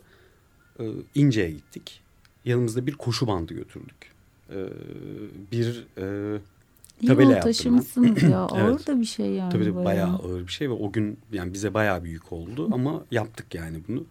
e, 0.81 0.85
İnce'ye 1.15 1.51
gittik. 1.51 2.01
Yanımızda 2.45 2.87
bir 2.87 2.93
koşu 2.93 3.27
bandı 3.27 3.55
götürdük. 3.55 4.13
E, 4.51 4.59
bir 5.53 5.87
e, 5.99 6.39
tabela 7.07 7.33
yaptım 7.33 7.53
taşımışsınız 7.53 8.23
ya. 8.23 8.39
Ağır 8.51 8.71
Evet. 8.71 8.87
da 8.87 9.01
bir 9.01 9.05
şey 9.05 9.31
yani. 9.31 9.53
Tabii 9.53 9.75
bayağı. 9.75 9.85
bayağı 9.85 10.17
ağır 10.17 10.47
bir 10.47 10.53
şey 10.53 10.69
ve 10.69 10.73
o 10.73 10.93
gün 10.93 11.19
yani 11.33 11.53
bize 11.53 11.75
bayağı 11.75 12.05
büyük 12.05 12.33
oldu 12.33 12.69
ama 12.73 13.05
yaptık 13.11 13.55
yani 13.55 13.79
bunu. 13.89 14.05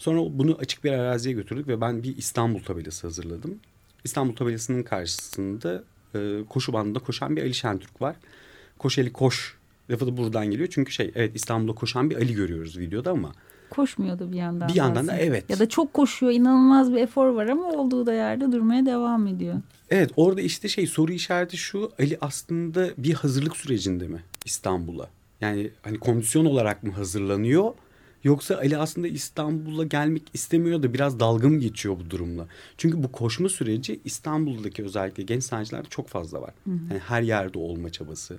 Sonra 0.00 0.20
bunu 0.38 0.56
açık 0.60 0.84
bir 0.84 0.92
araziye 0.92 1.34
götürdük 1.34 1.68
ve 1.68 1.80
ben 1.80 2.02
bir 2.02 2.16
İstanbul 2.16 2.60
tabelası 2.62 3.06
hazırladım. 3.06 3.58
İstanbul 4.04 4.36
tabelasının 4.36 4.82
karşısında 4.82 5.84
e, 6.14 6.44
koşu 6.48 6.72
bandında 6.72 6.98
koşan 6.98 7.36
bir 7.36 7.42
Ali 7.42 7.54
Şentürk 7.54 8.02
var. 8.02 8.16
Koş 8.78 8.98
Ali 8.98 9.12
koş 9.12 9.56
lafı 9.90 10.06
da 10.06 10.16
buradan 10.16 10.50
geliyor. 10.50 10.68
Çünkü 10.72 10.92
şey 10.92 11.12
evet 11.14 11.36
İstanbul'da 11.36 11.74
koşan 11.74 12.10
bir 12.10 12.16
Ali 12.16 12.34
görüyoruz 12.34 12.78
videoda 12.78 13.10
ama 13.10 13.32
Koşmuyordu 13.70 14.32
bir 14.32 14.36
yandan. 14.36 14.68
Bir 14.68 14.74
yandan 14.74 15.06
da 15.06 15.16
evet. 15.16 15.50
Ya 15.50 15.58
da 15.58 15.68
çok 15.68 15.94
koşuyor. 15.94 16.32
inanılmaz 16.32 16.92
bir 16.92 16.98
efor 16.98 17.26
var 17.26 17.46
ama 17.46 17.68
olduğu 17.68 18.06
da 18.06 18.12
yerde 18.12 18.52
durmaya 18.52 18.86
devam 18.86 19.26
ediyor. 19.26 19.54
Evet 19.90 20.10
orada 20.16 20.40
işte 20.40 20.68
şey 20.68 20.86
soru 20.86 21.12
işareti 21.12 21.56
şu 21.56 21.92
Ali 21.98 22.18
aslında 22.20 22.90
bir 22.98 23.14
hazırlık 23.14 23.56
sürecinde 23.56 24.08
mi 24.08 24.22
İstanbul'a? 24.44 25.08
Yani 25.40 25.70
hani 25.82 25.98
kondisyon 25.98 26.44
olarak 26.44 26.82
mı 26.82 26.92
hazırlanıyor? 26.92 27.72
Yoksa 28.24 28.56
Ali 28.56 28.78
aslında 28.78 29.08
İstanbul'a 29.08 29.84
gelmek 29.84 30.22
istemiyor 30.32 30.82
da 30.82 30.94
biraz 30.94 31.20
dalga 31.20 31.48
mı 31.48 31.58
geçiyor 31.58 31.96
bu 32.04 32.10
durumla? 32.10 32.46
Çünkü 32.78 33.02
bu 33.02 33.12
koşma 33.12 33.48
süreci 33.48 34.00
İstanbul'daki 34.04 34.84
özellikle 34.84 35.22
genç 35.22 35.44
sanatçılarda 35.44 35.88
çok 35.88 36.08
fazla 36.08 36.42
var. 36.42 36.54
Yani 36.90 37.00
her 37.00 37.22
yerde 37.22 37.58
olma 37.58 37.90
çabası. 37.90 38.38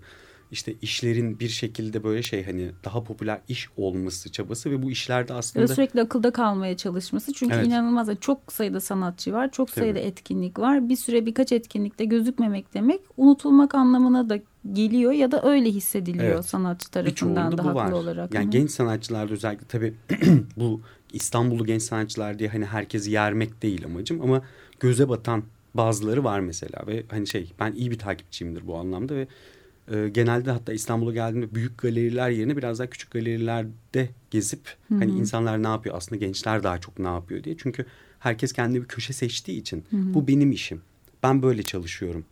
İşte 0.51 0.75
işlerin 0.81 1.39
bir 1.39 1.49
şekilde 1.49 2.03
böyle 2.03 2.23
şey 2.23 2.45
hani 2.45 2.71
daha 2.85 3.03
popüler 3.03 3.41
iş 3.47 3.69
olması 3.77 4.31
çabası 4.31 4.71
ve 4.71 4.83
bu 4.83 4.91
işlerde 4.91 5.33
aslında 5.33 5.67
da 5.67 5.75
sürekli 5.75 6.01
akılda 6.01 6.31
kalmaya 6.31 6.77
çalışması. 6.77 7.33
Çünkü 7.33 7.55
Evet. 7.55 7.67
inanılmaz 7.67 8.09
çok 8.21 8.53
sayıda 8.53 8.79
sanatçı 8.79 9.33
var. 9.33 9.51
Çok 9.51 9.67
Tabii. 9.67 9.79
sayıda 9.79 9.99
etkinlik 9.99 10.59
var. 10.59 10.89
Bir 10.89 10.95
süre 10.95 11.25
birkaç 11.25 11.51
etkinlikte 11.51 12.05
gözükmemek 12.05 12.73
demek 12.73 13.01
unutulmak 13.17 13.75
anlamına 13.75 14.29
da 14.29 14.39
geliyor 14.73 15.11
ya 15.11 15.31
da 15.31 15.43
öyle 15.43 15.69
hissediliyor 15.69 16.25
Evet. 16.25 16.45
sanatçı 16.45 16.91
tarafından 16.91 17.57
da 17.57 17.65
haklı 17.65 17.95
olarak. 17.95 18.33
Yani 18.33 18.43
Hı 18.43 18.47
hı. 18.47 18.51
genç 18.51 18.71
sanatçılarda 18.71 19.33
özellikle 19.33 19.67
tabii 19.67 19.93
bu 20.57 20.81
İstanbullu 21.13 21.65
genç 21.65 21.81
sanatçılar 21.81 22.39
diye 22.39 22.49
hani 22.49 22.65
herkesi 22.65 23.11
yermek 23.11 23.61
değil 23.61 23.85
amacım 23.85 24.21
ama 24.21 24.41
göze 24.79 25.09
batan 25.09 25.43
bazıları 25.73 26.23
var 26.23 26.39
mesela 26.39 26.87
ve 26.87 27.03
hani 27.09 27.27
şey 27.27 27.51
ben 27.59 27.71
iyi 27.73 27.91
bir 27.91 27.99
takipçiyimdir 27.99 28.67
bu 28.67 28.77
anlamda 28.77 29.15
ve 29.15 29.27
e, 29.91 30.09
genelde 30.09 30.51
hatta 30.51 30.73
İstanbul'a 30.73 31.13
geldiğimde 31.13 31.55
büyük 31.55 31.77
galeriler 31.77 32.29
yerine 32.29 32.57
biraz 32.57 32.79
daha 32.79 32.89
küçük 32.89 33.11
galerilerde 33.11 34.09
gezip 34.31 34.75
hani 34.89 35.11
insanlar 35.11 35.63
ne 35.63 35.67
yapıyor 35.67 35.95
aslında 35.95 36.19
gençler 36.19 36.63
daha 36.63 36.81
çok 36.81 36.99
ne 36.99 37.07
yapıyor 37.07 37.43
diye 37.43 37.55
çünkü 37.57 37.85
herkes 38.19 38.53
kendi 38.53 38.81
bir 38.81 38.87
köşe 38.87 39.13
seçtiği 39.13 39.61
için 39.61 39.83
bu 39.91 40.27
benim 40.27 40.51
işim 40.51 40.81
ben 41.23 41.43
böyle 41.43 41.63
çalışıyorum 41.63 42.25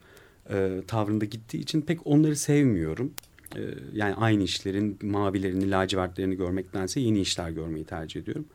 e, 0.50 0.82
tavrında 0.88 1.26
gittiği 1.26 1.58
için 1.58 1.82
pek 1.82 2.08
onları 2.08 2.36
sevmiyorum. 2.36 3.14
E, 3.56 3.62
yani 3.94 4.16
aynı 4.16 4.44
işlerin 4.44 5.00
mavilerini, 5.02 5.72
lacivertlerini 5.72 6.36
görmektense 6.36 7.00
yeni 7.00 7.20
işler 7.20 7.50
görmeyi 7.50 7.86
tercih 7.86 8.22
ediyorum. 8.22 8.46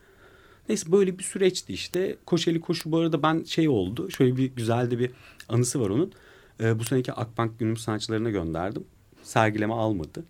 Neyse 0.69 0.93
böyle 0.93 1.19
bir 1.19 1.23
süreçti 1.23 1.73
işte. 1.73 2.17
Koşeli 2.27 2.61
koşu 2.61 2.93
bu 2.93 2.99
arada 2.99 3.23
ben 3.23 3.45
şey 3.45 3.69
oldu. 3.69 4.11
Şöyle 4.11 4.37
bir 4.37 4.47
güzel 4.47 4.91
de 4.91 4.99
bir 4.99 5.11
anısı 5.49 5.81
var 5.81 5.91
onun. 5.91 6.13
E, 6.63 6.79
bu 6.79 6.85
seneki 6.85 7.13
Akbank 7.13 7.59
günüm 7.59 7.77
sanatçılarına 7.77 8.31
gönderdim. 8.31 8.85
Sergileme 9.23 9.75
almadı. 9.75 10.25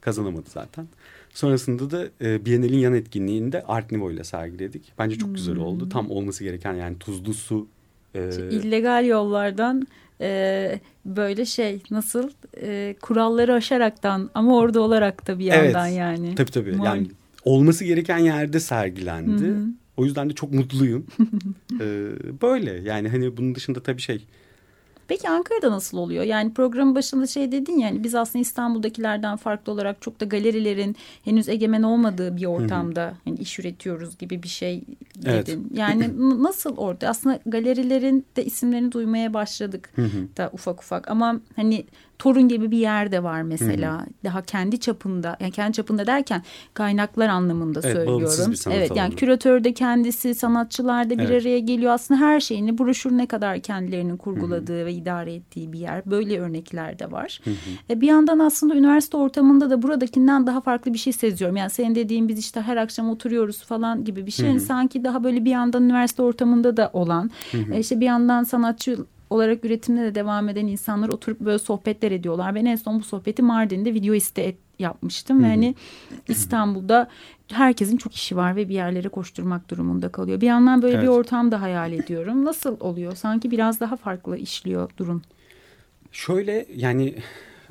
Kazanamadı 0.00 0.50
zaten. 0.50 0.88
Sonrasında 1.34 1.90
da 1.90 2.08
e, 2.20 2.44
Biennale'in 2.44 2.78
yan 2.78 2.94
etkinliğinde 2.94 3.62
Art 3.68 3.92
Nouveau 3.92 4.10
ile 4.12 4.24
sergiledik. 4.24 4.92
Bence 4.98 5.18
çok 5.18 5.34
güzel 5.34 5.56
oldu. 5.56 5.88
Tam 5.88 6.10
olması 6.10 6.44
gereken 6.44 6.74
yani 6.74 6.98
tuzlu 6.98 7.34
su. 7.34 7.68
e, 8.14 8.30
illegal 8.50 9.06
yollardan 9.06 9.86
e, 10.20 10.80
böyle 11.04 11.44
şey 11.44 11.82
nasıl 11.90 12.30
e, 12.62 12.96
kuralları 13.02 13.54
aşaraktan 13.54 14.30
ama 14.34 14.56
orada 14.56 14.80
olarak 14.80 15.26
da 15.26 15.38
bir 15.38 15.44
yandan 15.44 15.86
yani. 15.86 16.34
Tabii 16.34 16.50
tabii. 16.50 16.72
Mal- 16.72 16.84
Yani 16.86 17.10
olması 17.44 17.84
gereken 17.84 18.18
yerde 18.18 18.60
sergilendi. 18.60 19.44
Hı 19.44 19.54
hı. 19.54 19.64
O 19.96 20.04
yüzden 20.04 20.30
de 20.30 20.34
çok 20.34 20.52
mutluyum. 20.52 21.06
ee, 21.80 22.08
böyle 22.42 22.70
yani 22.72 23.08
hani 23.08 23.36
bunun 23.36 23.54
dışında 23.54 23.82
tabii 23.82 24.00
şey 24.00 24.26
Peki 25.10 25.28
Ankara'da 25.28 25.70
nasıl 25.70 25.98
oluyor? 25.98 26.24
Yani 26.24 26.54
programın 26.54 26.94
başında 26.94 27.26
şey 27.26 27.52
dedin 27.52 27.78
ya 27.78 27.88
hani 27.88 28.04
biz 28.04 28.14
aslında 28.14 28.42
İstanbul'dakilerden 28.42 29.36
farklı 29.36 29.72
olarak 29.72 30.02
çok 30.02 30.20
da 30.20 30.24
galerilerin 30.24 30.96
henüz 31.24 31.48
egemen 31.48 31.82
olmadığı 31.82 32.36
bir 32.36 32.46
ortamda 32.46 33.14
hani 33.24 33.38
iş 33.38 33.58
üretiyoruz 33.58 34.18
gibi 34.18 34.42
bir 34.42 34.48
şey 34.48 34.82
dedin. 35.16 35.26
Evet. 35.26 35.78
Yani 35.78 36.10
nasıl 36.42 36.76
orada? 36.76 37.08
Aslında 37.08 37.38
galerilerin 37.46 38.26
de 38.36 38.44
isimlerini 38.44 38.92
duymaya 38.92 39.34
başladık 39.34 39.92
da 40.36 40.50
ufak 40.52 40.82
ufak 40.82 41.10
ama 41.10 41.40
hani 41.56 41.84
Torun 42.20 42.48
gibi 42.48 42.70
bir 42.70 42.78
yer 42.78 43.12
de 43.12 43.22
var 43.22 43.42
mesela. 43.42 44.06
Daha 44.24 44.42
kendi 44.42 44.80
çapında 44.80 45.36
yani 45.40 45.52
kendi 45.52 45.72
çapında 45.72 46.06
derken 46.06 46.42
kaynaklar 46.74 47.28
anlamında 47.28 47.80
Evet, 47.84 47.92
söylüyorum. 47.96 48.50
bir 48.50 48.56
sanat 48.56 48.76
evet 48.78 48.96
yani 48.96 49.14
küratör 49.14 49.64
de 49.64 49.72
kendisi, 49.74 50.34
sanatçılar 50.34 51.10
da 51.10 51.18
bir 51.18 51.24
Evet. 51.24 51.42
araya 51.42 51.58
geliyor. 51.58 51.92
Aslında 51.92 52.20
her 52.20 52.40
şeyini 52.40 52.78
broşür 52.78 53.10
ne 53.18 53.26
kadar 53.26 53.60
kendilerinin 53.60 54.16
kurguladığı 54.16 54.86
ve 54.86 54.92
idare 54.92 55.34
ettiği 55.34 55.72
bir 55.72 55.78
yer. 55.78 56.02
Böyle 56.06 56.40
örnekler 56.40 56.98
de 56.98 57.12
var. 57.12 57.40
E, 57.90 58.00
bir 58.00 58.06
yandan 58.06 58.38
aslında 58.38 58.74
üniversite 58.74 59.16
ortamında 59.16 59.70
da 59.70 59.82
buradakinden 59.82 60.46
daha 60.46 60.60
farklı 60.60 60.92
bir 60.94 60.98
şey 60.98 61.12
seziyorum. 61.12 61.56
Yani 61.56 61.70
senin 61.70 61.94
dediğin 61.94 62.28
biz 62.28 62.38
işte 62.38 62.60
her 62.60 62.76
akşam 62.76 63.10
oturuyoruz 63.10 63.62
falan 63.62 64.04
gibi 64.04 64.26
bir 64.26 64.30
şey. 64.30 64.48
Hani 64.48 64.60
sanki 64.60 65.04
daha 65.04 65.24
böyle 65.24 65.44
bir 65.44 65.50
yandan 65.50 65.82
üniversite 65.82 66.22
ortamında 66.22 66.76
da 66.76 66.90
olan, 66.92 67.30
e, 67.72 67.80
işte 67.80 68.00
bir 68.00 68.06
yandan 68.06 68.44
sanatçı 68.44 68.96
olarak 69.30 69.64
üretimde 69.64 70.00
de 70.02 70.14
devam 70.14 70.48
eden 70.48 70.66
insanlar 70.66 71.08
oturup 71.08 71.40
böyle 71.40 71.58
sohbetler 71.58 72.10
ediyorlar. 72.12 72.54
Ben 72.54 72.64
en 72.64 72.76
son 72.76 73.00
bu 73.00 73.04
sohbeti 73.04 73.42
Mardin'de 73.42 73.94
video 73.94 74.14
iste 74.14 74.42
et- 74.42 74.58
yapmıştım. 74.78 75.42
Ve 75.42 75.46
hani 75.46 75.74
İstanbul'da 76.28 77.08
herkesin 77.52 77.96
çok 77.96 78.14
işi 78.14 78.36
var 78.36 78.56
ve 78.56 78.68
bir 78.68 78.74
yerlere 78.74 79.08
koşturmak 79.08 79.70
durumunda 79.70 80.08
kalıyor. 80.12 80.40
Bir 80.40 80.46
yandan 80.46 80.82
böyle 80.82 80.94
bir 80.94 80.98
Evet. 80.98 81.08
ortam 81.10 81.52
da 81.52 81.60
hayal 81.60 81.92
ediyorum. 81.92 82.44
Nasıl 82.44 82.76
oluyor? 82.80 83.16
Sanki 83.16 83.50
biraz 83.50 83.80
daha 83.80 83.96
farklı 83.96 84.36
işliyor 84.36 84.90
durum. 84.98 85.22
şöyle 86.12 86.66
yani 86.76 87.14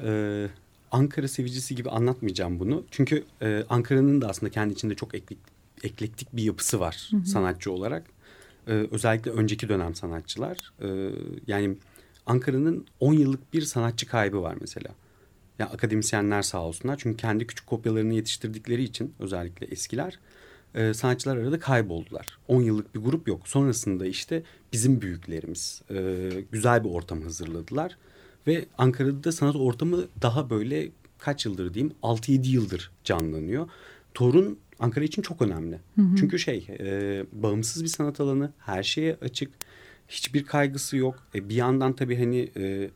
e, 0.03 0.47
Ankara 0.91 1.27
sevicisi 1.27 1.75
gibi 1.75 1.89
anlatmayacağım 1.89 2.59
bunu. 2.59 2.83
Çünkü 2.91 3.23
e, 3.41 3.63
Ankara'nın 3.69 4.21
da 4.21 4.29
aslında 4.29 4.51
kendi 4.51 4.73
içinde 4.73 4.95
çok 4.95 5.15
eklek, 5.15 5.37
eklektik 5.83 6.27
bir 6.35 6.43
yapısı 6.43 6.79
var 6.79 7.09
sanatçı 7.25 7.71
olarak. 7.71 8.03
E, 8.69 8.87
özellikle 8.91 9.31
önceki 9.31 9.69
dönem 9.69 9.95
sanatçılar. 9.95 10.73
E, 10.81 11.11
yani 11.47 11.77
Ankara'nın 12.25 12.85
10 12.99 13.13
yıllık 13.13 13.53
bir 13.53 13.61
sanatçı 13.61 14.07
kaybı 14.07 14.41
var 14.41 14.55
mesela. 14.61 14.89
Ya 15.59 15.65
akademisyenler 15.65 16.41
sağ 16.41 16.61
olsunlar. 16.61 16.97
Çünkü 16.97 17.17
kendi 17.17 17.47
küçük 17.47 17.67
kopyalarını 17.67 18.13
yetiştirdikleri 18.13 18.83
için 18.83 19.13
özellikle 19.19 19.65
eskiler 19.65 20.19
e, 20.75 20.93
sanatçılar 20.93 21.37
arada 21.37 21.59
kayboldular. 21.59 22.37
10 22.47 22.61
yıllık 22.61 22.95
bir 22.95 22.99
grup 22.99 23.27
yok. 23.27 23.47
Sonrasında 23.47 24.05
işte 24.05 24.43
bizim 24.73 25.01
büyüklerimiz 25.01 25.81
güzel 26.51 26.83
bir 26.83 26.89
ortam 26.89 27.21
hazırladılar. 27.21 27.97
Ve 28.47 28.65
Ankara'da 28.77 29.23
da 29.23 29.31
sanat 29.31 29.55
ortamı 29.55 30.05
daha 30.21 30.49
böyle 30.49 30.89
kaç 31.17 31.45
yıldır 31.45 31.73
diyeyim 31.73 31.95
6-7 32.03 32.47
yıldır 32.47 32.91
canlanıyor. 33.03 33.69
Torun 34.13 34.59
Ankara 34.79 35.05
için 35.05 35.21
çok 35.21 35.41
önemli. 35.41 35.79
Çünkü 36.17 36.39
şey 36.39 36.67
e, 36.79 37.25
bağımsız 37.31 37.83
bir 37.83 37.89
sanat 37.89 38.19
alanı 38.19 38.51
her 38.59 38.83
şeye 38.83 39.17
açık. 39.21 39.51
Hiçbir 40.07 40.45
kaygısı 40.45 40.97
yok. 40.97 41.27
E, 41.35 41.49
bir 41.49 41.55
yandan 41.55 41.93
tabii 41.95 42.17
hani 42.17 42.49
e, 42.57 42.89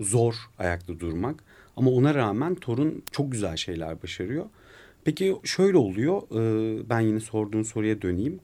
zor 0.00 0.34
ayakta 0.58 1.00
durmak. 1.00 1.44
Ama 1.76 1.90
ona 1.90 2.14
rağmen 2.14 2.54
torun 2.54 3.02
çok 3.12 3.32
güzel 3.32 3.56
şeyler 3.56 4.02
başarıyor. 4.02 4.46
Peki 5.04 5.36
şöyle 5.44 5.76
oluyor. 5.76 6.22
e, 6.22 6.88
ben 6.90 7.00
yine 7.00 7.20
sorduğun 7.20 7.62
soruya 7.62 8.02
döneyim. 8.02 8.40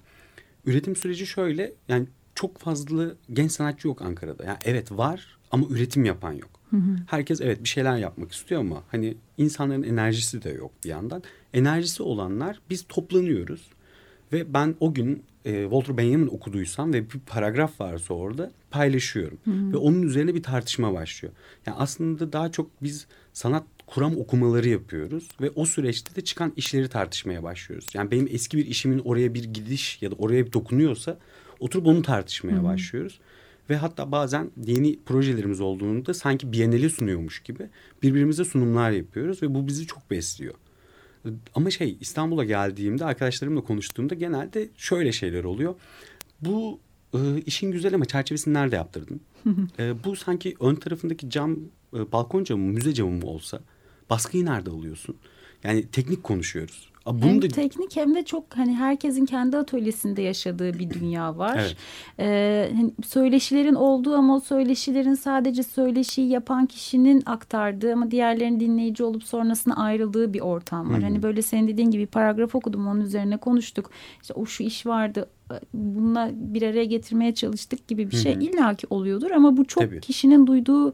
Üretim 0.67 0.97
süreci 0.97 1.27
şöyle. 1.27 1.73
Yani 1.89 2.07
çok 2.35 2.59
fazla 2.59 3.07
genç 3.33 3.53
sanatçı 3.53 3.89
yok 3.89 4.03
Ankara'da. 4.03 4.45
Yani 4.45 4.59
evet 4.65 4.93
var 4.93 5.39
ama 5.51 5.67
üretim 5.71 6.05
yapan 6.05 6.33
yok. 6.33 6.51
Herkes 7.07 7.41
evet 7.41 7.65
bir 7.65 7.69
şeyler 7.69 7.97
yapmak 7.97 8.33
istiyor 8.33 8.61
ama 8.61 8.83
hani 8.91 9.17
insanların 9.39 9.83
enerjisi 9.83 10.43
de 10.43 10.51
yok 10.51 10.71
bir 10.85 10.89
yandan. 10.89 11.23
Enerjisi 11.55 12.03
olanlar 12.03 12.61
biz 12.71 12.85
toplanıyoruz. 12.89 13.71
Ve 14.33 14.55
ben 14.55 14.75
o 14.81 14.95
gün 14.95 15.23
e, 15.45 15.63
Walter 15.63 15.97
Benjamin 15.97 16.27
okuduysam 16.27 16.93
ve 16.93 17.11
bir 17.11 17.19
paragraf 17.27 17.81
varsa 17.81 18.15
orada 18.15 18.53
paylaşıyorum. 18.71 19.39
Ve 19.73 19.77
onun 19.77 20.03
üzerine 20.03 20.35
bir 20.35 20.43
tartışma 20.43 20.95
başlıyor. 20.95 21.35
Yani 21.67 21.77
aslında 21.79 22.33
daha 22.33 22.53
çok 22.53 22.71
biz 22.83 23.07
sanat 23.33 23.65
kuram 23.87 24.17
okumaları 24.17 24.69
yapıyoruz. 24.69 25.29
Ve 25.41 25.51
o 25.51 25.67
süreçte 25.67 26.17
de 26.17 26.21
çıkan 26.21 26.53
işleri 26.57 26.89
tartışmaya 26.89 27.43
başlıyoruz. 27.43 27.87
Yani 27.95 28.11
benim 28.11 28.29
eski 28.31 28.57
bir 28.57 28.67
işimin 28.67 28.99
oraya 28.99 29.35
bir 29.35 29.45
gidiş 29.45 30.03
ya 30.03 30.11
da 30.11 30.15
oraya 30.15 30.47
bir 30.47 30.53
dokunuyorsa 30.53 31.19
oturup 31.61 31.87
onu 31.87 32.03
tartışmaya 32.03 32.65
başlıyoruz. 32.65 33.21
Ve 33.71 33.77
hatta 33.77 34.13
bazen 34.13 34.51
yeni 34.67 34.99
projelerimiz 35.07 35.61
olduğunda 35.61 36.15
sanki 36.15 36.53
Biennale 36.53 36.89
sunuyormuş 36.89 37.43
gibi 37.43 37.69
birbirimize 38.03 38.45
sunumlar 38.45 38.91
yapıyoruz 38.91 39.43
ve 39.43 39.55
bu 39.55 39.67
bizi 39.67 39.87
çok 39.87 40.11
besliyor. 40.11 40.55
Ama 41.55 41.71
şey 41.71 41.97
İstanbul'a 42.01 42.45
geldiğimde 42.45 43.05
arkadaşlarımla 43.05 43.61
konuştuğumda 43.61 44.15
genelde 44.15 44.69
şöyle 44.77 45.13
şeyler 45.13 45.45
oluyor. 45.45 45.75
Bu 46.41 46.81
e, 47.15 47.19
işin 47.47 47.73
güzel 47.73 47.95
ama 47.95 48.05
çerçevesini 48.05 48.55
nerede 48.55 48.77
yaptırdın? 48.77 49.21
E, 49.79 50.05
bu 50.05 50.17
sanki 50.17 50.57
ön 50.61 50.75
tarafındaki 50.75 51.31
cam 51.31 51.57
e, 51.97 52.13
balkon 52.13 52.45
camı 52.45 52.65
mı, 52.65 52.73
müze 52.73 52.95
camı 52.95 53.11
mı 53.11 53.27
olsa 53.27 53.61
baskıyı 54.11 54.45
nerede 54.45 54.71
alıyorsun? 54.71 55.17
Yani 55.65 55.87
teknik 55.91 56.23
konuşuyoruz. 56.23 56.89
Bunu 57.07 57.25
hem 57.25 57.43
da 57.43 57.49
teknik 57.49 57.97
hem 57.97 58.15
de 58.15 58.25
çok 58.25 58.45
hani 58.57 58.75
herkesin 58.75 59.27
kendi 59.27 59.57
atölyesinde 59.57 60.23
yaşadığı 60.23 60.79
bir 60.79 60.91
dünya 60.91 61.39
var. 61.39 61.57
Evet. 61.61 61.77
Ee, 62.19 62.71
hani 62.77 62.93
söyleşilerin 63.07 63.75
olduğu 63.75 64.15
ama 64.15 64.37
o 64.37 64.41
söyleşilerin 64.41 65.15
sadece 65.15 65.63
söyleşiyi 65.63 66.29
yapan 66.29 66.67
kişinin 66.67 67.23
aktardığı 67.27 67.93
ama 67.93 68.11
diğerlerinin 68.11 68.61
dinleyici 68.61 69.05
olup 69.05 69.25
sonrasında 69.25 69.75
ayrıldığı 69.75 70.35
bir 70.35 70.41
ortam 70.41 70.93
var. 70.93 71.03
Hani 71.03 71.23
böyle 71.23 71.43
senin 71.43 71.69
dediğin 71.69 71.91
gibi 71.91 72.07
paragraf 72.07 72.55
okudum 72.55 72.87
onun 72.87 73.01
üzerine 73.01 73.37
konuştuk. 73.37 73.91
İşte 74.23 74.35
o 74.35 74.47
şu 74.47 74.63
iş 74.63 74.87
vardı 74.87 75.29
bununla 75.75 76.31
bir 76.33 76.63
araya 76.63 76.85
getirmeye 76.85 77.35
çalıştık 77.35 77.89
gibi 77.89 78.11
bir 78.11 78.17
şey 78.17 78.33
illaki 78.33 78.87
oluyordur 78.91 79.31
ama 79.31 79.57
bu 79.57 79.65
çok 79.65 79.83
Tabii. 79.83 80.01
kişinin 80.01 80.47
duyduğu 80.47 80.93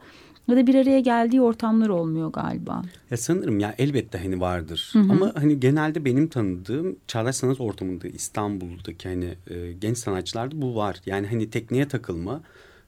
ya 0.51 0.57
da 0.57 0.67
bir 0.67 0.75
araya 0.75 1.01
geldiği 1.01 1.41
ortamlar 1.41 1.89
olmuyor 1.89 2.33
galiba. 2.33 2.83
Ya 3.11 3.17
sanırım 3.17 3.59
ya 3.61 3.75
elbette 3.79 4.19
hani 4.19 4.41
vardır. 4.41 4.93
Ama 4.95 5.33
hani 5.35 5.61
genelde 5.61 6.05
benim 6.05 6.29
tanıdığım 6.29 6.97
çağdaş 7.07 7.37
sanat 7.37 7.61
ortamında 7.61 8.09
İstanbul'daki 8.09 9.09
hani 9.09 9.35
e, 9.51 9.73
genç 9.73 9.99
sanatçılarda 9.99 10.63
bu 10.63 10.77
var. 10.77 11.01
Yani 11.07 11.27
hani 11.27 11.51
tekniğe 11.51 11.89
takılma, 11.89 12.41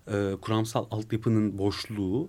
e, 0.09 0.33
kuramsal 0.41 0.87
altyapının 0.91 1.59
boşluğu 1.59 2.29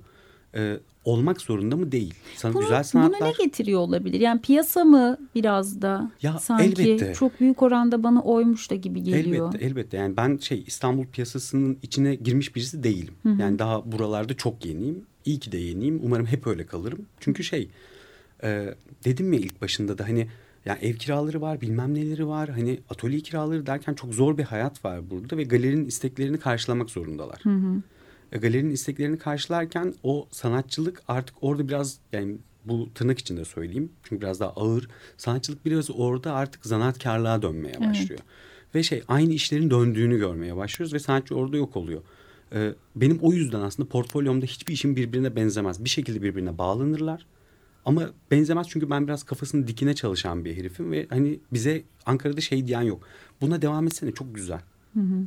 e, 0.55 0.79
olmak 1.05 1.41
zorunda 1.41 1.77
mı 1.77 1.91
değil. 1.91 2.13
San, 2.35 2.53
Bunu, 2.53 2.61
güzel 2.61 2.83
sanatlar 2.83 3.19
bunu 3.19 3.29
ne 3.29 3.45
getiriyor 3.45 3.79
olabilir? 3.79 4.19
Yani 4.19 4.41
piyasa 4.41 4.83
mı 4.83 5.17
biraz 5.35 5.81
da 5.81 6.11
Ya, 6.21 6.39
sanki 6.39 6.81
elbette. 6.81 7.13
çok 7.13 7.39
büyük 7.39 7.61
oranda 7.61 8.03
bana 8.03 8.21
oymuş 8.21 8.71
da 8.71 8.75
gibi 8.75 9.03
geliyor. 9.03 9.49
Elbette 9.49 9.65
elbette 9.65 9.97
yani 9.97 10.17
ben 10.17 10.37
şey 10.37 10.63
İstanbul 10.67 11.05
piyasasının 11.05 11.77
içine 11.81 12.15
girmiş 12.15 12.55
birisi 12.55 12.83
değilim. 12.83 13.13
Yani 13.39 13.59
daha 13.59 13.91
buralarda 13.91 14.33
çok 14.33 14.65
yeniyim. 14.65 15.05
İyi 15.25 15.39
ki 15.39 15.51
de 15.51 15.57
yeniyim. 15.57 15.99
Umarım 16.03 16.25
hep 16.25 16.47
öyle 16.47 16.65
kalırım. 16.65 17.05
Çünkü 17.19 17.43
şey 17.43 17.69
e, 18.43 18.73
dedim 19.05 19.33
ya 19.33 19.39
ilk 19.39 19.61
başında 19.61 19.97
da 19.97 20.03
hani 20.07 20.27
ya 20.65 20.77
ev 20.81 20.93
kiraları 20.93 21.41
var 21.41 21.61
bilmem 21.61 21.93
neleri 21.95 22.27
var. 22.27 22.49
Hani 22.49 22.79
atölye 22.89 23.19
kiraları 23.19 23.65
derken 23.65 23.93
çok 23.93 24.13
zor 24.13 24.37
bir 24.37 24.43
hayat 24.43 24.85
var 24.85 25.09
burada 25.09 25.37
ve 25.37 25.43
galerinin 25.43 25.85
isteklerini 25.85 26.37
karşılamak 26.37 26.89
zorundalar. 26.89 27.41
E, 27.45 27.81
galerinin 28.37 28.71
isteklerini 28.71 29.17
karşılarken 29.17 29.93
o 30.03 30.27
sanatçılık 30.31 31.03
artık 31.07 31.35
orada 31.41 31.67
biraz 31.67 31.97
yani 32.11 32.37
bu 32.65 32.93
tırnak 32.93 33.19
içinde 33.19 33.45
söyleyeyim. 33.45 33.91
Çünkü 34.03 34.21
biraz 34.21 34.39
daha 34.39 34.49
ağır. 34.49 34.87
Sanatçılık 35.17 35.65
biraz 35.65 35.89
orada 35.91 36.33
artık 36.33 36.65
zanaatkarlığa 36.65 37.41
dönmeye 37.41 37.79
başlıyor. 37.79 38.19
Ve 38.75 38.83
şey 38.83 39.03
aynı 39.07 39.33
işlerin 39.33 39.69
döndüğünü 39.69 40.17
görmeye 40.17 40.55
başlıyoruz 40.55 40.93
ve 40.93 40.99
sanatçı 40.99 41.35
orada 41.35 41.57
yok 41.57 41.77
oluyor. 41.77 42.01
Ee, 42.53 42.73
benim 42.95 43.19
o 43.21 43.33
yüzden 43.33 43.61
aslında 43.61 43.89
portfolyomda 43.89 44.45
hiçbir 44.45 44.73
işim 44.73 44.95
birbirine 44.95 45.35
benzemez. 45.35 45.83
Bir 45.83 45.89
şekilde 45.89 46.21
birbirine 46.21 46.57
bağlanırlar. 46.57 47.25
Ama 47.85 48.09
benzemez 48.31 48.67
çünkü 48.69 48.89
ben 48.89 49.07
biraz 49.07 49.23
kafasının 49.23 49.67
dikine 49.67 49.93
çalışan 49.93 50.45
bir 50.45 50.57
herifim 50.57 50.91
ve 50.91 51.07
hani 51.09 51.39
bize 51.53 51.83
Ankara'da 52.05 52.41
şey 52.41 52.67
diyen 52.67 52.81
yok. 52.81 53.07
Buna 53.41 53.61
devam 53.61 53.87
etsene 53.87 54.11
çok 54.11 54.35
güzel. 54.35 54.61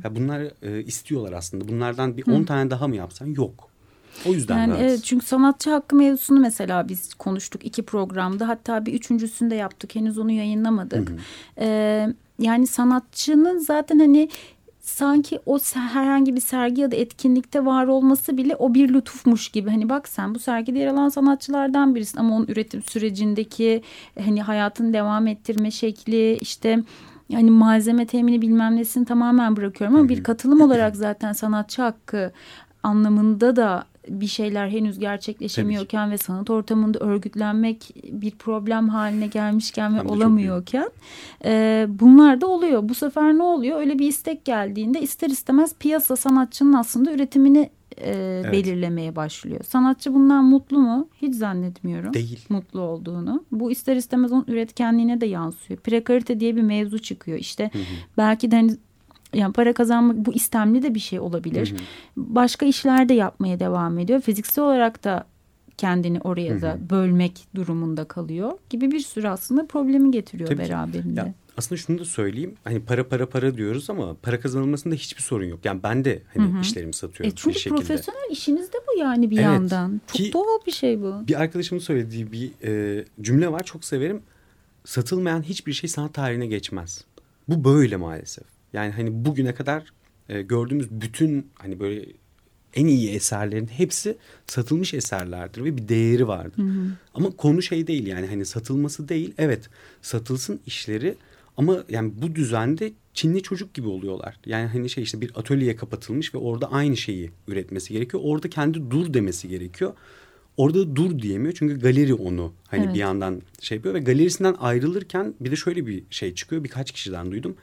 Ya 0.03 0.15
bunlar 0.15 0.41
e, 0.61 0.83
istiyorlar 0.83 1.33
aslında. 1.33 1.67
Bunlardan 1.67 2.17
bir 2.17 2.31
10 2.31 2.43
tane 2.43 2.69
daha 2.69 2.87
mı 2.87 2.95
yapsan? 2.95 3.25
Yok. 3.25 3.69
O 4.25 4.33
yüzden 4.33 4.57
Yani 4.57 4.73
evet 4.79 5.03
çünkü 5.03 5.25
sanatçı 5.25 5.69
hakkı 5.69 5.95
mevzusunu 5.95 6.39
mesela 6.39 6.89
biz 6.89 7.13
konuştuk 7.13 7.65
iki 7.65 7.83
programda 7.83 8.47
hatta 8.47 8.85
bir 8.85 8.93
üçüncüsünü 8.93 9.49
de 9.49 9.55
yaptık 9.55 9.95
henüz 9.95 10.17
onu 10.17 10.31
yayınlamadık. 10.31 11.13
Ee, 11.59 12.07
yani 12.39 12.67
sanatçının 12.67 13.59
zaten 13.59 13.99
hani 13.99 14.29
sanki 14.81 15.39
o 15.45 15.59
herhangi 15.73 16.35
bir 16.35 16.41
sergi 16.41 16.81
ya 16.81 16.91
da 16.91 16.95
etkinlikte 16.95 17.65
var 17.65 17.87
olması 17.87 18.37
bile 18.37 18.55
o 18.55 18.73
bir 18.73 18.93
lütufmuş 18.93 19.49
gibi. 19.49 19.69
Hani 19.69 19.89
bak 19.89 20.09
sen 20.09 20.35
bu 20.35 20.39
sergide 20.39 20.79
yer 20.79 20.87
alan 20.87 21.09
sanatçılardan 21.09 21.95
birisin 21.95 22.19
ama 22.19 22.35
onun 22.35 22.47
üretim 22.47 22.83
sürecindeki 22.83 23.81
hani 24.19 24.41
hayatını 24.41 24.93
devam 24.93 25.27
ettirme 25.27 25.71
şekli 25.71 26.37
işte 26.41 26.83
yani 27.29 27.51
malzeme 27.51 28.05
temini 28.05 28.41
bilmem 28.41 28.75
nesini 28.75 29.05
tamamen 29.05 29.55
bırakıyorum 29.55 29.95
ama 29.95 30.09
bir 30.09 30.23
katılım 30.23 30.61
olarak 30.61 30.95
zaten 31.07 31.33
sanatçı 31.33 31.81
hakkı 31.81 32.31
anlamında 32.83 33.55
da 33.55 33.83
bir 34.09 34.27
şeyler 34.27 34.67
henüz 34.67 34.99
gerçekleşemiyorken 34.99 36.11
ve 36.11 36.17
sanat 36.17 36.49
ortamında 36.49 36.99
örgütlenmek 36.99 37.93
bir 38.11 38.31
problem 38.31 38.89
haline 38.89 39.27
gelmişken 39.27 39.97
ve 39.97 40.01
olamıyorken 40.01 40.89
e, 41.45 41.85
bunlar 41.89 42.41
da 42.41 42.47
oluyor. 42.47 42.89
Bu 42.89 42.95
sefer 42.95 43.33
ne 43.33 43.43
oluyor? 43.43 43.79
Öyle 43.79 43.99
bir 43.99 44.07
istek 44.07 44.45
geldiğinde 44.45 45.01
ister 45.01 45.29
istemez 45.29 45.75
piyasa 45.79 46.15
sanatçının 46.15 46.73
aslında 46.73 47.11
üretimini 47.11 47.69
e, 48.01 48.41
belirlemeye 48.51 49.15
başlıyor. 49.15 49.63
Sanatçı 49.63 50.13
bundan 50.13 50.45
mutlu 50.45 50.79
mu? 50.79 51.09
Hiç 51.21 51.35
zannetmiyorum. 51.35 52.13
Değil. 52.13 52.45
Mutlu 52.49 52.81
olduğunu. 52.81 53.43
Bu 53.51 53.71
ister 53.71 53.95
istemez 53.95 54.31
onun 54.31 54.45
üretkenliğine 54.47 55.21
de 55.21 55.25
yansıyor. 55.25 55.79
Prekarite 55.79 56.39
diye 56.39 56.55
bir 56.55 56.61
mevzu 56.61 56.99
çıkıyor. 56.99 57.37
İşte 57.37 57.71
belki 58.17 58.51
de 58.51 58.55
hani 58.55 58.71
yani 59.33 59.53
para 59.53 59.73
kazanmak 59.73 60.17
bu 60.17 60.33
istemli 60.33 60.83
de 60.83 60.95
bir 60.95 60.99
şey 60.99 61.19
olabilir. 61.19 61.73
Başka 62.17 62.65
işler 62.65 63.09
de 63.09 63.13
yapmaya 63.13 63.59
devam 63.59 63.99
ediyor. 63.99 64.21
Fiziksel 64.21 64.63
olarak 64.63 65.03
da 65.03 65.25
kendini 65.77 66.19
oraya 66.19 66.61
da 66.61 66.77
bölmek 66.89 67.47
durumunda 67.55 68.03
kalıyor 68.05 68.51
gibi 68.69 68.91
bir 68.91 68.99
sürü 68.99 69.27
aslında 69.27 69.65
problemi 69.65 70.11
getiriyor 70.11 70.49
Tabii 70.49 70.63
ki. 70.63 70.69
beraberinde. 70.69 71.19
Ya 71.19 71.33
aslında 71.57 71.81
şunu 71.81 71.99
da 71.99 72.05
söyleyeyim. 72.05 72.55
Hani 72.63 72.85
para 72.85 73.07
para 73.09 73.29
para 73.29 73.57
diyoruz 73.57 73.89
ama 73.89 74.13
para 74.21 74.39
kazanılmasında 74.39 74.95
hiçbir 74.95 75.21
sorun 75.21 75.45
yok. 75.45 75.65
Yani 75.65 75.83
ben 75.83 76.05
de 76.05 76.23
hani 76.33 76.61
işlerimi 76.61 76.93
satıyorum 76.93 77.25
E 77.27 77.35
çünkü 77.35 77.55
bir 77.55 77.59
şekilde. 77.59 77.75
profesyonel 77.75 78.31
işiniz 78.31 78.73
de 78.73 78.77
bu 78.87 78.99
yani 78.99 79.29
bir 79.31 79.35
Evet. 79.35 79.45
yandan. 79.45 80.01
Çok 80.07 80.15
Ki- 80.17 80.33
doğal 80.33 80.65
bir 80.67 80.71
şey 80.71 81.01
bu. 81.01 81.27
Bir 81.27 81.41
arkadaşımın 81.41 81.81
söylediği 81.81 82.31
bir 82.31 82.51
e, 82.63 83.05
cümle 83.21 83.51
var 83.51 83.63
çok 83.63 83.85
severim. 83.85 84.21
Satılmayan 84.85 85.41
hiçbir 85.41 85.73
şey 85.73 85.89
sanat 85.89 86.13
tarihine 86.13 86.47
geçmez. 86.47 87.03
Bu 87.47 87.63
böyle 87.63 87.95
maalesef. 87.95 88.43
Yani 88.73 88.91
hani 88.91 89.25
bugüne 89.25 89.55
kadar 89.55 89.83
e, 90.29 90.41
gördüğümüz 90.41 90.91
bütün 90.91 91.47
hani 91.55 91.79
böyle 91.79 92.05
en 92.73 92.87
iyi 92.87 93.09
eserlerin 93.09 93.67
hepsi 93.67 94.17
satılmış 94.47 94.93
eserlerdir 94.93 95.63
ve 95.63 95.77
bir 95.77 95.87
değeri 95.87 96.27
vardır. 96.27 96.63
Ama 97.13 97.29
konu 97.31 97.61
şey 97.61 97.87
değil 97.87 98.07
yani 98.07 98.27
hani 98.27 98.45
satılması 98.45 99.09
değil. 99.09 99.33
Evet 99.37 99.69
satılsın 100.01 100.59
işleri 100.65 101.15
ama 101.57 101.83
yani 101.89 102.11
bu 102.21 102.35
düzende 102.35 102.91
Çinli 103.13 103.43
çocuk 103.43 103.73
gibi 103.73 103.87
oluyorlar. 103.87 104.39
Yani 104.45 104.67
hani 104.67 104.89
şey 104.89 105.03
işte 105.03 105.21
bir 105.21 105.31
atölye 105.35 105.75
kapatılmış 105.75 106.33
ve 106.33 106.37
orada 106.37 106.71
aynı 106.71 106.97
şeyi 106.97 107.31
üretmesi 107.47 107.93
gerekiyor. 107.93 108.23
Orada 108.25 108.49
kendi 108.49 108.91
dur 108.91 109.13
demesi 109.13 109.47
gerekiyor. 109.47 109.93
Orada 110.57 110.95
dur 110.95 111.19
diyemiyor 111.19 111.53
çünkü 111.57 111.79
galeri 111.79 112.13
onu 112.13 112.53
hani 112.67 112.83
Evet. 112.85 112.93
bir 112.93 112.99
yandan 112.99 113.41
şey 113.61 113.75
yapıyor 113.75 113.95
ve 113.95 113.99
galerisinden 113.99 114.55
ayrılırken 114.59 115.33
bir 115.39 115.51
de 115.51 115.55
şöyle 115.55 115.87
bir 115.87 116.03
şey 116.09 116.35
çıkıyor 116.35 116.63
birkaç 116.63 116.91
kişiden 116.91 117.31
duydum. 117.31 117.55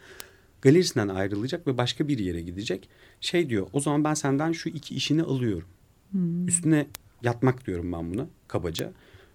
Galerisinden 0.62 1.08
ayrılacak 1.08 1.66
ve 1.66 1.78
başka 1.78 2.08
bir 2.08 2.18
yere 2.18 2.40
gidecek. 2.40 2.88
Şey 3.20 3.50
diyor 3.50 3.66
o 3.72 3.80
zaman 3.80 4.04
ben 4.04 4.14
senden 4.14 4.52
şu 4.52 4.68
iki 4.68 4.94
işini 4.94 5.22
alıyorum. 5.22 5.68
Üstüne 6.48 6.86
yatmak 7.22 7.66
diyorum 7.66 7.92
ben 7.92 8.12
buna 8.14 8.26
kabaca. 8.48 8.92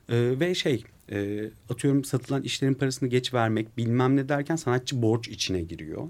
Ee, 0.09 0.39
ve 0.39 0.55
şey 0.55 0.83
e, 1.11 1.49
atıyorum 1.69 2.03
satılan 2.03 2.43
işlerin 2.43 2.73
parasını 2.73 3.09
geç 3.09 3.33
vermek 3.33 3.77
bilmem 3.77 4.15
ne 4.15 4.29
derken 4.29 4.55
sanatçı 4.55 5.01
borç 5.01 5.27
içine 5.27 5.61
giriyor. 5.61 6.09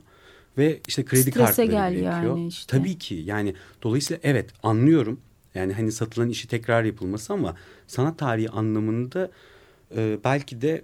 Ve 0.57 0.79
işte 0.87 1.05
kredi 1.05 1.21
Strese 1.21 1.39
kartları 1.39 1.67
gel 1.67 1.91
birikiyor. 1.91 2.13
yani 2.13 2.47
işte. 2.47 2.77
Tabii 2.77 2.97
ki 2.97 3.15
yani 3.15 3.53
dolayısıyla 3.83 4.19
evet 4.23 4.49
anlıyorum. 4.63 5.19
Yani 5.55 5.73
hani 5.73 5.91
satılan 5.91 6.29
işi 6.29 6.47
tekrar 6.47 6.83
yapılması 6.83 7.33
ama 7.33 7.55
sanat 7.87 8.17
tarihi 8.17 8.49
anlamında 8.49 9.31
e, 9.95 10.17
belki 10.23 10.61
de 10.61 10.81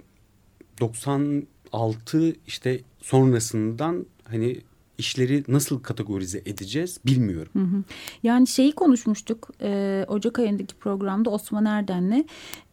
96 0.80 2.36
işte 2.47 2.80
sonrasından 3.01 4.05
hani 4.24 4.61
işleri 4.97 5.43
nasıl 5.47 5.79
kategorize 5.79 6.37
edeceğiz 6.37 6.99
bilmiyorum. 7.05 7.51
Hı 7.53 7.77
hı. 7.77 7.83
Yani 8.23 8.47
şeyi 8.47 8.71
konuşmuştuk 8.71 9.49
e, 9.61 10.05
Ocak 10.07 10.39
ayındaki 10.39 10.75
programda 10.75 11.29
Osman 11.29 11.65
Erden'le 11.65 12.25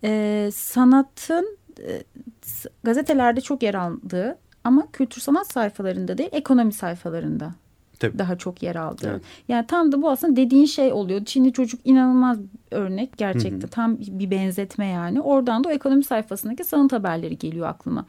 e, 0.04 0.50
sanatın 0.54 1.58
e, 1.78 2.02
gazetelerde 2.84 3.40
çok 3.40 3.62
yer 3.62 3.74
aldığı 3.74 4.38
ama 4.64 4.86
kültür 4.92 5.20
sanat 5.20 5.52
sayfalarında 5.52 6.18
değil 6.18 6.30
ekonomi 6.32 6.72
sayfalarında 6.72 7.54
Tabii. 7.98 8.18
daha 8.18 8.38
çok 8.38 8.62
yer 8.62 8.76
aldığı. 8.76 9.10
Evet. 9.10 9.22
Yani 9.48 9.66
tam 9.66 9.92
da 9.92 10.02
bu 10.02 10.10
aslında 10.10 10.36
dediğin 10.36 10.66
şey 10.66 10.92
oluyor. 10.92 11.24
Çinli 11.24 11.52
çocuk 11.52 11.80
inanılmaz 11.84 12.38
örnek 12.70 13.18
gerçekten 13.18 13.68
tam 13.68 13.98
bir 13.98 14.30
benzetme 14.30 14.86
yani. 14.86 15.20
Oradan 15.20 15.64
da 15.64 15.68
o 15.68 15.72
ekonomi 15.72 16.04
sayfasındaki 16.04 16.64
sanat 16.64 16.92
haberleri 16.92 17.38
geliyor 17.38 17.66
aklıma. 17.68 18.06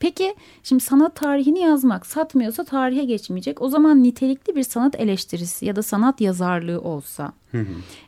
Peki 0.00 0.34
şimdi 0.62 0.84
sanat 0.84 1.16
tarihini 1.16 1.60
yazmak 1.60 2.06
satmıyorsa 2.06 2.64
tarihe 2.64 3.04
geçmeyecek. 3.04 3.62
O 3.62 3.68
zaman 3.68 4.02
nitelikli 4.02 4.56
bir 4.56 4.62
sanat 4.62 5.00
eleştirisi 5.00 5.66
ya 5.66 5.76
da 5.76 5.82
sanat 5.82 6.20
yazarlığı 6.20 6.80
olsa 6.80 7.32
Hı 7.52 7.58
hı. 7.58 7.64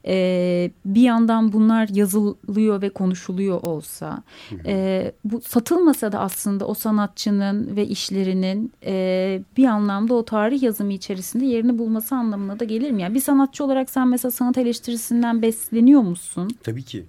e, 0.07 0.71
bir 0.85 1.03
yandan 1.03 1.53
bunlar 1.53 1.89
yazılıyor 1.89 2.83
ve 2.83 2.89
konuşuluyor 2.89 3.63
olsa 3.63 4.23
e, 4.67 5.13
bu 5.25 5.41
satılmasa 5.41 6.13
da 6.13 6.21
aslında 6.21 6.67
o 6.67 6.75
sanatçının 6.75 7.77
ve 7.77 7.87
işlerinin 7.87 8.73
e, 8.85 9.43
bir 9.57 9.65
anlamda 9.65 10.15
o 10.15 10.25
tarih 10.25 10.63
yazımı 10.63 10.93
içerisinde 10.93 11.45
yerini 11.45 11.79
bulması 11.79 12.15
anlamına 12.15 12.61
da 12.61 12.65
gelir 12.65 12.91
mi? 12.91 13.03
Yani 13.03 13.15
bir 13.15 13.21
sanatçı 13.21 13.65
olarak 13.65 13.91
sen 13.91 14.09
mesela 14.09 14.31
sanat 14.31 14.59
eleştirisinden 14.59 15.43
besleniyor 15.43 16.03
musun? 16.03 16.51
Tabii 16.63 16.83
ki. 16.83 17.05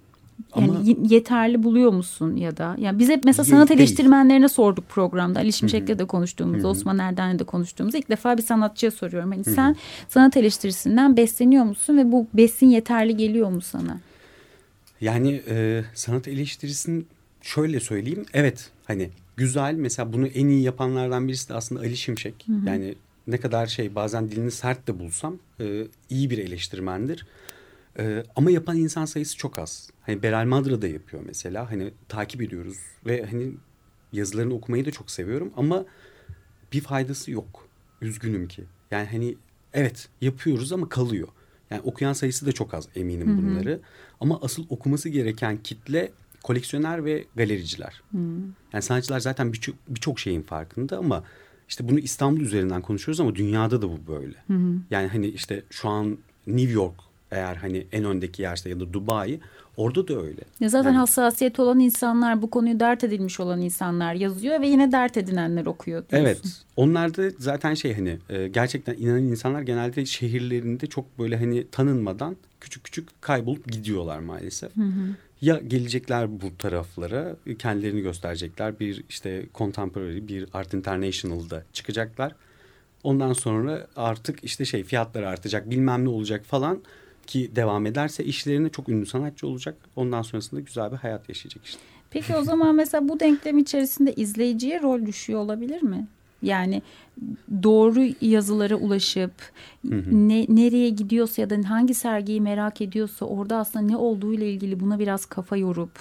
Ama 0.52 0.74
yeterli 1.10 1.64
buluyor 1.64 1.92
musun 1.92 2.36
ya 2.36 2.58
da? 2.58 2.76
Yani 2.80 3.00
biz 3.00 3.10
hep 3.10 3.24
mesela 3.26 3.44
sanat 3.46 3.70
değil. 3.70 3.80
eleştirmenlerine 3.80 4.50
sorduk 4.50 4.90
programda. 4.90 5.40
Ali 5.40 5.54
Şimşek'le 5.54 6.00
de 6.00 6.06
konuştuğumuzda, 6.06 6.68
Osman 6.68 7.00
Erden'le 7.00 7.40
de 7.40 7.44
konuştuğumuzda 7.44 7.98
ilk 7.98 8.10
defa 8.10 8.38
bir 8.38 8.44
sanatçıya 8.44 8.92
soruyorum. 8.92 9.32
Hani 9.32 9.44
sen 9.44 9.76
sanat 10.08 10.38
eleştirisinden 10.38 11.18
besleniyor 11.18 11.64
musun 11.64 11.98
ve 11.98 12.12
bu 12.12 12.28
besin 12.34 12.68
yeterli 12.68 13.18
geliyor 13.18 13.50
mu 13.50 13.62
sana? 13.62 14.00
Yani 15.02 15.42
e, 15.50 15.84
sanat 15.94 16.28
eleştirisini 16.28 17.04
şöyle 17.42 17.80
söyleyeyim. 17.80 18.26
Evet 18.34 18.70
hani 18.86 19.10
güzel 19.38 19.76
mesela 19.76 20.14
bunu 20.14 20.28
en 20.28 20.48
iyi 20.48 20.64
yapanlardan 20.64 21.28
birisi 21.28 21.50
de 21.50 21.54
aslında 21.54 21.82
Ali 21.82 21.98
Şimşek. 21.98 22.48
Yani 22.66 22.96
ne 23.28 23.38
kadar 23.38 23.68
şey 23.68 23.96
bazen 23.96 24.32
dilini 24.32 24.52
sert 24.52 24.88
de 24.88 25.00
bulsam 25.00 25.38
e, 25.60 25.88
iyi 26.10 26.30
bir 26.30 26.38
eleştirmendir. 26.38 27.26
E, 28.00 28.24
ama 28.36 28.52
yapan 28.52 28.78
insan 28.78 29.06
sayısı 29.06 29.38
çok 29.38 29.60
az. 29.60 29.90
Hani 30.02 30.24
Beral 30.24 30.46
Madra 30.46 30.82
da 30.82 30.88
yapıyor 30.88 31.24
mesela. 31.26 31.72
Hani 31.72 31.92
takip 32.10 32.42
ediyoruz 32.42 32.78
ve 33.06 33.26
hani 33.26 33.54
yazılarını 34.14 34.54
okumayı 34.54 34.86
da 34.86 34.92
çok 34.92 35.12
seviyorum 35.12 35.54
ama 35.58 35.86
bir 36.74 36.82
faydası 36.82 37.32
yok. 37.32 37.68
Üzgünüm 38.02 38.48
ki. 38.48 38.64
Yani 38.92 39.08
hani 39.12 39.36
evet 39.74 40.10
yapıyoruz 40.22 40.72
ama 40.72 40.90
kalıyor. 40.90 41.28
Yani 41.70 41.82
okuyan 41.82 42.14
sayısı 42.14 42.46
da 42.46 42.52
çok 42.52 42.74
az 42.74 42.88
eminim 42.96 43.38
bunları. 43.38 43.80
Ama 44.20 44.40
asıl 44.42 44.66
okuması 44.70 45.10
gereken 45.10 45.58
kitle 45.64 46.12
koleksiyoner 46.44 47.06
ve 47.06 47.26
galericiler. 47.36 48.02
Yani 48.74 48.82
sanatçılar 48.82 49.20
zaten 49.20 49.54
birçok 49.54 49.76
birçok 49.88 50.20
şeyin 50.20 50.42
farkında 50.42 50.98
ama 50.98 51.24
işte 51.70 51.90
bunu 51.90 52.00
İstanbul 52.00 52.42
üzerinden 52.42 52.82
konuşuyoruz 52.82 53.20
ama 53.20 53.36
dünyada 53.36 53.82
da 53.82 53.90
bu 53.90 54.08
böyle. 54.08 54.36
Yani 54.90 55.08
hani 55.08 55.28
işte 55.28 55.64
şu 55.70 55.90
an 55.90 56.18
New 56.48 56.72
York 56.72 56.96
eğer 57.32 57.56
hani 57.56 57.88
en 57.92 58.04
öndeki 58.04 58.42
yerse 58.42 58.70
ya 58.70 58.80
da 58.80 58.94
Dubai 58.94 59.40
orada 59.78 60.08
da 60.08 60.22
öyle. 60.22 60.42
Ya 60.60 60.70
zaten 60.70 60.90
Yani- 60.90 60.98
hassasiyet 60.98 61.60
olan 61.60 61.80
insanlar, 61.80 62.42
bu 62.42 62.50
konuyu 62.50 62.80
dert 62.80 63.04
edilmiş 63.04 63.40
olan 63.40 63.62
insanlar 63.62 64.14
yazıyor 64.14 64.62
ve 64.62 64.68
yine 64.68 64.92
dert 64.92 65.18
edinenler 65.18 65.66
okuyor. 65.66 66.04
diyorsun. 66.10 66.26
Evet. 66.28 66.42
Onlar 66.76 67.18
da 67.18 67.24
zaten 67.40 67.74
şey 67.74 67.94
hani 67.96 68.18
e, 68.30 68.48
gerçekten 68.48 68.94
inanan 68.94 69.24
insanlar 69.24 69.62
genelde 69.62 70.06
şehirlerinde 70.06 70.88
çok 70.88 71.20
böyle 71.20 71.38
hani 71.38 71.68
tanınmadan 71.68 72.36
küçük 72.62 72.84
küçük 72.84 73.22
kaybolup 73.22 73.72
gidiyorlar 73.72 74.20
maalesef. 74.20 74.72
Ya 75.42 75.60
gelecekler 75.68 76.42
bu 76.42 76.58
taraflara 76.58 77.36
kendilerini 77.60 78.02
gösterecekler 78.02 78.80
bir 78.80 79.04
işte 79.10 79.46
contemporary 79.56 80.28
bir 80.28 80.48
Art 80.54 80.74
International'da 80.74 81.64
çıkacaklar. 81.74 82.36
Ondan 83.04 83.34
sonra 83.34 83.88
artık 83.96 84.44
işte 84.44 84.66
şey 84.66 84.84
fiyatlar 84.84 85.24
artacak 85.24 85.70
bilmem 85.70 86.06
ne 86.06 86.10
olacak 86.10 86.46
falan 86.46 86.82
ki 87.32 87.52
devam 87.56 87.86
ederse 87.86 88.24
işlerine 88.26 88.70
çok 88.70 88.90
ünlü 88.90 89.06
sanatçı 89.06 89.48
olacak. 89.48 89.78
Ondan 89.96 90.22
sonrasında 90.22 90.62
güzel 90.62 90.92
bir 90.92 90.98
hayat 90.98 91.30
yaşayacak 91.30 91.66
işte. 91.66 91.80
Peki 92.10 92.36
o 92.36 92.44
zaman 92.44 92.76
mesela 92.76 93.10
bu 93.10 93.20
denklem 93.20 93.58
içerisinde 93.58 94.14
izleyiciye 94.14 94.82
rol 94.82 95.06
düşüyor 95.06 95.40
olabilir 95.40 95.82
mi? 95.84 96.08
Yani 96.44 96.82
doğru 97.64 98.02
yazılara 98.22 98.76
ulaşıp 98.76 99.32
ne, 100.12 100.46
nereye 100.50 100.90
gidiyorsa 100.90 101.42
ya 101.42 101.50
da 101.50 101.70
hangi 101.70 101.94
sergiyi 101.94 102.42
merak 102.42 102.82
ediyorsa 102.82 103.26
orada 103.26 103.58
aslında 103.58 103.86
ne 103.86 103.98
olduğuyla 103.98 104.46
ilgili 104.46 104.80
buna 104.80 105.00
biraz 105.00 105.26
kafa 105.26 105.58
yorup 105.58 105.92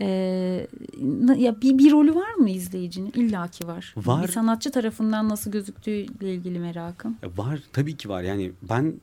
e, 0.00 0.06
ya 1.36 1.60
bir, 1.62 1.78
bir 1.78 1.92
rolü 1.92 2.14
var 2.14 2.34
mı 2.34 2.50
izleyicinin? 2.50 3.12
İlla 3.16 3.48
ki 3.48 3.66
var. 3.66 3.94
Var. 3.96 4.22
Bir 4.22 4.28
sanatçı 4.32 4.70
tarafından 4.70 5.28
nasıl 5.28 5.50
gözüktüğüyle 5.50 6.34
ilgili 6.34 6.58
merakım. 6.58 7.16
E, 7.22 7.26
Var 7.38 7.60
tabii 7.72 7.96
ki 7.96 8.08
var 8.08 8.22
yani 8.22 8.52
ben 8.62 8.94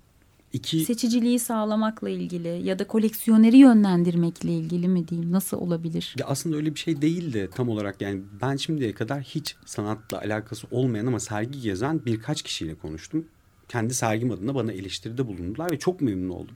iki 0.53 0.85
Seçiciliği 0.85 1.39
sağlamakla 1.39 2.09
ilgili 2.09 2.67
ya 2.67 2.79
da 2.79 2.87
koleksiyoneri 2.87 3.57
yönlendirmekle 3.57 4.51
ilgili 4.51 4.87
mi 4.87 5.07
diyeyim? 5.07 5.31
Nasıl 5.31 5.57
olabilir? 5.57 6.15
Ya 6.19 6.25
aslında 6.25 6.55
öyle 6.55 6.75
bir 6.75 6.79
şey 6.79 7.01
değil 7.01 7.33
de 7.33 7.49
tam 7.49 7.69
olarak 7.69 8.01
yani 8.01 8.21
ben 8.41 8.55
şimdiye 8.55 8.93
kadar 8.93 9.21
hiç 9.21 9.55
sanatla 9.65 10.19
alakası 10.19 10.67
olmayan 10.71 11.05
ama 11.05 11.19
sergi 11.19 11.61
gezen 11.61 12.05
birkaç 12.05 12.41
kişiyle 12.41 12.75
konuştum. 12.75 13.25
Kendi 13.69 13.93
sergim 13.93 14.31
adına 14.31 14.55
bana 14.55 14.71
eleştiride 14.71 15.27
bulundular 15.27 15.71
ve 15.71 15.79
çok 15.79 16.01
memnun 16.01 16.29
oldum. 16.29 16.55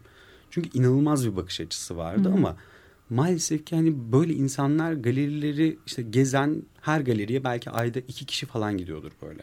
Çünkü 0.50 0.80
inanılmaz 0.80 1.26
bir 1.26 1.36
bakış 1.36 1.62
açısı 1.62 1.98
vardı 1.98 2.32
ama 2.34 2.58
maalesef 3.10 3.66
ki 3.66 3.76
hani 3.76 4.12
böyle 4.12 4.34
insanlar 4.34 4.93
galerileri 4.93 5.80
işte 5.86 6.02
gezen 6.02 6.64
her 6.82 7.02
galeriye 7.02 7.43
belki 7.43 7.70
ayda 7.70 8.00
iki 8.00 8.26
kişi 8.26 8.46
falan 8.46 8.78
gidiyordur 8.78 9.12
böyle. 9.22 9.41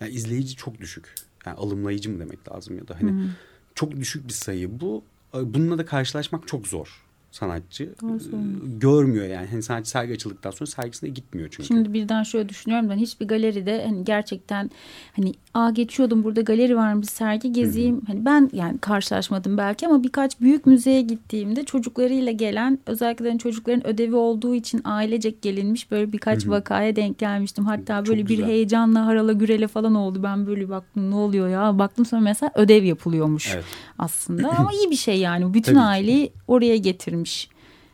Yani 0.00 0.12
izleyici 0.12 0.56
çok 0.56 0.80
düşük. 0.80 1.14
Yani 1.46 1.56
alımlayıcı 1.56 2.10
mı 2.10 2.20
demek 2.20 2.52
lazım 2.52 2.78
ya 2.78 2.88
da 2.88 2.94
hani 3.00 3.28
çok 3.74 3.96
düşük 3.96 4.28
bir 4.28 4.32
sayı 4.32 4.80
bu. 4.80 5.04
Bununla 5.34 5.78
da 5.78 5.86
karşılaşmak 5.86 6.48
çok 6.48 6.68
zor 6.68 7.03
sanatçı. 7.34 7.94
Söylüyorsun. 8.00 8.62
Görmüyor 8.80 9.26
yani. 9.26 9.46
Hani 9.50 9.62
sanatçı 9.62 9.90
sergi 9.90 10.12
açıldıktan 10.12 10.50
sonra 10.50 10.70
sergisine 10.70 11.10
gitmiyor 11.10 11.48
çünkü. 11.50 11.64
Şimdi 11.66 11.92
birden 11.92 12.22
şöyle 12.22 12.48
düşünüyorum 12.48 12.90
ben 12.90 12.96
hiçbir 12.96 13.28
galeride 13.28 13.84
hani 13.86 14.04
gerçekten 14.04 14.70
hani 15.16 15.32
a 15.54 15.70
geçiyordum 15.70 16.24
burada 16.24 16.40
galeri 16.40 16.76
varmış 16.76 17.08
sergi 17.08 17.52
gezeyim. 17.52 18.00
Hani 18.06 18.24
ben 18.24 18.50
yani 18.52 18.78
karşılaşmadım 18.78 19.58
belki 19.58 19.86
ama 19.86 20.02
birkaç 20.02 20.40
büyük 20.40 20.66
müzeye 20.66 21.00
gittiğimde 21.02 21.64
çocuklarıyla 21.64 22.32
gelen 22.32 22.78
özellikle 22.86 23.24
de 23.34 23.38
çocukların 23.38 23.86
ödevi 23.86 24.14
olduğu 24.14 24.54
için 24.54 24.80
ailecek 24.84 25.42
gelinmiş 25.42 25.90
böyle 25.90 26.12
birkaç 26.12 26.48
vakaya 26.48 26.96
denk 26.96 27.18
gelmiştim. 27.18 27.64
Hatta 27.64 27.98
Çok 27.98 28.06
böyle 28.08 28.22
bir 28.22 28.28
güzel. 28.36 28.46
heyecanla 28.46 29.06
harala 29.06 29.32
gürele 29.32 29.66
falan 29.68 29.94
oldu. 29.94 30.22
Ben 30.22 30.46
böyle 30.46 30.68
baktım 30.68 31.10
ne 31.10 31.14
oluyor 31.14 31.48
ya 31.48 31.78
baktım 31.78 32.04
sonra 32.06 32.20
mesela 32.22 32.52
ödev 32.54 32.84
yapılıyormuş 32.84 33.50
Evet. 33.54 33.64
aslında 33.98 34.48
ama 34.58 34.72
iyi 34.72 34.90
bir 34.90 34.96
şey 34.96 35.18
yani 35.18 35.54
bütün 35.54 35.72
Tabii 35.72 35.82
ki. 35.82 35.88
aileyi 35.88 36.32
oraya 36.48 36.76
getirmiş. 36.76 37.23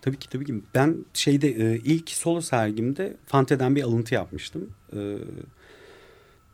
Tabii 0.02 0.16
ki 0.16 0.28
tabii 0.28 0.44
ki. 0.44 0.62
Ben 0.74 1.04
şeyde 1.14 1.48
e, 1.48 1.76
ilk 1.84 2.10
solo 2.10 2.40
sergimde 2.40 3.16
Fante'den 3.26 3.76
bir 3.76 3.82
alıntı 3.82 4.14
yapmıştım. 4.14 4.70
E, 4.96 5.16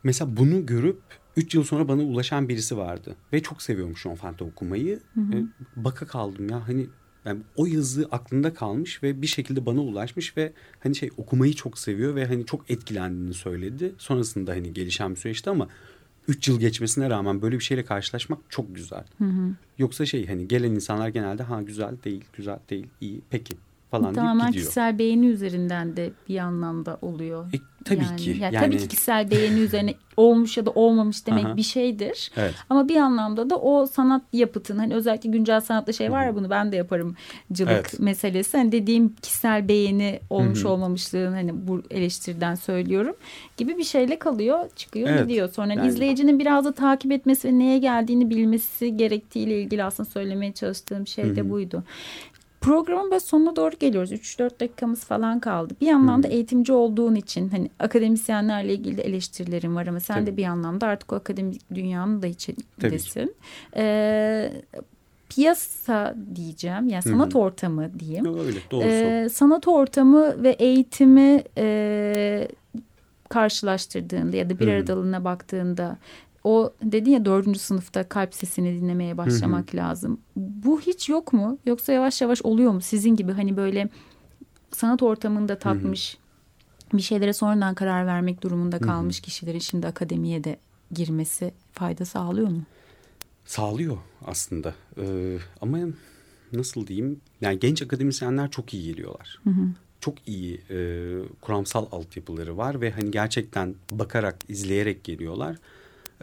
mesela 0.03 0.37
bunu 0.37 0.67
görüp 0.67 1.01
3 1.37 1.55
yıl 1.55 1.65
sonra 1.65 1.89
bana 1.89 2.03
ulaşan 2.03 2.49
birisi 2.49 2.77
vardı. 2.77 3.17
Ve 3.33 3.43
çok 3.43 3.63
seviyormuş 3.63 4.07
o 4.07 4.15
Fante 4.15 4.45
okumayı. 4.45 5.01
E, 5.17 5.37
baka 5.77 6.07
kaldım 6.07 6.49
ya 6.49 6.69
hani 6.69 6.87
yani 7.25 7.41
o 7.57 7.67
yazı 7.67 8.09
aklında 8.11 8.55
kalmış 8.55 9.03
ve 9.03 9.23
bir 9.23 9.27
şekilde 9.27 9.67
bana 9.67 9.81
ulaşmış 9.81 10.37
ve 10.37 10.53
hani 10.81 10.97
şey 10.97 11.11
okumayı 11.17 11.55
çok 11.55 11.79
seviyor 11.79 12.15
ve 12.15 12.27
hani 12.27 12.47
çok 12.47 12.71
etkilendiğini 12.71 13.35
söyledi. 13.35 13.95
Sonrasında 13.99 14.51
hani 14.53 14.73
gelişen 14.73 15.11
bir 15.11 15.17
süreçti 15.17 15.51
ama 15.51 15.69
3 16.29 16.49
yıl 16.49 16.61
geçmesine 16.61 17.11
rağmen 17.11 17.43
böyle 17.43 17.59
bir 17.59 17.65
şeyle 17.65 17.85
karşılaşmak 17.85 18.39
çok 18.49 18.75
güzel. 18.75 19.05
Yoksa 19.79 20.07
şey 20.07 20.27
hani 20.27 20.49
gelen 20.49 20.71
insanlar 20.71 21.09
genelde 21.09 21.43
ha 21.43 21.63
güzel 21.63 21.95
değil, 22.05 22.25
güzel 22.33 22.59
değil, 22.71 22.87
iyi, 23.01 23.21
peki 23.31 23.55
falan 24.01 24.15
Tamamen 24.15 24.39
deyip 24.41 24.49
gidiyor. 24.49 24.63
kişisel 24.65 24.99
beğeni 24.99 25.27
üzerinden 25.27 25.97
de 25.97 26.11
bir 26.29 26.39
anlamda 26.39 26.99
oluyor. 27.03 27.47
E, 27.55 27.59
tabii 27.85 28.05
yani, 28.05 28.17
ki. 28.17 28.31
ya 28.31 28.51
yani, 28.51 28.65
Tabii 28.67 28.79
ki 28.79 28.89
kişisel 28.89 29.31
beğeni 29.31 29.61
üzerine 29.61 29.95
olmuş 30.17 30.57
ya 30.57 30.67
da 30.67 30.71
olmamış 30.71 31.27
demek 31.27 31.47
Aha. 31.47 31.57
bir 31.57 31.63
şeydir. 31.63 32.31
Evet. 32.37 32.55
Ama 32.71 32.89
bir 32.89 32.97
anlamda 32.97 33.51
da 33.51 33.57
o 33.57 33.87
sanat 33.87 34.23
yapıtın 34.33 34.79
hani 34.79 34.95
özellikle 34.95 35.31
güncel 35.31 35.61
sanatta 35.61 35.93
şey 35.93 36.13
var 36.13 36.27
ya 36.27 36.37
bunu 36.37 36.51
ben 36.51 36.73
de 36.73 36.77
yaparım 36.77 37.17
cılık 37.53 37.73
Evet. 37.73 38.01
meselesi. 38.01 38.57
Hani 38.57 38.73
dediğim 38.73 39.15
kişisel 39.23 39.69
beğeni 39.69 40.21
olmuş 40.31 40.65
olmamışlığın 40.65 41.33
hani 41.33 41.69
bu 41.69 41.83
eleştiriden 41.91 42.55
söylüyorum 42.55 43.15
gibi 43.57 43.79
bir 43.79 43.85
şeyle 43.85 44.19
kalıyor 44.19 44.71
çıkıyor 44.77 45.09
Evet. 45.09 45.23
gidiyor. 45.23 45.49
Sonra 45.53 45.73
Yani- 45.75 45.89
izleyicinin 45.89 46.39
biraz 46.39 46.65
da 46.65 46.73
takip 46.73 47.13
etmesi 47.13 47.49
ve 47.49 47.59
neye 47.59 47.79
geldiğini 47.79 48.31
bilmesi 48.31 48.97
gerektiğiyle 48.97 49.61
ilgili 49.63 49.85
aslında 49.85 50.11
söylemeye 50.11 50.53
çalıştığım 50.53 51.07
şey 51.07 51.37
de 51.37 51.51
buydu. 51.51 51.85
Programın 52.67 53.11
böyle 53.11 53.21
sonuna 53.21 53.57
doğru 53.57 53.77
geliyoruz. 53.79 54.13
3-4 54.13 54.61
dakikamız 54.61 55.05
falan 55.05 55.41
kaldı. 55.41 55.75
Bir 55.81 55.87
yandan 55.87 56.23
da 56.23 56.29
eğitimci 56.29 56.73
olduğun 56.73 57.15
için 57.15 57.49
hani 57.49 57.71
akademisyenlerle 57.79 58.75
ilgili 58.75 58.97
de 58.97 59.03
eleştirilerin 59.03 59.77
var 59.77 59.87
ama 59.87 60.01
sen 60.01 60.15
Tabii. 60.15 60.27
de 60.27 60.37
bir 60.37 60.43
yandan 60.43 60.81
da 60.81 60.87
artık 60.87 61.13
o 61.13 61.17
akademik 61.17 61.75
dünyanın 61.75 62.23
da 62.23 62.27
içindesin. 62.27 63.35
Ee, 63.77 64.53
piyasa 65.29 66.15
diyeceğim 66.35 66.89
yani 66.89 67.03
sanat 67.03 67.37
ortamı 67.37 67.99
diyeyim. 67.99 68.27
Öyle 68.39 68.59
doğrusu. 68.71 68.89
Ee, 68.89 69.29
sanat 69.33 69.69
ortamı 69.69 70.43
ve 70.43 70.51
eğitimi 70.51 71.43
e, 71.59 72.49
karşılaştırdığında 73.29 74.37
ya 74.37 74.51
da 74.51 74.59
bir 74.59 74.67
hı. 74.67 74.71
aradalığına 74.71 75.25
baktığında 75.25 75.99
o 76.47 76.73
dedin 76.83 77.11
ya 77.11 77.25
dördüncü 77.25 77.59
sınıfta 77.59 78.09
kalp 78.09 78.35
sesini 78.35 78.81
dinlemeye 78.81 79.17
başlamak 79.17 79.75
lazım. 79.75 80.21
Bu 80.37 80.81
hiç 80.81 81.09
yok 81.09 81.33
mu? 81.33 81.59
Yoksa 81.67 81.93
yavaş 81.93 82.21
yavaş 82.21 82.43
oluyor 82.43 82.73
mu? 82.73 82.81
Sizin 82.81 83.17
gibi 83.17 83.33
hani 83.33 83.57
böyle 83.57 83.89
sanat 84.73 85.03
ortamında 85.03 85.59
tatmış 85.59 86.19
bir 86.93 87.03
şeylere 87.03 87.33
sonradan 87.33 87.75
karar 87.75 88.07
vermek 88.07 88.43
durumunda 88.43 88.79
kalmış 88.79 89.21
kişilerin 89.21 89.59
şimdi 89.59 89.87
akademiye 89.87 90.45
de 90.45 90.59
girmesi 90.93 91.55
fayda 91.73 92.05
sağlıyor 92.05 92.49
mu? 92.49 92.63
Sağlıyor 93.45 93.97
aslında. 94.27 94.75
Ee, 94.99 95.39
ama 95.61 95.79
nasıl 96.53 96.87
diyeyim? 96.87 97.21
Yani 97.41 97.59
genç 97.59 97.83
akademisyenler 97.83 98.51
çok 98.51 98.75
iyi 98.75 98.85
geliyorlar. 98.85 99.41
Çok 100.01 100.15
iyi 100.29 100.61
e, 100.71 100.79
kuramsal 101.41 101.87
altyapıları 101.93 102.57
var 102.57 102.81
ve 102.81 102.91
hani 102.91 103.11
gerçekten 103.11 103.75
bakarak, 103.91 104.37
izleyerek 104.49 105.05
geliyorlar. 105.05 105.57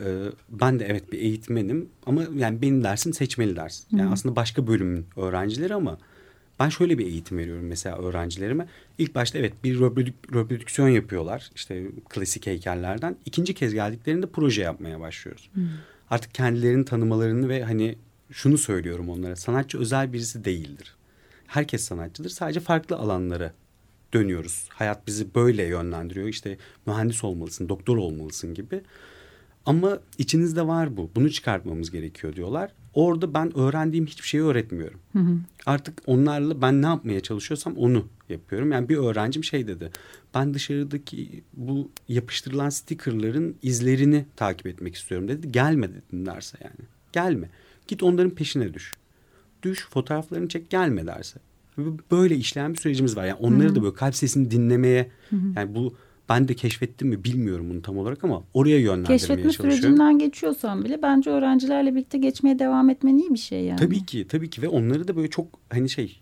Ee, 0.02 0.26
ben 0.50 0.80
de 0.80 0.86
evet 0.86 1.12
bir 1.12 1.20
eğitmenim 1.20 1.90
ama 2.06 2.24
yani 2.36 2.62
benim 2.62 2.84
dersim 2.84 3.14
seçmeli 3.14 3.56
ders. 3.56 3.84
Yani 3.92 4.10
aslında 4.12 4.36
başka 4.36 4.68
bölümün 4.68 5.06
öğrencileri 5.18 5.74
ama 5.76 5.98
ben 6.60 6.70
şöyle 6.70 6.98
bir 6.98 7.06
eğitim 7.06 7.38
veriyorum 7.38 7.66
mesela 7.66 7.98
öğrencilerime. 7.98 8.68
İlk 8.98 9.16
başta 9.16 9.40
evet 9.40 9.54
bir 9.64 9.80
reprodük- 9.80 10.36
reprodüksiyon 10.36 10.88
yapıyorlar 10.90 11.50
işte 11.56 11.86
klasik 12.10 12.48
heykellerden. 12.48 13.16
İkinci 13.26 13.54
kez 13.54 13.74
geldiklerinde 13.74 14.26
proje 14.28 14.62
yapmaya 14.62 15.00
başlıyoruz. 15.00 15.50
Artık 16.10 16.34
kendilerini 16.34 16.86
tanımalarını 16.86 17.50
ve 17.50 17.64
hani 17.64 17.96
şunu 18.32 18.58
söylüyorum 18.58 19.10
onlara. 19.10 19.36
Sanatçı 19.36 19.80
özel 19.80 20.14
birisi 20.14 20.46
değildir. 20.46 20.96
Herkes 21.48 21.84
sanatçıdır. 21.84 22.30
Sadece 22.30 22.60
farklı 22.60 22.96
alanlara 22.96 23.54
dönüyoruz. 24.14 24.66
Hayat 24.70 25.08
bizi 25.08 25.36
böyle 25.36 25.64
yönlendiriyor. 25.64 26.28
İşte 26.28 26.58
mühendis 26.86 27.24
olmalısın, 27.24 27.70
doktor 27.70 27.98
olmalısın 27.98 28.54
gibi. 28.54 28.82
Ama 29.66 30.00
içinizde 30.18 30.68
var 30.68 30.98
bu. 30.98 31.10
Bunu 31.16 31.32
çıkartmamız 31.32 31.92
gerekiyor 31.92 32.36
diyorlar. 32.36 32.72
Orada 32.94 33.34
ben 33.34 33.58
öğrendiğim 33.58 34.06
hiçbir 34.06 34.28
şeyi 34.28 34.44
öğretmiyorum. 34.44 35.00
Artık 35.66 36.02
onlarla 36.06 36.62
ben 36.62 36.82
ne 36.82 36.86
yapmaya 36.86 37.20
çalışıyorsam 37.20 37.78
onu 37.78 38.08
yapıyorum. 38.30 38.72
Yani 38.72 38.90
bir 38.90 38.98
öğrencim 38.98 39.44
şey 39.44 39.68
dedi. 39.68 39.92
Ben 40.36 40.54
dışarıdaki 40.54 41.44
bu 41.54 41.92
yapıştırılan 42.08 42.70
stickerların 42.70 43.56
izlerini 43.62 44.26
takip 44.36 44.68
etmek 44.68 44.96
istiyorum 44.96 45.28
dedi. 45.28 45.52
Gelme 45.52 45.90
dedim 45.90 46.26
derse 46.26 46.58
yani. 46.64 46.90
Gelme. 47.12 47.50
Git 47.88 48.04
onların 48.04 48.32
peşine 48.32 48.74
düş. 48.74 48.94
Düş 49.64 49.88
fotoğraflarını 49.90 50.48
çek 50.48 50.70
gelme 50.70 51.08
derse. 51.08 51.40
Böyle 52.12 52.36
işleyen 52.36 52.74
bir 52.74 52.80
sürecimiz 52.80 53.18
var. 53.18 53.26
Yani 53.26 53.40
onları 53.40 53.76
da 53.76 53.84
böyle 53.84 53.96
kalp 53.96 54.16
sesini 54.16 54.52
dinlemeye 54.52 55.12
yani 55.56 55.76
bu 55.76 55.96
ben 56.30 56.48
de 56.48 56.54
keşfettim 56.56 57.08
mi 57.08 57.24
bilmiyorum 57.24 57.70
bunu 57.70 57.82
tam 57.82 57.98
olarak 57.98 58.24
ama 58.24 58.44
oraya 58.54 58.80
yönlendirmeye 58.80 59.18
Keşfetme 59.18 59.44
çalışıyorum. 59.44 59.78
sürecinden 59.78 60.20
geçiyorsan 60.20 60.86
bile 60.86 61.02
bence 61.02 61.30
öğrencilerle 61.30 61.96
birlikte 61.96 62.18
geçmeye 62.18 62.60
devam 62.60 62.90
etmen 62.90 63.18
iyi 63.18 63.34
bir 63.34 63.40
şey 63.40 63.64
yani. 63.64 63.80
Tabii 63.80 64.06
ki 64.06 64.28
tabii 64.30 64.50
ki 64.50 64.62
ve 64.62 64.68
onları 64.68 65.08
da 65.08 65.16
böyle 65.16 65.30
çok 65.30 65.48
hani 65.70 65.90
şey 65.90 66.20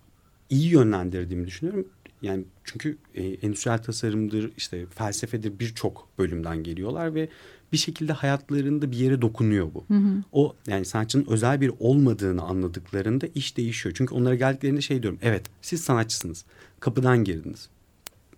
iyi 0.50 0.70
yönlendirdiğimi 0.70 1.48
düşünüyorum. 1.48 1.88
Yani 2.22 2.44
çünkü 2.64 2.98
e, 3.16 3.24
endüstriyel 3.24 3.78
tasarımdır 3.84 4.52
işte 4.58 4.86
felsefedir 4.86 5.60
birçok 5.60 6.08
bölümden 6.18 6.64
geliyorlar 6.64 7.16
ve 7.16 7.30
bir 7.74 7.78
şekilde 7.78 8.14
hayatlarında 8.14 8.92
bir 8.92 8.98
yere 8.98 9.22
dokunuyor 9.22 9.68
bu. 9.74 9.86
O 10.32 10.56
yani 10.68 10.86
sanatçının 10.86 11.26
özel 11.30 11.62
bir 11.62 11.72
olmadığını 11.80 12.42
anladıklarında 12.42 13.28
iş 13.36 13.58
değişiyor. 13.58 13.96
Çünkü 13.98 14.16
onlara 14.16 14.36
geldiklerinde 14.36 14.82
şey 14.82 15.04
diyorum 15.04 15.20
evet 15.22 15.46
siz 15.62 15.82
sanatçısınız 15.82 16.46
kapıdan 16.80 17.24
girdiniz. 17.24 17.70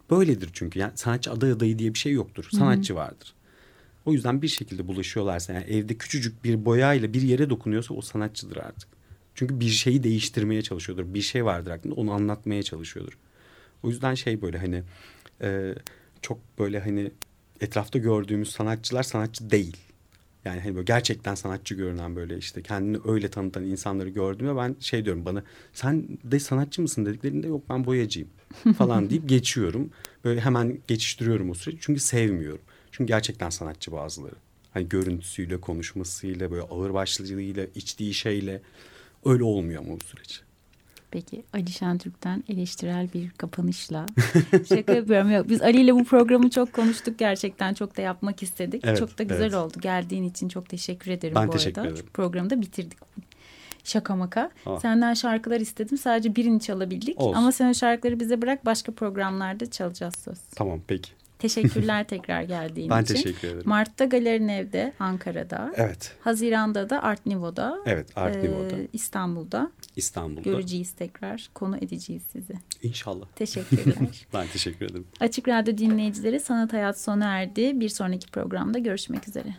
Böyledir 0.10 0.50
çünkü 0.54 0.80
yani 0.80 0.92
sanatçı 0.96 1.32
aday 1.32 1.52
adayı 1.52 1.80
diye 1.80 1.94
bir 1.94 2.00
şey 2.00 2.12
yoktur 2.12 2.48
sanatçı 2.52 2.96
vardır. 2.96 3.34
O 4.06 4.14
yüzden 4.14 4.42
bir 4.42 4.48
şekilde 4.48 4.88
bulaşıyorlarsa 4.88 5.54
yani 5.54 5.66
evde 5.66 5.98
küçücük 5.98 6.44
bir 6.44 6.66
boyayla 6.66 7.14
bir 7.14 7.22
yere 7.22 7.50
dokunuyorsa 7.50 7.94
o 7.94 8.02
sanatçıdır 8.02 8.58
artık. 8.58 8.90
Çünkü 9.36 9.60
bir 9.60 9.70
şeyi 9.70 10.04
değiştirmeye 10.04 10.62
çalışıyordur. 10.62 11.14
Bir 11.14 11.22
şey 11.22 11.46
vardır 11.46 11.72
aklında 11.72 11.96
onu 11.96 12.12
anlatmaya 12.12 12.64
çalışıyordur. 12.64 13.18
O 13.84 13.90
yüzden 13.90 14.16
şey 14.16 14.42
böyle 14.42 14.58
hani 14.58 14.84
e, 15.42 15.76
çok 16.22 16.40
böyle 16.60 16.80
hani 16.80 17.12
etrafta 17.62 18.00
gördüğümüz 18.00 18.52
sanatçılar 18.52 19.04
sanatçı 19.04 19.50
değil. 19.50 19.78
Yani 20.46 20.60
hani 20.62 20.76
böyle 20.76 20.86
gerçekten 20.86 21.36
sanatçı 21.36 21.76
görünen 21.76 22.16
böyle 22.16 22.38
işte 22.38 22.62
kendini 22.62 22.98
öyle 23.06 23.28
tanıtan 23.28 23.66
insanları 23.66 24.10
gördüğümde 24.10 24.56
ben 24.56 24.76
şey 24.80 25.06
diyorum 25.06 25.26
bana 25.26 25.44
sen 25.74 26.08
de 26.24 26.40
sanatçı 26.40 26.82
mısın 26.82 27.06
dediklerinde 27.06 27.48
yok 27.48 27.64
ben 27.70 27.86
boyacıyım 27.86 28.30
falan 28.78 29.10
deyip 29.10 29.30
geçiyorum. 29.30 29.90
Böyle 30.24 30.42
hemen 30.42 30.78
geçiştiriyorum 30.88 31.50
o 31.50 31.54
süreci 31.54 31.78
çünkü 31.82 32.00
sevmiyorum. 32.00 32.62
Çünkü 32.92 33.08
gerçekten 33.08 33.50
sanatçı 33.50 33.92
bazıları. 33.92 34.36
Hani 34.72 34.90
görüntüsüyle, 34.90 35.62
konuşmasıyla, 35.62 36.52
böyle 36.52 36.64
ağırbaşlılığıyla, 36.64 37.68
içtiği 37.76 38.14
şeyle 38.14 38.62
öyle 39.26 39.44
olmuyor 39.44 39.84
ama 39.86 40.00
bu 40.00 40.04
süreç. 40.04 40.42
Peki 41.14 41.44
Ali 41.54 41.72
Şentürk'ten 41.72 42.44
eleştirel 42.50 43.08
bir 43.14 43.30
kapanışla 43.30 44.06
şaka 44.70 44.94
yapıyorum. 44.94 45.32
Yok, 45.32 45.50
biz 45.50 45.62
Ali 45.62 45.82
ile 45.82 45.96
bu 45.96 46.04
programı 46.04 46.50
çok 46.50 46.74
konuştuk 46.74 47.20
gerçekten 47.20 47.74
çok 47.74 47.98
da 47.98 48.02
yapmak 48.02 48.44
istedik. 48.44 48.82
Evet, 48.86 48.98
çok 48.98 49.18
da 49.20 49.24
güzel 49.24 49.42
evet. 49.42 49.54
oldu. 49.54 49.78
Geldiğin 49.82 50.24
için 50.24 50.48
çok 50.48 50.70
teşekkür 50.70 51.12
ederim 51.12 51.36
Ben 51.36 51.48
bu 51.48 51.52
teşekkür 51.52 51.82
arada. 51.82 51.94
ederim. 51.94 52.06
Programı 52.14 52.50
da 52.50 52.62
bitirdik. 52.62 52.98
Şaka 53.84 54.16
maka. 54.16 54.50
Aa. 54.66 54.80
Senden 54.80 55.14
şarkılar 55.14 55.60
istedim. 55.60 55.98
Sadece 55.98 56.36
birini 56.36 56.60
çalabildik. 56.60 57.22
Olsun. 57.22 57.38
Ama 57.38 57.52
sen 57.52 57.70
o 57.70 57.74
şarkıları 57.74 58.20
bize 58.20 58.42
bırak. 58.42 58.66
Başka 58.66 58.92
programlarda 58.92 59.72
çalacağız 59.72 60.14
söz. 60.16 60.38
Tamam 60.56 60.80
peki. 60.88 61.12
Teşekkürler 61.40 62.04
tekrar 62.08 62.42
geldiğin 62.42 62.90
Ben 62.90 63.04
için. 63.04 63.14
teşekkür 63.16 63.48
ederim. 63.48 63.62
Mart'ta 63.66 64.06
Galerin 64.06 64.48
Ev'de 64.48 64.94
Ankara'da. 65.00 65.74
Evet. 65.76 66.16
Haziran'da 66.22 66.90
da 66.90 67.04
Art 67.04 67.26
Nivo'da. 67.26 67.78
Evet 67.86 68.18
Art 68.18 68.36
Ee, 68.36 68.44
Nivo'da. 68.44 68.76
İstanbul'da. 68.94 69.72
İstanbul'da. 69.96 70.42
Göreceğiz 70.42 70.92
tekrar. 70.92 71.50
Konu 71.54 71.78
edeceğiz 71.78 72.24
sizi. 72.32 72.54
İnşallah. 72.84 73.26
Teşekkürler. 73.36 73.96
Ben 74.34 74.48
teşekkür 74.48 74.86
ederim. 74.86 75.08
Açık 75.20 75.48
Radyo 75.48 75.78
dinleyicileri 75.78 76.40
Sanat 76.40 76.74
Hayat 76.74 77.02
sona 77.02 77.26
erdi. 77.26 77.80
Bir 77.80 77.90
sonraki 77.90 78.28
programda 78.28 78.80
görüşmek 78.80 79.28
üzere. 79.28 79.56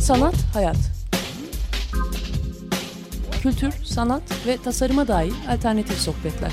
Sanat, 0.00 0.34
hayat. 0.54 0.76
Kültür, 3.42 3.72
sanat 3.84 4.46
ve 4.46 4.56
tasarıma 4.56 5.08
dair 5.08 5.32
alternatif 5.48 5.98
sohbetler. 5.98 6.52